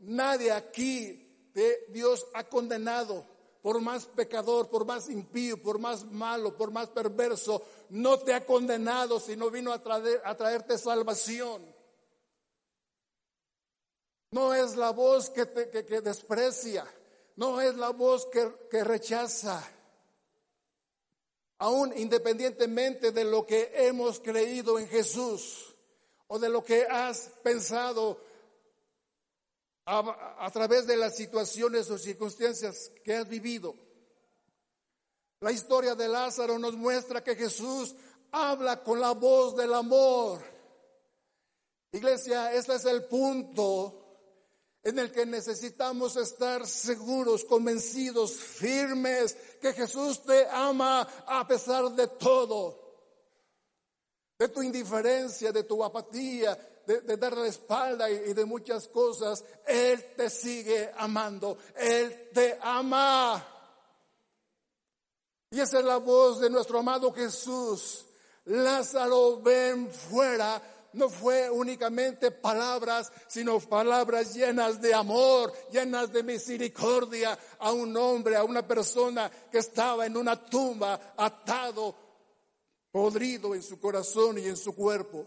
Nadie 0.00 0.52
aquí 0.52 1.50
de 1.54 1.86
Dios 1.88 2.26
ha 2.34 2.44
condenado 2.44 3.24
por 3.62 3.80
más 3.80 4.04
pecador, 4.04 4.68
por 4.68 4.84
más 4.84 5.08
impío, 5.08 5.60
por 5.62 5.78
más 5.78 6.04
malo, 6.04 6.54
por 6.54 6.70
más 6.70 6.90
perverso. 6.90 7.62
No 7.88 8.18
te 8.18 8.34
ha 8.34 8.44
condenado, 8.44 9.18
sino 9.18 9.50
vino 9.50 9.72
a, 9.72 9.82
traerte 9.82 10.76
salvación. 10.76 11.74
No 14.32 14.52
es 14.52 14.76
la 14.76 14.90
voz 14.90 15.30
que, 15.30 15.46
te, 15.46 16.02
desprecia, 16.02 16.86
no 17.36 17.62
es 17.62 17.74
la 17.74 17.88
voz 17.88 18.26
que 18.26 18.84
rechaza. 18.84 19.77
Aún 21.58 21.92
independientemente 21.96 23.10
de 23.10 23.24
lo 23.24 23.44
que 23.44 23.72
hemos 23.74 24.20
creído 24.20 24.78
en 24.78 24.88
Jesús 24.88 25.74
o 26.28 26.38
de 26.38 26.48
lo 26.48 26.62
que 26.62 26.84
has 26.84 27.30
pensado 27.42 28.20
a, 29.86 30.50
través 30.52 30.86
de 30.86 30.96
las 30.96 31.16
situaciones 31.16 31.90
o 31.90 31.98
circunstancias 31.98 32.92
que 33.02 33.14
has 33.14 33.28
vivido. 33.28 33.74
La 35.40 35.50
historia 35.50 35.94
de 35.94 36.08
Lázaro 36.08 36.58
nos 36.58 36.74
muestra 36.74 37.24
que 37.24 37.34
Jesús 37.34 37.94
habla 38.30 38.82
con 38.82 39.00
la 39.00 39.12
voz 39.12 39.56
del 39.56 39.72
amor. 39.72 40.42
Iglesia, 41.92 42.52
este 42.52 42.74
es 42.74 42.84
el 42.84 43.04
punto 43.04 44.07
en 44.82 44.98
el 44.98 45.12
que 45.12 45.26
necesitamos 45.26 46.16
estar 46.16 46.66
seguros, 46.66 47.44
convencidos, 47.44 48.32
firmes, 48.32 49.36
que 49.60 49.72
Jesús 49.72 50.22
te 50.24 50.46
ama 50.48 51.02
a 51.26 51.46
pesar 51.46 51.90
de 51.90 52.06
todo, 52.08 52.78
de 54.38 54.48
tu 54.48 54.62
indiferencia, 54.62 55.52
de 55.52 55.64
tu 55.64 55.82
apatía, 55.82 56.56
de, 56.86 57.16
dar 57.18 57.36
la 57.36 57.46
espalda 57.46 58.08
y, 58.10 58.32
de 58.32 58.44
muchas 58.46 58.88
cosas, 58.88 59.44
Él 59.66 60.14
te 60.16 60.30
sigue 60.30 60.90
amando, 60.96 61.58
Él 61.76 62.30
te 62.32 62.58
ama. 62.62 63.46
Y 65.50 65.60
esa 65.60 65.80
es 65.80 65.84
la 65.84 65.98
voz 65.98 66.40
de 66.40 66.48
nuestro 66.48 66.78
amado 66.78 67.12
Jesús. 67.12 68.06
Lázaro, 68.46 69.40
ven 69.42 69.90
fuera. 69.90 70.62
No 70.94 71.08
fue 71.08 71.50
únicamente 71.50 72.30
palabras, 72.30 73.12
sino 73.26 73.60
palabras 73.60 74.34
llenas 74.34 74.80
de 74.80 74.94
amor, 74.94 75.52
llenas 75.70 76.12
de 76.12 76.22
misericordia 76.22 77.38
a 77.58 77.72
un 77.72 77.96
hombre, 77.96 78.36
a 78.36 78.44
una 78.44 78.66
persona 78.66 79.30
que 79.50 79.58
estaba 79.58 80.06
en 80.06 80.16
una 80.16 80.44
tumba, 80.46 81.14
atado, 81.16 81.94
podrido 82.90 83.54
en 83.54 83.62
su 83.62 83.78
corazón 83.78 84.38
y 84.38 84.46
en 84.46 84.56
su 84.56 84.74
cuerpo 84.74 85.26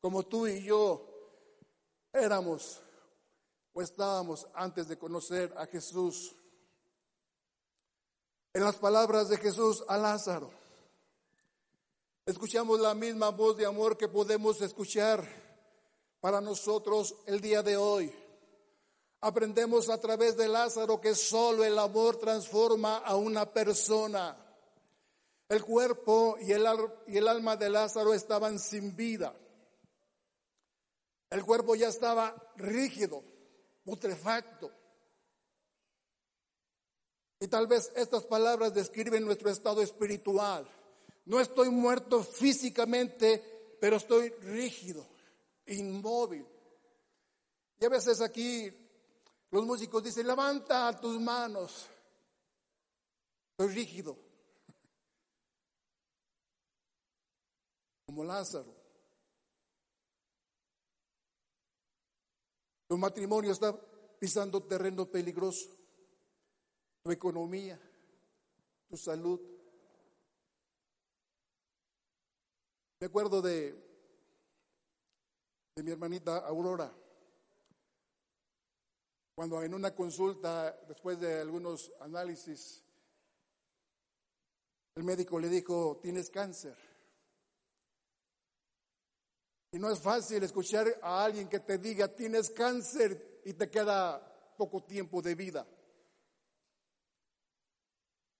como 0.00 0.24
tú 0.24 0.46
y 0.46 0.62
yo 0.64 1.06
éramos 2.12 2.80
o 3.72 3.82
estábamos 3.82 4.46
antes 4.54 4.88
de 4.88 4.98
conocer 4.98 5.52
a 5.56 5.66
Jesús. 5.66 6.34
En 8.52 8.64
las 8.64 8.76
palabras 8.76 9.28
de 9.28 9.36
Jesús 9.36 9.84
a 9.88 9.96
Lázaro, 9.96 10.50
escuchamos 12.26 12.80
la 12.80 12.94
misma 12.94 13.30
voz 13.30 13.56
de 13.56 13.66
amor 13.66 13.96
que 13.96 14.08
podemos 14.08 14.60
escuchar 14.60 15.26
para 16.20 16.40
nosotros 16.40 17.14
el 17.26 17.40
día 17.40 17.62
de 17.62 17.76
hoy. 17.76 18.14
Aprendemos 19.22 19.90
a 19.90 20.00
través 20.00 20.36
de 20.36 20.48
Lázaro 20.48 21.00
que 21.00 21.14
solo 21.14 21.64
el 21.64 21.78
amor 21.78 22.16
transforma 22.16 22.98
a 22.98 23.16
una 23.16 23.52
persona. 23.52 24.36
El 25.48 25.64
cuerpo 25.64 26.36
y 26.40 26.52
el, 26.52 26.64
y 27.06 27.18
el 27.18 27.28
alma 27.28 27.56
de 27.56 27.68
Lázaro 27.68 28.14
estaban 28.14 28.58
sin 28.58 28.96
vida. 28.96 29.34
El 31.28 31.44
cuerpo 31.44 31.74
ya 31.74 31.88
estaba 31.88 32.34
rígido, 32.56 33.22
putrefacto. 33.84 34.70
Y 37.40 37.48
tal 37.48 37.66
vez 37.66 37.90
estas 37.96 38.24
palabras 38.24 38.74
describen 38.74 39.24
nuestro 39.24 39.50
estado 39.50 39.82
espiritual. 39.82 40.68
No 41.30 41.38
estoy 41.38 41.70
muerto 41.70 42.24
físicamente, 42.24 43.76
pero 43.80 43.98
estoy 43.98 44.30
rígido, 44.30 45.06
inmóvil. 45.66 46.44
Y 47.78 47.84
a 47.84 47.88
veces 47.88 48.20
aquí 48.20 48.68
los 49.52 49.64
músicos 49.64 50.02
dicen, 50.02 50.26
levanta 50.26 51.00
tus 51.00 51.20
manos. 51.20 51.86
Estoy 53.52 53.72
rígido. 53.72 54.18
Como 58.06 58.24
Lázaro. 58.24 58.74
Tu 62.88 62.98
matrimonio 62.98 63.52
está 63.52 63.72
pisando 64.18 64.64
terreno 64.64 65.08
peligroso. 65.08 65.70
Tu 67.04 67.12
economía, 67.12 67.80
tu 68.88 68.96
salud. 68.96 69.59
Me 73.00 73.06
acuerdo 73.06 73.40
de, 73.40 73.74
de 75.74 75.82
mi 75.82 75.90
hermanita 75.90 76.36
Aurora, 76.40 76.94
cuando 79.34 79.62
en 79.62 79.72
una 79.72 79.94
consulta, 79.94 80.78
después 80.86 81.18
de 81.18 81.40
algunos 81.40 81.90
análisis, 81.98 82.84
el 84.96 85.02
médico 85.02 85.38
le 85.38 85.48
dijo, 85.48 85.98
tienes 86.02 86.28
cáncer. 86.28 86.76
Y 89.72 89.78
no 89.78 89.90
es 89.90 89.98
fácil 89.98 90.42
escuchar 90.42 90.86
a 91.00 91.24
alguien 91.24 91.48
que 91.48 91.60
te 91.60 91.78
diga, 91.78 92.06
tienes 92.14 92.50
cáncer 92.50 93.40
y 93.46 93.54
te 93.54 93.70
queda 93.70 94.54
poco 94.58 94.82
tiempo 94.82 95.22
de 95.22 95.34
vida. 95.34 95.66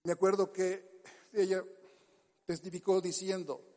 Me 0.04 0.12
acuerdo 0.12 0.52
que 0.52 1.00
ella 1.32 1.64
testificó 2.44 3.00
diciendo, 3.00 3.69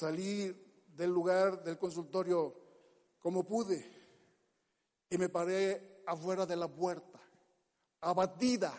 salí 0.00 0.50
del 0.96 1.10
lugar 1.10 1.62
del 1.62 1.78
consultorio 1.78 2.54
como 3.18 3.44
pude 3.44 3.84
y 5.10 5.18
me 5.18 5.28
paré 5.28 6.02
afuera 6.06 6.46
de 6.46 6.56
la 6.56 6.68
puerta, 6.68 7.20
abatida, 8.00 8.72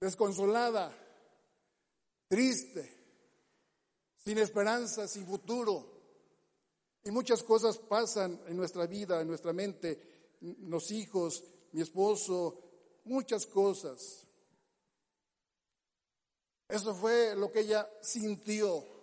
desconsolada, 0.00 0.96
triste 2.26 2.94
sin 4.16 4.38
esperanza, 4.38 5.06
sin 5.06 5.26
futuro. 5.26 5.92
Y 7.04 7.10
muchas 7.10 7.42
cosas 7.42 7.76
pasan 7.76 8.40
en 8.46 8.56
nuestra 8.56 8.86
vida, 8.86 9.20
en 9.20 9.28
nuestra 9.28 9.52
mente, 9.52 10.38
los 10.40 10.90
hijos, 10.90 11.44
mi 11.72 11.82
esposo, 11.82 12.62
muchas 13.04 13.44
cosas. 13.46 14.26
Eso 16.66 16.94
fue 16.94 17.36
lo 17.36 17.52
que 17.52 17.60
ella 17.60 17.86
sintió, 18.00 18.93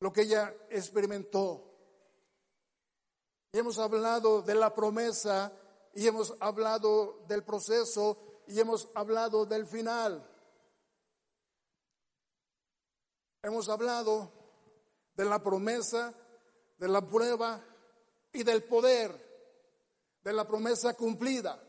lo 0.00 0.12
que 0.12 0.22
ella 0.22 0.54
experimentó. 0.70 1.64
Y 3.52 3.58
hemos 3.58 3.78
hablado 3.78 4.42
de 4.42 4.54
la 4.54 4.74
promesa 4.74 5.52
y 5.94 6.06
hemos 6.06 6.34
hablado 6.40 7.24
del 7.26 7.42
proceso 7.42 8.42
y 8.46 8.60
hemos 8.60 8.88
hablado 8.94 9.46
del 9.46 9.66
final. 9.66 10.24
Hemos 13.42 13.68
hablado 13.68 14.32
de 15.14 15.24
la 15.24 15.42
promesa, 15.42 16.14
de 16.78 16.88
la 16.88 17.00
prueba 17.00 17.64
y 18.32 18.42
del 18.42 18.64
poder, 18.64 19.10
de 20.22 20.32
la 20.32 20.46
promesa 20.46 20.94
cumplida. 20.94 21.62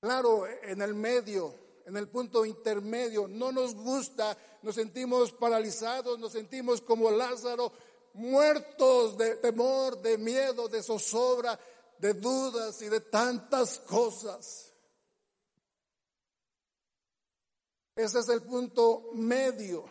Claro, 0.00 0.46
en 0.46 0.80
el 0.80 0.94
medio, 0.94 1.54
en 1.90 1.96
el 1.96 2.08
punto 2.08 2.46
intermedio, 2.46 3.26
no 3.26 3.50
nos 3.50 3.74
gusta, 3.74 4.36
nos 4.62 4.76
sentimos 4.76 5.32
paralizados, 5.32 6.18
nos 6.18 6.32
sentimos 6.32 6.80
como 6.80 7.10
Lázaro, 7.10 7.72
muertos 8.14 9.18
de 9.18 9.36
temor, 9.36 10.00
de 10.00 10.16
miedo, 10.16 10.68
de 10.68 10.82
zozobra, 10.82 11.58
de 11.98 12.14
dudas 12.14 12.80
y 12.82 12.88
de 12.88 13.00
tantas 13.00 13.78
cosas. 13.78 14.72
Ese 17.96 18.20
es 18.20 18.28
el 18.28 18.42
punto 18.42 19.10
medio. 19.14 19.84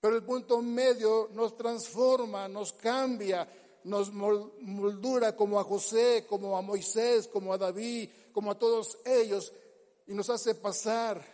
Pero 0.00 0.14
el 0.14 0.22
punto 0.22 0.62
medio 0.62 1.30
nos 1.32 1.56
transforma, 1.56 2.46
nos 2.46 2.72
cambia, 2.72 3.48
nos 3.82 4.12
moldura 4.12 5.34
como 5.34 5.58
a 5.58 5.64
José, 5.64 6.24
como 6.28 6.56
a 6.56 6.62
Moisés, 6.62 7.26
como 7.26 7.52
a 7.52 7.58
David, 7.58 8.10
como 8.32 8.52
a 8.52 8.58
todos 8.58 8.98
ellos, 9.04 9.52
y 10.06 10.14
nos 10.14 10.30
hace 10.30 10.54
pasar 10.54 11.24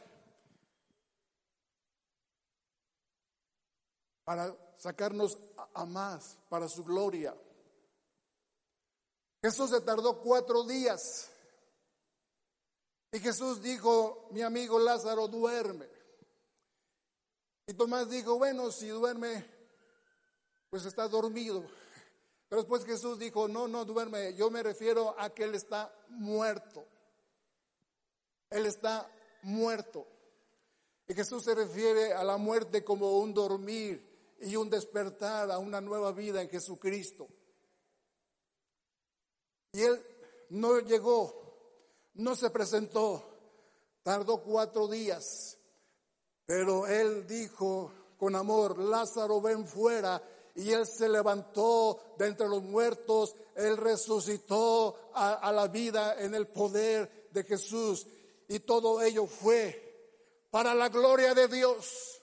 para 4.24 4.56
sacarnos 4.76 5.38
a 5.74 5.84
más, 5.84 6.38
para 6.48 6.68
su 6.68 6.82
gloria. 6.84 7.36
Jesús 9.42 9.70
se 9.70 9.80
tardó 9.80 10.20
cuatro 10.20 10.64
días. 10.64 11.28
Y 13.12 13.18
Jesús 13.18 13.60
dijo, 13.60 14.28
mi 14.30 14.40
amigo 14.40 14.78
Lázaro 14.78 15.28
duerme. 15.28 15.86
Y 17.66 17.74
Tomás 17.74 18.08
dijo, 18.08 18.38
bueno, 18.38 18.70
si 18.70 18.88
duerme, 18.88 19.44
pues 20.70 20.86
está 20.86 21.08
dormido. 21.08 21.62
Pero 22.48 22.62
después 22.62 22.84
Jesús 22.84 23.18
dijo, 23.18 23.48
no, 23.48 23.68
no 23.68 23.84
duerme, 23.84 24.34
yo 24.34 24.50
me 24.50 24.62
refiero 24.62 25.14
a 25.18 25.30
que 25.30 25.44
él 25.44 25.54
está 25.54 25.94
muerto. 26.08 26.86
Él 28.52 28.66
está 28.66 29.10
muerto. 29.42 30.06
Y 31.08 31.14
Jesús 31.14 31.44
se 31.44 31.54
refiere 31.54 32.12
a 32.12 32.22
la 32.24 32.36
muerte 32.36 32.84
como 32.84 33.18
un 33.18 33.34
dormir 33.34 34.36
y 34.40 34.56
un 34.56 34.70
despertar 34.70 35.50
a 35.50 35.58
una 35.58 35.80
nueva 35.80 36.12
vida 36.12 36.42
en 36.42 36.48
Jesucristo. 36.48 37.28
Y 39.72 39.80
él 39.80 40.04
no 40.50 40.78
llegó, 40.80 42.10
no 42.14 42.36
se 42.36 42.50
presentó, 42.50 43.24
tardó 44.02 44.42
cuatro 44.42 44.86
días, 44.86 45.58
pero 46.44 46.86
él 46.86 47.26
dijo 47.26 47.92
con 48.18 48.36
amor, 48.36 48.78
Lázaro, 48.78 49.40
ven 49.40 49.66
fuera. 49.66 50.22
Y 50.54 50.70
él 50.70 50.86
se 50.86 51.08
levantó 51.08 52.14
de 52.18 52.26
entre 52.26 52.46
los 52.46 52.62
muertos, 52.62 53.34
él 53.56 53.76
resucitó 53.78 55.10
a, 55.14 55.34
a 55.34 55.50
la 55.50 55.66
vida 55.68 56.22
en 56.22 56.34
el 56.34 56.46
poder 56.46 57.28
de 57.32 57.42
Jesús. 57.42 58.06
Y 58.52 58.60
todo 58.60 59.00
ello 59.00 59.26
fue 59.26 60.44
para 60.50 60.74
la 60.74 60.90
gloria 60.90 61.32
de 61.32 61.48
Dios, 61.48 62.20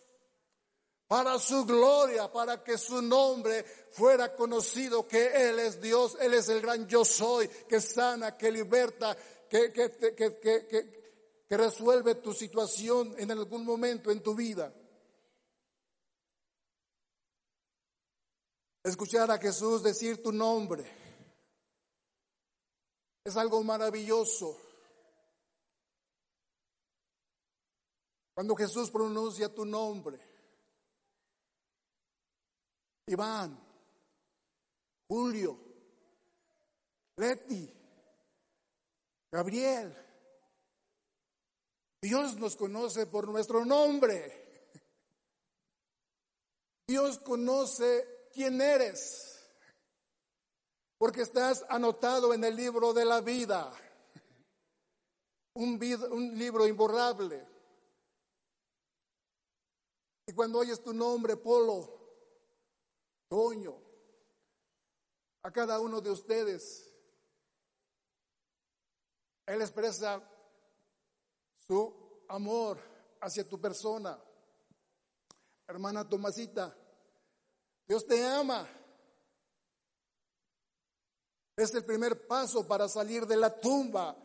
para 1.08 1.40
su 1.40 1.66
gloria, 1.66 2.32
para 2.32 2.64
que 2.64 2.78
su 2.78 3.02
nombre 3.02 3.64
fuera 3.94 4.36
conocido 4.36 5.08
que 5.08 5.50
Él 5.50 5.58
es 5.58 5.82
Dios, 5.82 6.16
Él 6.22 6.36
es 6.36 6.48
el 6.50 6.62
gran 6.62 6.88
yo 6.88 7.04
soy, 7.04 7.48
que 7.48 7.82
sana, 7.82 8.38
que 8.38 8.52
liberta, 8.52 9.18
que, 9.50 9.74
que, 9.74 9.90
que, 10.16 11.44
que 11.50 11.58
resuelve 11.58 12.14
tu 12.14 12.32
situación 12.32 13.16
en 13.18 13.32
algún 13.32 13.66
momento 13.66 14.12
en 14.12 14.22
tu 14.22 14.36
vida. 14.36 14.72
Escuchar 18.84 19.32
a 19.32 19.40
Jesús 19.40 19.82
decir 19.82 20.22
tu 20.22 20.32
nombre 20.32 20.86
es 23.24 23.36
algo 23.36 23.64
maravilloso. 23.64 24.69
Cuando 28.40 28.56
Jesús 28.56 28.90
pronuncia 28.90 29.54
tu 29.54 29.66
nombre, 29.66 30.18
Iván, 33.08 33.62
Julio, 35.10 35.60
Leti, 37.18 37.70
Gabriel, 39.30 39.94
Dios 42.02 42.38
nos 42.38 42.56
conoce 42.56 43.08
por 43.08 43.28
nuestro 43.28 43.66
nombre. 43.66 44.72
Dios 46.88 47.20
conoce 47.20 48.30
quién 48.32 48.62
eres, 48.62 49.52
porque 50.98 51.24
estás 51.24 51.66
anotado 51.68 52.34
en 52.34 52.46
el 52.46 52.56
libro 52.56 52.94
de 52.94 53.04
la 53.04 53.20
vida, 53.20 53.70
un, 55.56 55.78
un 56.12 56.38
libro 56.38 56.66
imborrable. 56.66 57.59
Cuando 60.40 60.60
oyes 60.60 60.82
tu 60.82 60.94
nombre, 60.94 61.36
Polo, 61.36 62.00
Toño, 63.28 63.76
a 65.44 65.52
cada 65.52 65.82
uno 65.82 66.00
de 66.00 66.12
ustedes, 66.12 66.90
Él 69.46 69.62
expresa 69.62 70.24
su 71.68 72.24
amor 72.30 72.80
hacia 73.20 73.50
tu 73.50 73.60
persona. 73.60 74.18
Hermana 75.68 76.08
Tomasita, 76.08 76.74
Dios 77.86 78.08
te 78.08 78.26
ama. 78.26 78.66
Es 81.58 81.74
el 81.74 81.84
primer 81.84 82.26
paso 82.26 82.66
para 82.66 82.88
salir 82.88 83.28
de 83.28 83.36
la 83.36 83.60
tumba. 83.60 84.16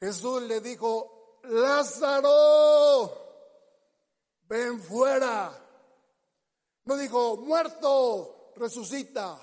Jesús 0.00 0.40
le 0.44 0.62
dijo, 0.62 1.40
Lázaro, 1.42 3.25
ven 4.48 4.80
fuera. 4.80 5.62
No 6.84 6.96
dijo, 6.96 7.36
muerto, 7.38 8.52
resucita. 8.56 9.38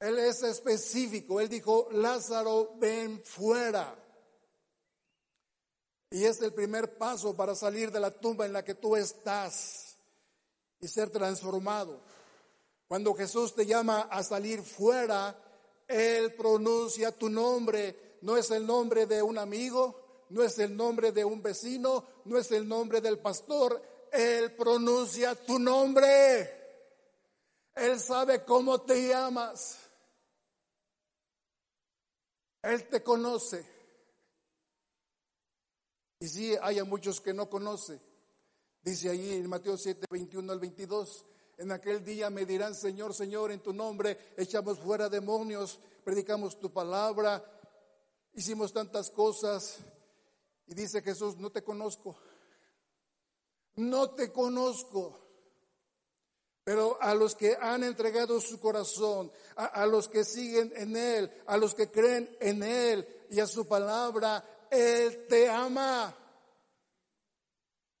Él 0.00 0.18
es 0.18 0.42
específico. 0.42 1.40
Él 1.40 1.48
dijo, 1.48 1.88
Lázaro, 1.92 2.74
ven 2.76 3.22
fuera. 3.24 3.96
Y 6.10 6.24
es 6.24 6.40
el 6.42 6.52
primer 6.52 6.98
paso 6.98 7.34
para 7.34 7.54
salir 7.54 7.90
de 7.90 8.00
la 8.00 8.10
tumba 8.10 8.46
en 8.46 8.52
la 8.52 8.64
que 8.64 8.74
tú 8.74 8.96
estás 8.96 9.96
y 10.80 10.88
ser 10.88 11.10
transformado. 11.10 12.00
Cuando 12.86 13.14
Jesús 13.14 13.54
te 13.54 13.66
llama 13.66 14.02
a 14.02 14.22
salir 14.22 14.62
fuera, 14.62 15.36
Él 15.88 16.34
pronuncia 16.34 17.10
tu 17.10 17.28
nombre. 17.28 18.18
No 18.20 18.36
es 18.36 18.50
el 18.50 18.66
nombre 18.66 19.06
de 19.06 19.22
un 19.22 19.38
amigo, 19.38 20.03
no 20.34 20.42
es 20.42 20.58
el 20.58 20.76
nombre 20.76 21.12
de 21.12 21.24
un 21.24 21.40
vecino, 21.40 22.04
no 22.24 22.36
es 22.36 22.50
el 22.50 22.66
nombre 22.66 23.00
del 23.00 23.20
pastor, 23.20 23.80
Él 24.10 24.52
pronuncia 24.56 25.36
tu 25.36 25.60
nombre. 25.60 26.50
Él 27.72 28.00
sabe 28.00 28.44
cómo 28.44 28.80
te 28.82 29.06
llamas. 29.06 29.78
Él 32.62 32.88
te 32.88 33.00
conoce. 33.00 33.64
Y 36.18 36.26
sí, 36.26 36.56
hay 36.60 36.82
muchos 36.82 37.20
que 37.20 37.32
no 37.32 37.48
conoce. 37.48 38.00
Dice 38.82 39.10
allí 39.10 39.34
en 39.34 39.48
Mateo 39.48 39.76
7, 39.76 40.06
21 40.10 40.52
al 40.52 40.58
22. 40.58 41.26
En 41.58 41.70
aquel 41.70 42.04
día 42.04 42.28
me 42.28 42.44
dirán, 42.44 42.74
Señor, 42.74 43.14
Señor, 43.14 43.52
en 43.52 43.60
tu 43.60 43.72
nombre 43.72 44.34
echamos 44.36 44.80
fuera 44.80 45.08
demonios, 45.08 45.78
predicamos 46.02 46.58
tu 46.58 46.72
palabra, 46.72 47.44
hicimos 48.32 48.72
tantas 48.72 49.10
cosas. 49.10 49.78
Y 50.66 50.74
dice 50.74 51.02
Jesús, 51.02 51.36
no 51.36 51.50
te 51.50 51.62
conozco, 51.62 52.16
no 53.76 54.10
te 54.10 54.32
conozco. 54.32 55.20
Pero 56.64 56.96
a 57.00 57.14
los 57.14 57.34
que 57.34 57.56
han 57.60 57.84
entregado 57.84 58.40
su 58.40 58.58
corazón, 58.58 59.30
a, 59.54 59.84
los 59.84 60.08
que 60.08 60.24
siguen 60.24 60.72
en 60.74 60.96
Él, 60.96 61.30
a 61.46 61.58
los 61.58 61.74
que 61.74 61.90
creen 61.90 62.34
en 62.40 62.62
Él 62.62 63.06
y 63.28 63.38
a 63.38 63.46
su 63.46 63.68
palabra, 63.68 64.42
Él 64.70 65.26
te 65.28 65.48
ama. 65.50 66.16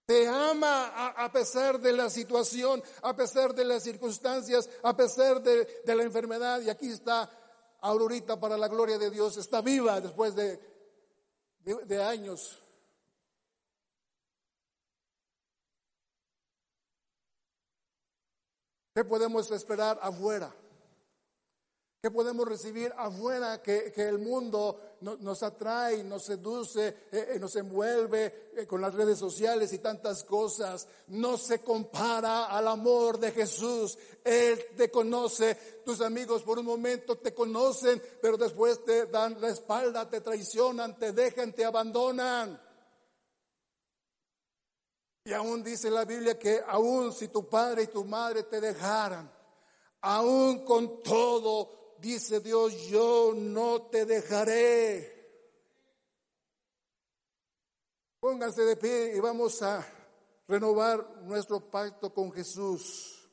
Te 0.06 0.26
ama 0.26 1.10
a, 1.10 1.30
pesar 1.30 1.78
de 1.78 1.92
la 1.92 2.08
situación, 2.08 2.82
a 3.02 3.14
pesar 3.14 3.54
de 3.54 3.66
las 3.66 3.82
circunstancias, 3.82 4.68
a 4.82 4.96
pesar 4.96 5.42
de, 5.42 5.82
la 5.84 6.02
enfermedad. 6.02 6.62
Y 6.62 6.70
aquí 6.70 6.88
está 6.88 7.30
Aurorita 7.82 8.40
para 8.40 8.56
la 8.56 8.68
gloria 8.68 8.96
de 8.96 9.10
Dios. 9.10 9.36
Está 9.36 9.60
viva 9.60 10.00
después 10.00 10.34
de 10.34 10.73
de, 11.64 12.02
años. 12.02 12.60
¿Qué 18.94 19.04
podemos 19.04 19.50
esperar 19.50 19.98
afuera? 20.02 20.54
¿Qué 22.02 22.10
podemos 22.10 22.46
recibir 22.46 22.92
afuera 22.96 23.62
que, 23.62 23.90
que 23.92 24.08
el 24.08 24.18
mundo 24.18 24.93
no- 25.04 25.16
nos 25.18 25.42
atrae, 25.42 26.02
nos 26.02 26.24
seduce, 26.24 26.88
eh, 26.88 27.28
eh, 27.34 27.38
nos 27.38 27.54
envuelve 27.56 28.50
eh, 28.56 28.66
con 28.66 28.80
las 28.80 28.94
redes 28.94 29.18
sociales 29.18 29.72
y 29.74 29.78
tantas 29.78 30.24
cosas? 30.24 30.88
No 31.08 31.36
se 31.36 31.60
compara 31.60 32.46
al 32.46 32.66
amor 32.66 33.18
de 33.18 33.30
Jesús. 33.32 33.98
Él 34.24 34.64
te 34.76 34.90
conoce, 34.90 35.82
tus 35.84 36.00
amigos 36.00 36.42
por 36.42 36.58
un 36.58 36.64
momento 36.64 37.16
te 37.18 37.34
conocen, 37.34 38.02
pero 38.22 38.38
después 38.38 38.82
te 38.84 39.06
dan 39.06 39.38
la 39.40 39.50
espalda, 39.50 40.08
te 40.08 40.22
traicionan, 40.22 40.98
te 40.98 41.12
dejan, 41.12 41.52
te 41.52 41.64
abandonan. 41.66 42.58
Y 45.26 45.32
aún 45.32 45.62
dice 45.62 45.90
la 45.90 46.04
Biblia 46.04 46.38
que 46.38 46.62
aún 46.66 47.12
si 47.12 47.28
tu 47.28 47.48
padre 47.48 47.82
y 47.84 47.86
tu 47.88 48.04
madre 48.04 48.42
te 48.44 48.60
dejaran, 48.60 49.30
aún 50.00 50.64
con 50.64 51.02
todo, 51.02 51.83
dice 52.00 52.40
Dios, 52.40 52.88
yo 52.88 53.32
no 53.34 53.82
te 53.82 54.04
dejaré. 54.04 55.14
Pónganse 58.20 58.62
de 58.62 58.76
pie 58.76 59.12
y 59.16 59.20
vamos 59.20 59.60
a 59.62 59.86
renovar 60.48 61.22
nuestro 61.24 61.70
pacto 61.70 62.12
con 62.12 62.32
Jesús. 62.32 63.28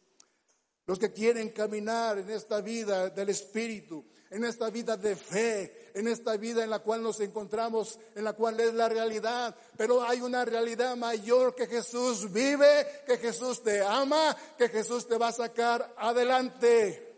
Los 0.86 1.00
que 1.00 1.14
quieren 1.14 1.50
caminar 1.50 2.18
en 2.18 2.30
esta 2.30 2.60
vida 2.60 3.10
del 3.10 3.30
Espíritu, 3.30 4.04
en 4.30 4.44
esta 4.44 4.70
vida 4.70 4.98
de 4.98 5.16
fe, 5.16 5.92
en 5.94 6.08
esta 6.08 6.36
vida 6.38 6.64
en 6.64 6.70
la 6.70 6.80
cual 6.80 7.04
nos 7.04 7.20
encontramos, 7.20 8.00
en 8.16 8.24
la 8.24 8.34
cual 8.34 8.60
es 8.60 8.74
la 8.74 8.90
realidad. 8.90 9.56
Pero 9.78 10.04
hay 10.04 10.22
una 10.22 10.44
realidad 10.44 10.96
mayor 10.96 11.56
que 11.56 11.68
Jesús 11.68 12.32
vive, 12.32 12.88
que 13.06 13.18
Jesús 13.18 13.64
te 13.64 13.82
ama, 13.82 14.36
que 14.58 14.70
Jesús 14.70 15.08
te 15.08 15.18
va 15.18 15.30
a 15.30 15.34
sacar 15.34 15.94
adelante. 15.98 17.11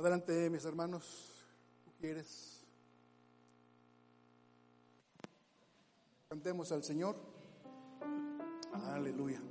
Adelante, 0.00 0.48
mis 0.48 0.64
hermanos. 0.64 1.30
¿Tú 1.84 1.92
quieres? 2.00 2.62
Cantemos 6.26 6.72
al 6.72 6.82
Señor. 6.82 7.16
Aleluya. 8.72 9.42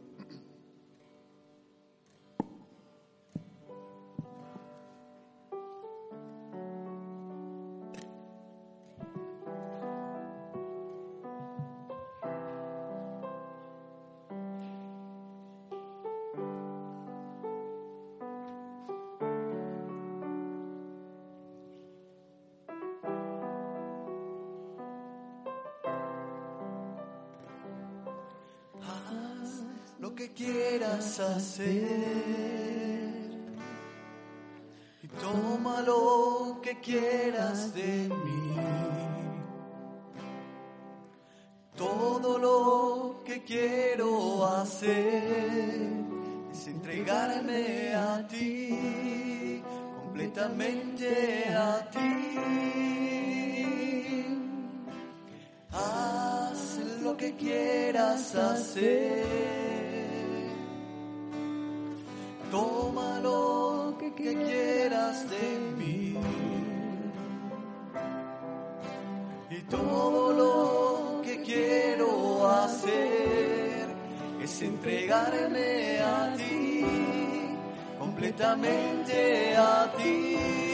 Hacer 31.19 31.69
y 35.01 35.07
toma 35.07 35.81
lo 35.81 36.59
que 36.61 36.79
quieras 36.79 37.73
de 37.73 38.09
mí. 38.09 38.55
Todo 41.75 42.37
lo 42.37 43.23
que 43.25 43.43
quiero 43.43 44.45
hacer 44.45 45.23
es 46.51 46.67
entregarme 46.67 47.93
a 47.95 48.27
ti, 48.27 49.61
completamente 50.01 51.45
a 51.49 51.89
ti. 51.89 52.35
Haz 55.71 56.79
lo 57.01 57.15
que 57.15 57.35
quieras 57.35 58.35
hacer. 58.35 59.88
Que 64.29 64.43
quieras 64.43 65.29
de 65.29 65.59
mí. 65.77 66.15
Y 69.49 69.61
todo 69.63 70.33
lo 70.33 71.21
que 71.23 71.41
quiero 71.41 72.47
hacer 72.47 73.87
es 74.41 74.61
entregarme 74.61 75.99
a 75.99 76.33
ti, 76.37 76.85
completamente 77.97 79.55
a 79.57 79.91
ti. 79.97 80.68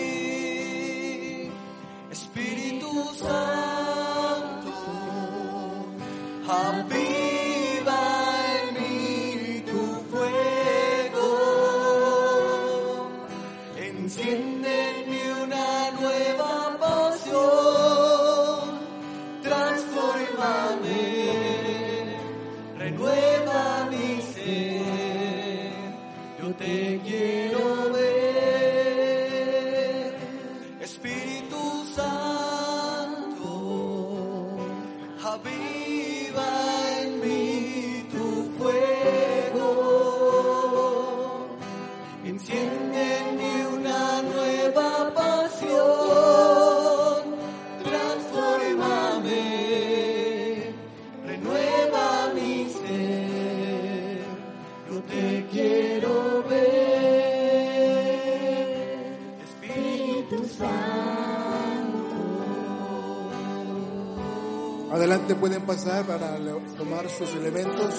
Pueden 65.48 65.62
pasar 65.62 66.04
para 66.06 66.38
tomar 66.76 67.08
sus 67.08 67.30
elementos. 67.36 67.94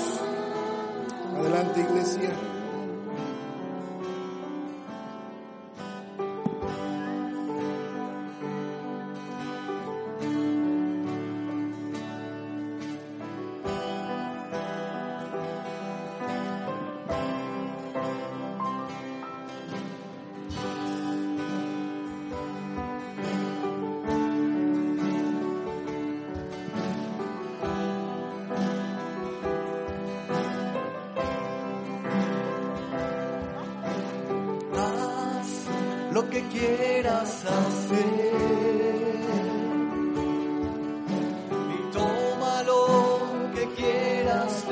Adelante, 1.39 1.81
iglesia. 1.81 2.46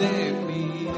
De 0.04 0.32
mí 0.46 0.88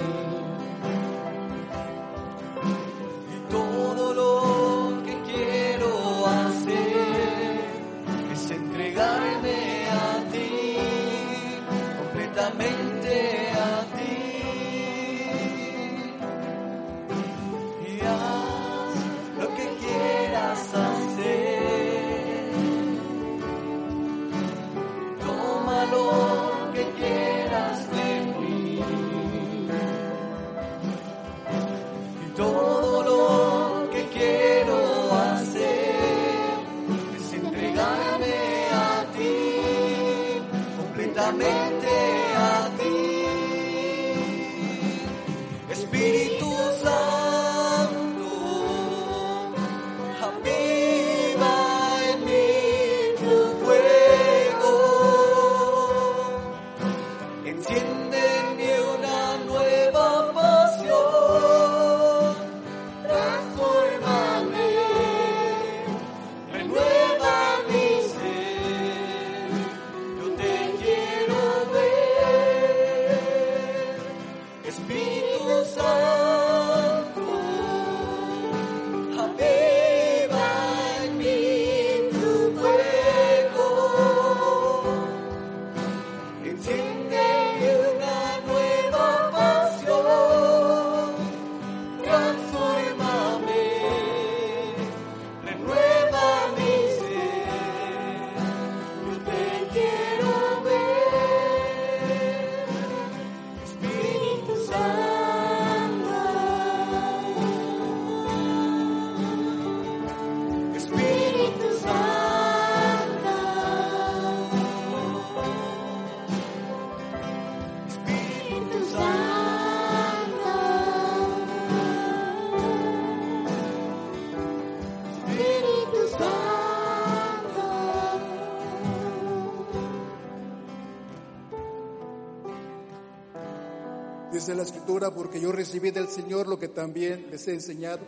escritura, 134.66 135.12
porque 135.12 135.40
yo 135.40 135.52
recibí 135.52 135.90
del 135.92 136.08
Señor 136.08 136.48
lo 136.48 136.58
que 136.58 136.68
también 136.68 137.28
les 137.30 137.46
he 137.48 137.54
enseñado, 137.54 138.00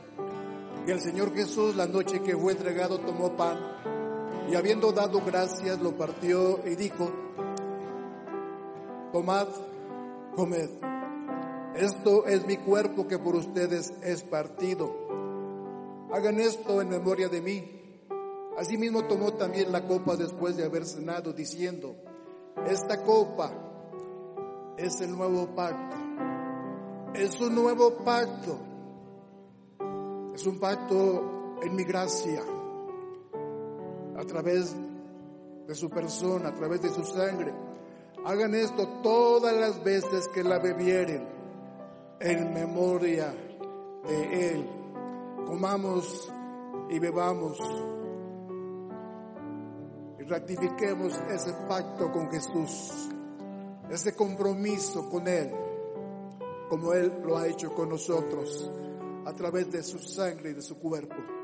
que 0.85 0.93
el 0.93 1.01
Señor 1.01 1.33
Jesús 1.33 1.77
la 1.77 1.87
noche 1.87 2.21
que 2.21 2.37
fue 2.37 2.53
entregado 2.53 2.99
tomó 2.99 3.37
pan 3.37 3.59
y 4.51 4.55
habiendo 4.55 4.93
dado 4.93 5.23
gracias 5.25 5.81
lo 5.81 5.97
partió 5.97 6.61
y 6.67 6.75
dijo, 6.75 7.11
tomad, 9.13 9.47
comed, 10.35 10.69
esto 11.77 12.27
es 12.27 12.45
mi 12.45 12.57
cuerpo 12.57 13.07
que 13.07 13.19
por 13.19 13.37
ustedes 13.37 13.93
es 14.03 14.23
partido, 14.25 14.93
hagan 16.13 16.41
esto 16.41 16.83
en 16.83 16.89
memoria 16.89 17.29
de 17.29 17.41
mí. 17.41 17.75
Asimismo 18.59 19.05
tomó 19.05 19.35
también 19.35 19.71
la 19.71 19.87
copa 19.87 20.17
después 20.17 20.57
de 20.57 20.65
haber 20.65 20.85
cenado, 20.85 21.33
diciendo, 21.33 21.95
esta 22.67 23.05
copa 23.05 23.53
es 24.77 25.01
el 25.01 25.13
nuevo 25.13 25.55
pacto 25.55 25.98
es 27.15 27.41
un 27.41 27.55
nuevo 27.55 27.97
pacto. 28.05 28.59
Es 30.35 30.47
un 30.47 30.59
pacto 30.59 31.59
en 31.63 31.75
mi 31.75 31.83
gracia, 31.83 32.41
a 34.17 34.25
través 34.25 34.75
de 35.67 35.75
su 35.75 35.91
persona, 35.91 36.51
a 36.51 36.55
través 36.55 36.83
de 36.83 36.91
su 36.91 37.05
sangre. 37.05 37.53
Hagan 38.25 38.55
esto 38.55 38.87
todas 39.03 39.55
las 39.57 39.83
veces 39.83 40.29
que 40.29 40.45
la 40.45 40.59
bebieren 40.59 41.27
en 42.21 42.53
memoria 42.53 43.35
de 44.07 44.51
Él. 44.51 44.67
Comamos 45.47 46.33
y 46.91 46.99
bebamos 46.99 47.59
y 50.21 50.23
ratifiquemos 50.23 51.15
ese 51.31 51.53
pacto 51.69 52.13
con 52.13 52.31
Jesús, 52.31 53.09
ese 53.91 54.15
compromiso 54.15 55.09
con 55.11 55.27
Él 55.27 55.68
como 56.69 56.93
Él 56.93 57.13
lo 57.25 57.39
ha 57.39 57.47
hecho 57.47 57.75
con 57.75 57.89
nosotros 57.89 58.71
a 59.25 59.33
través 59.33 59.71
de 59.71 59.83
su 59.83 59.99
sangre 59.99 60.51
y 60.51 60.55
de 60.55 60.63
su 60.63 60.79
cuerpo. 60.79 61.38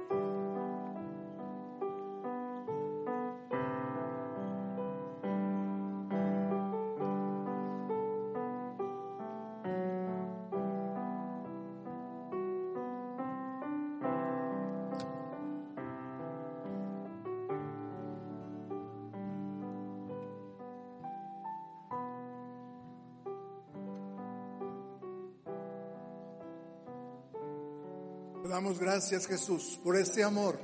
Damos 28.65 28.81
gracias 28.81 29.27
Jesús 29.27 29.79
por 29.85 29.95
ese 29.95 30.25
amor 30.25 30.59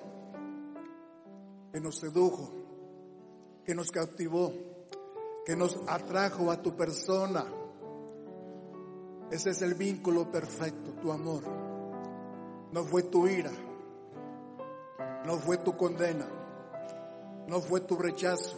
que 1.71 1.81
nos 1.81 1.99
sedujo, 1.99 2.51
que 3.63 3.75
nos 3.75 3.91
cautivó, 3.91 4.55
que 5.45 5.55
nos 5.55 5.79
atrajo 5.87 6.51
a 6.51 6.63
tu 6.63 6.75
persona. 6.75 7.45
Ese 9.31 9.51
es 9.51 9.61
el 9.61 9.75
vínculo 9.75 10.33
perfecto, 10.33 10.93
tu 11.03 11.13
amor. 11.13 11.43
No 12.73 12.85
fue 12.85 13.03
tu 13.03 13.29
ira, 13.29 13.53
no 15.27 15.37
fue 15.37 15.59
tu 15.59 15.77
condena, 15.77 16.27
no 17.49 17.61
fue 17.61 17.83
tu 17.83 17.97
rechazo, 17.97 18.57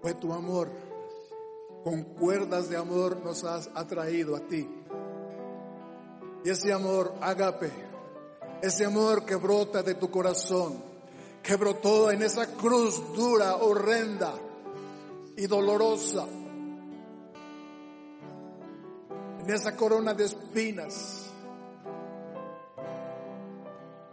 fue 0.00 0.14
tu 0.14 0.32
amor. 0.32 0.70
Con 1.84 2.04
cuerdas 2.04 2.70
de 2.70 2.78
amor 2.78 3.20
nos 3.22 3.44
has 3.44 3.68
atraído 3.74 4.34
a 4.34 4.40
ti. 4.40 4.81
Y 6.44 6.50
ese 6.50 6.72
amor, 6.72 7.14
agape, 7.20 7.70
ese 8.60 8.84
amor 8.84 9.24
que 9.24 9.36
brota 9.36 9.82
de 9.82 9.94
tu 9.94 10.10
corazón, 10.10 10.82
que 11.42 11.54
brotó 11.56 12.10
en 12.10 12.22
esa 12.22 12.46
cruz 12.46 13.00
dura, 13.14 13.56
horrenda 13.56 14.34
y 15.36 15.46
dolorosa, 15.46 16.26
en 19.40 19.50
esa 19.50 19.76
corona 19.76 20.14
de 20.14 20.24
espinas, 20.24 21.26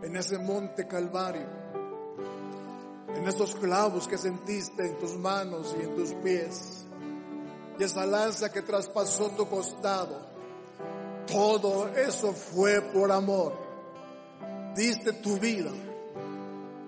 en 0.03 0.15
ese 0.15 0.37
monte 0.37 0.87
Calvario, 0.87 1.47
en 3.15 3.27
esos 3.27 3.55
clavos 3.55 4.07
que 4.07 4.19
sentiste 4.19 4.85
en 4.85 4.99
tus 4.99 5.15
manos 5.17 5.75
y 5.79 5.83
en 5.83 5.95
tus 5.95 6.13
pies, 6.13 6.85
y 7.79 7.83
esa 7.83 8.05
lanza 8.05 8.51
que 8.51 8.61
traspasó 8.61 9.31
tu 9.31 9.47
costado 9.47 10.28
todo 11.31 11.89
eso 11.95 12.33
fue 12.33 12.81
por 12.81 13.11
amor. 13.11 13.53
Diste 14.75 15.13
tu 15.13 15.37
vida. 15.37 15.71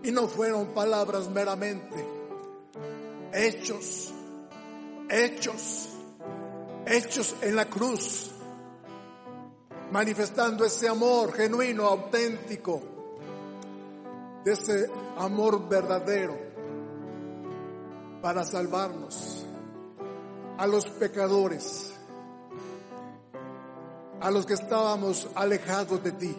Y 0.04 0.12
no 0.12 0.28
fueron 0.28 0.68
palabras 0.68 1.30
meramente. 1.30 2.06
Hechos. 3.34 4.14
Hechos. 5.10 5.90
Hechos 6.86 7.36
en 7.42 7.56
la 7.56 7.66
cruz. 7.66 8.32
Manifestando 9.92 10.66
ese 10.66 10.88
amor 10.88 11.34
genuino, 11.34 11.86
auténtico. 11.86 12.82
De 14.44 14.54
ese 14.54 14.90
amor 15.18 15.68
verdadero. 15.70 16.38
Para 18.22 18.44
salvarnos. 18.44 19.46
A 20.58 20.68
los 20.68 20.90
pecadores 20.92 21.91
a 24.22 24.30
los 24.30 24.46
que 24.46 24.54
estábamos 24.54 25.28
alejados 25.36 26.04
de 26.04 26.12
ti, 26.12 26.38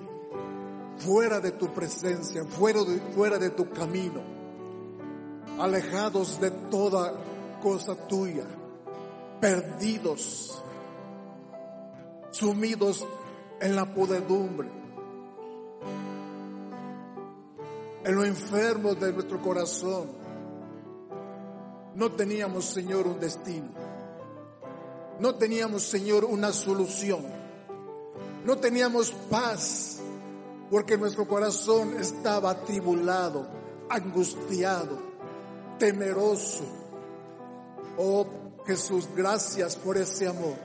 fuera 0.98 1.40
de 1.40 1.50
tu 1.52 1.72
presencia, 1.72 2.44
fuera 2.44 3.38
de, 3.38 3.50
tu 3.50 3.68
camino, 3.70 4.20
alejados 5.58 6.40
de 6.40 6.50
toda 6.70 7.12
cosa 7.60 7.96
tuya, 8.06 8.44
perdidos, 9.40 10.62
sumidos 12.30 13.04
en 13.60 13.74
la 13.74 13.92
podedumbre, 13.92 14.70
en 18.04 18.14
lo 18.14 18.24
enfermo 18.24 18.94
de 18.94 19.12
nuestro 19.12 19.42
corazón, 19.42 20.22
no 21.94 22.12
teníamos, 22.12 22.64
Señor, 22.64 23.06
un 23.06 23.20
destino. 23.20 23.68
No 25.20 25.34
teníamos, 25.34 25.82
Señor, 25.82 26.24
una 26.24 26.52
solución. 26.52 27.41
No 28.44 28.56
teníamos 28.56 29.12
paz 29.30 29.98
porque 30.70 30.96
nuestro 30.96 31.28
corazón 31.28 31.96
estaba 32.00 32.50
atribulado, 32.50 33.46
angustiado, 33.88 34.98
temeroso. 35.78 36.64
Oh 37.98 38.26
Jesús, 38.66 39.08
gracias 39.14 39.76
por 39.76 39.96
ese 39.96 40.26
amor. 40.26 40.56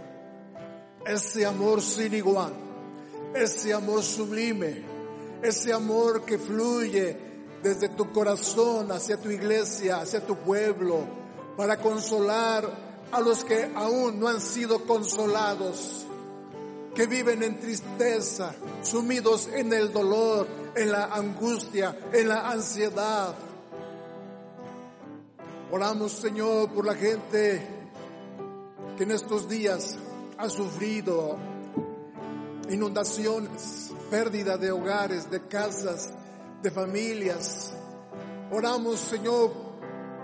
Ese 1.05 1.45
amor 1.45 1.81
sin 1.81 2.13
igual. 2.13 2.53
Ese 3.33 3.73
amor 3.73 4.01
sublime. 4.01 4.83
Ese 5.41 5.71
amor 5.71 6.23
que 6.25 6.39
fluye 6.39 7.17
desde 7.61 7.89
tu 7.89 8.11
corazón 8.11 8.91
hacia 8.91 9.17
tu 9.17 9.29
iglesia, 9.29 9.97
hacia 9.97 10.25
tu 10.25 10.35
pueblo, 10.37 11.01
para 11.55 11.77
consolar 11.77 12.67
a 13.11 13.19
los 13.19 13.43
que 13.43 13.71
aún 13.75 14.19
no 14.19 14.27
han 14.27 14.41
sido 14.41 14.85
consolados, 14.85 16.06
que 16.97 17.05
viven 17.05 17.43
en 17.43 17.59
tristeza, 17.59 18.55
sumidos 18.81 19.49
en 19.53 19.71
el 19.71 19.93
dolor, 19.93 20.47
en 20.75 20.91
la 20.91 21.05
angustia, 21.05 21.95
en 22.11 22.27
la 22.27 22.49
ansiedad. 22.49 23.35
Oramos, 25.69 26.13
Señor, 26.13 26.71
por 26.71 26.87
la 26.87 26.95
gente 26.95 27.67
que 28.97 29.03
en 29.03 29.11
estos 29.11 29.47
días 29.47 29.95
ha 30.39 30.49
sufrido 30.49 31.37
inundaciones, 32.67 33.91
pérdida 34.09 34.57
de 34.57 34.71
hogares, 34.71 35.29
de 35.29 35.41
casas, 35.41 36.09
de 36.63 36.71
familias. 36.71 37.73
Oramos, 38.51 38.99
Señor, 39.01 39.51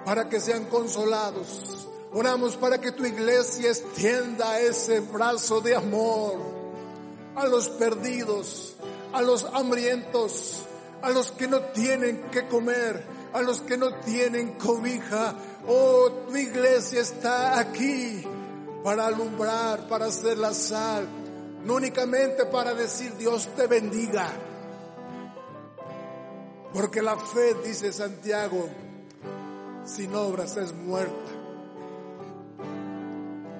para 0.04 0.28
que 0.28 0.40
sean 0.40 0.66
consolados. 0.66 1.88
Oramos 2.14 2.56
para 2.56 2.82
que 2.82 2.94
tu 2.94 3.06
iglesia 3.06 3.70
extienda 3.70 4.60
ese 4.60 5.02
brazo 5.02 5.62
de 5.62 5.76
amor 5.76 6.53
a 7.36 7.46
los 7.46 7.70
perdidos, 7.70 8.76
a 9.12 9.22
los 9.22 9.46
hambrientos, 9.46 10.64
a 11.02 11.10
los 11.10 11.32
que 11.32 11.48
no 11.48 11.62
tienen 11.62 12.30
que 12.32 12.48
comer, 12.48 13.04
a 13.34 13.42
los 13.42 13.62
que 13.62 13.78
no 13.78 13.96
tienen 13.96 14.54
cobija. 14.54 15.36
Oh, 15.68 16.10
tu 16.28 16.36
iglesia 16.36 17.02
está 17.02 17.60
aquí 17.60 18.24
para 18.84 19.08
alumbrar, 19.08 19.88
para 19.88 20.06
hacer 20.06 20.38
la 20.38 20.54
sal, 20.54 21.08
no 21.64 21.76
únicamente 21.76 22.46
para 22.46 22.74
decir 22.74 23.16
Dios 23.18 23.50
te 23.56 23.68
bendiga. 23.68 24.30
Porque 26.74 27.02
la 27.02 27.18
fe, 27.18 27.56
dice 27.64 27.94
Santiago, 27.94 28.68
sin 29.86 30.16
obras 30.16 30.58
es 30.58 30.74
muerta. 30.74 31.43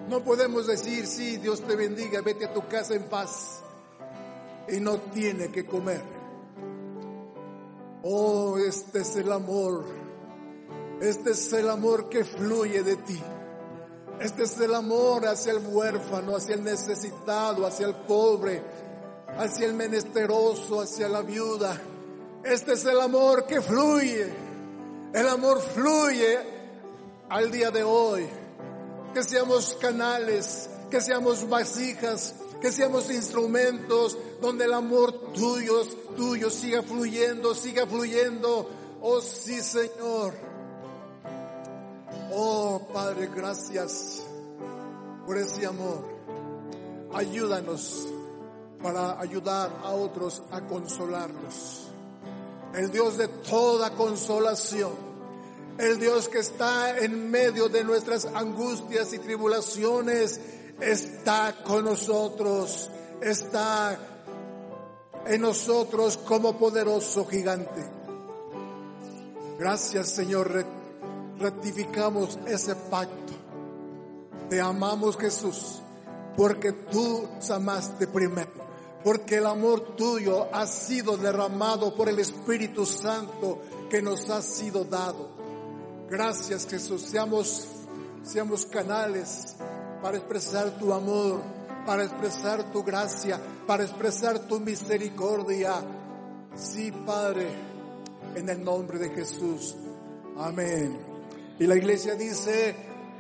No 0.09 0.23
podemos 0.23 0.67
decir, 0.67 1.07
sí, 1.07 1.38
Dios 1.38 1.61
te 1.61 1.75
bendiga, 1.75 2.21
vete 2.21 2.45
a 2.45 2.53
tu 2.53 2.67
casa 2.67 2.93
en 2.93 3.03
paz 3.03 3.61
y 4.67 4.80
no 4.80 4.97
tiene 4.97 5.49
que 5.49 5.65
comer. 5.65 6.01
Oh, 8.03 8.57
este 8.57 8.99
es 8.99 9.15
el 9.15 9.31
amor. 9.31 9.85
Este 11.01 11.31
es 11.31 11.53
el 11.53 11.69
amor 11.69 12.09
que 12.09 12.25
fluye 12.25 12.84
de 12.84 12.97
ti. 12.97 13.21
Este 14.19 14.43
es 14.43 14.59
el 14.59 14.73
amor 14.73 15.25
hacia 15.25 15.53
el 15.53 15.65
huérfano, 15.65 16.35
hacia 16.35 16.55
el 16.55 16.63
necesitado, 16.63 17.65
hacia 17.65 17.88
el 17.88 17.95
pobre, 17.95 18.61
hacia 19.38 19.65
el 19.65 19.73
menesteroso, 19.73 20.81
hacia 20.81 21.07
la 21.09 21.21
viuda. 21.21 21.80
Este 22.43 22.73
es 22.73 22.85
el 22.85 22.99
amor 22.99 23.45
que 23.45 23.61
fluye. 23.61 24.34
El 25.13 25.27
amor 25.27 25.61
fluye 25.61 26.39
al 27.30 27.51
día 27.51 27.71
de 27.71 27.84
hoy. 27.84 28.27
Que 29.14 29.23
seamos 29.23 29.76
canales, 29.80 30.69
que 30.90 31.02
seamos 31.02 31.48
vasijas, 31.48 32.35
que 32.61 32.72
seamos 32.72 33.11
instrumentos 33.11 34.18
donde 34.41 34.65
el 34.65 34.73
amor 34.73 35.34
tuyo, 35.34 35.84
tuyo 36.15 36.49
siga 36.49 36.81
fluyendo, 36.81 37.53
siga 37.53 37.85
fluyendo. 37.85 38.69
Oh 39.02 39.22
sí, 39.22 39.61
Señor. 39.61 40.34
Oh 42.34 42.88
Padre, 42.91 43.30
gracias 43.35 44.23
por 45.26 45.38
ese 45.38 45.65
amor. 45.65 46.06
Ayúdanos 47.14 48.07
para 48.81 49.19
ayudar 49.19 49.72
a 49.84 49.91
otros 49.91 50.41
a 50.52 50.61
consolarlos. 50.61 51.88
El 52.73 52.91
Dios 52.91 53.18
de 53.18 53.27
toda 53.27 53.91
consolación. 53.91 55.12
El 55.78 56.00
Dios 56.00 56.30
que 56.30 56.40
está 56.40 57.00
en 57.00 57.32
medio 57.32 57.68
de 57.68 57.84
nuestras 57.84 58.26
angustias 58.26 59.12
y 59.14 59.20
tribulaciones 59.20 60.40
está 60.80 61.64
con 61.64 61.86
nosotros, 61.86 62.91
está 63.20 63.98
en 65.26 65.41
nosotros 65.41 66.18
como 66.18 66.58
poderoso 66.60 67.26
gigante. 67.26 67.90
Gracias 69.58 70.10
Señor, 70.10 70.64
ratificamos 71.40 72.38
ese 72.45 72.76
pacto. 72.76 73.34
Te 74.50 74.62
amamos 74.62 75.18
Jesús, 75.18 75.82
porque 76.38 76.72
tú 76.72 77.28
amaste 77.50 78.08
primero, 78.08 78.52
porque 79.04 79.38
el 79.38 79.48
amor 79.48 79.95
tuyo 79.95 80.54
ha 80.54 80.68
sido 80.68 81.18
derramado 81.18 81.95
por 81.95 82.10
el 82.10 82.20
Espíritu 82.20 82.86
Santo 82.86 83.62
que 83.90 84.04
nos 84.04 84.30
ha 84.30 84.44
sido 84.44 84.84
dado. 84.84 85.32
Gracias 86.14 86.68
Jesús, 86.68 87.02
seamos, 87.02 87.65
seamos 88.22 88.68
canales 88.68 89.56
para 89.99 90.18
expresar 90.18 90.77
tu 90.77 90.94
amor, 90.94 91.41
para 91.88 92.03
expresar 92.03 92.72
tu 92.72 92.84
gracia, 92.84 93.41
para 93.65 93.81
expresar 93.84 94.38
tu 94.38 94.60
misericordia. 94.60 95.73
Sí, 96.56 96.91
Padre, 96.91 97.48
en 98.35 98.48
el 98.48 98.64
nombre 98.64 98.99
de 98.99 99.10
Jesús. 99.10 99.76
Amén. 100.38 100.99
Y 101.57 101.65
la 101.65 101.77
iglesia 101.77 102.14
dice, 102.14 102.76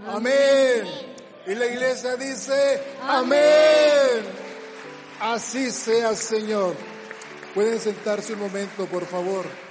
amén. 0.07 0.85
Y 1.47 1.55
la 1.55 1.65
iglesia 1.65 2.15
dice, 2.15 2.79
amén. 3.01 4.23
Así 5.19 5.71
sea, 5.71 6.15
Señor. 6.15 6.75
Pueden 7.55 7.79
sentarse 7.79 8.33
un 8.33 8.39
momento, 8.41 8.85
por 8.85 9.07
favor. 9.07 9.62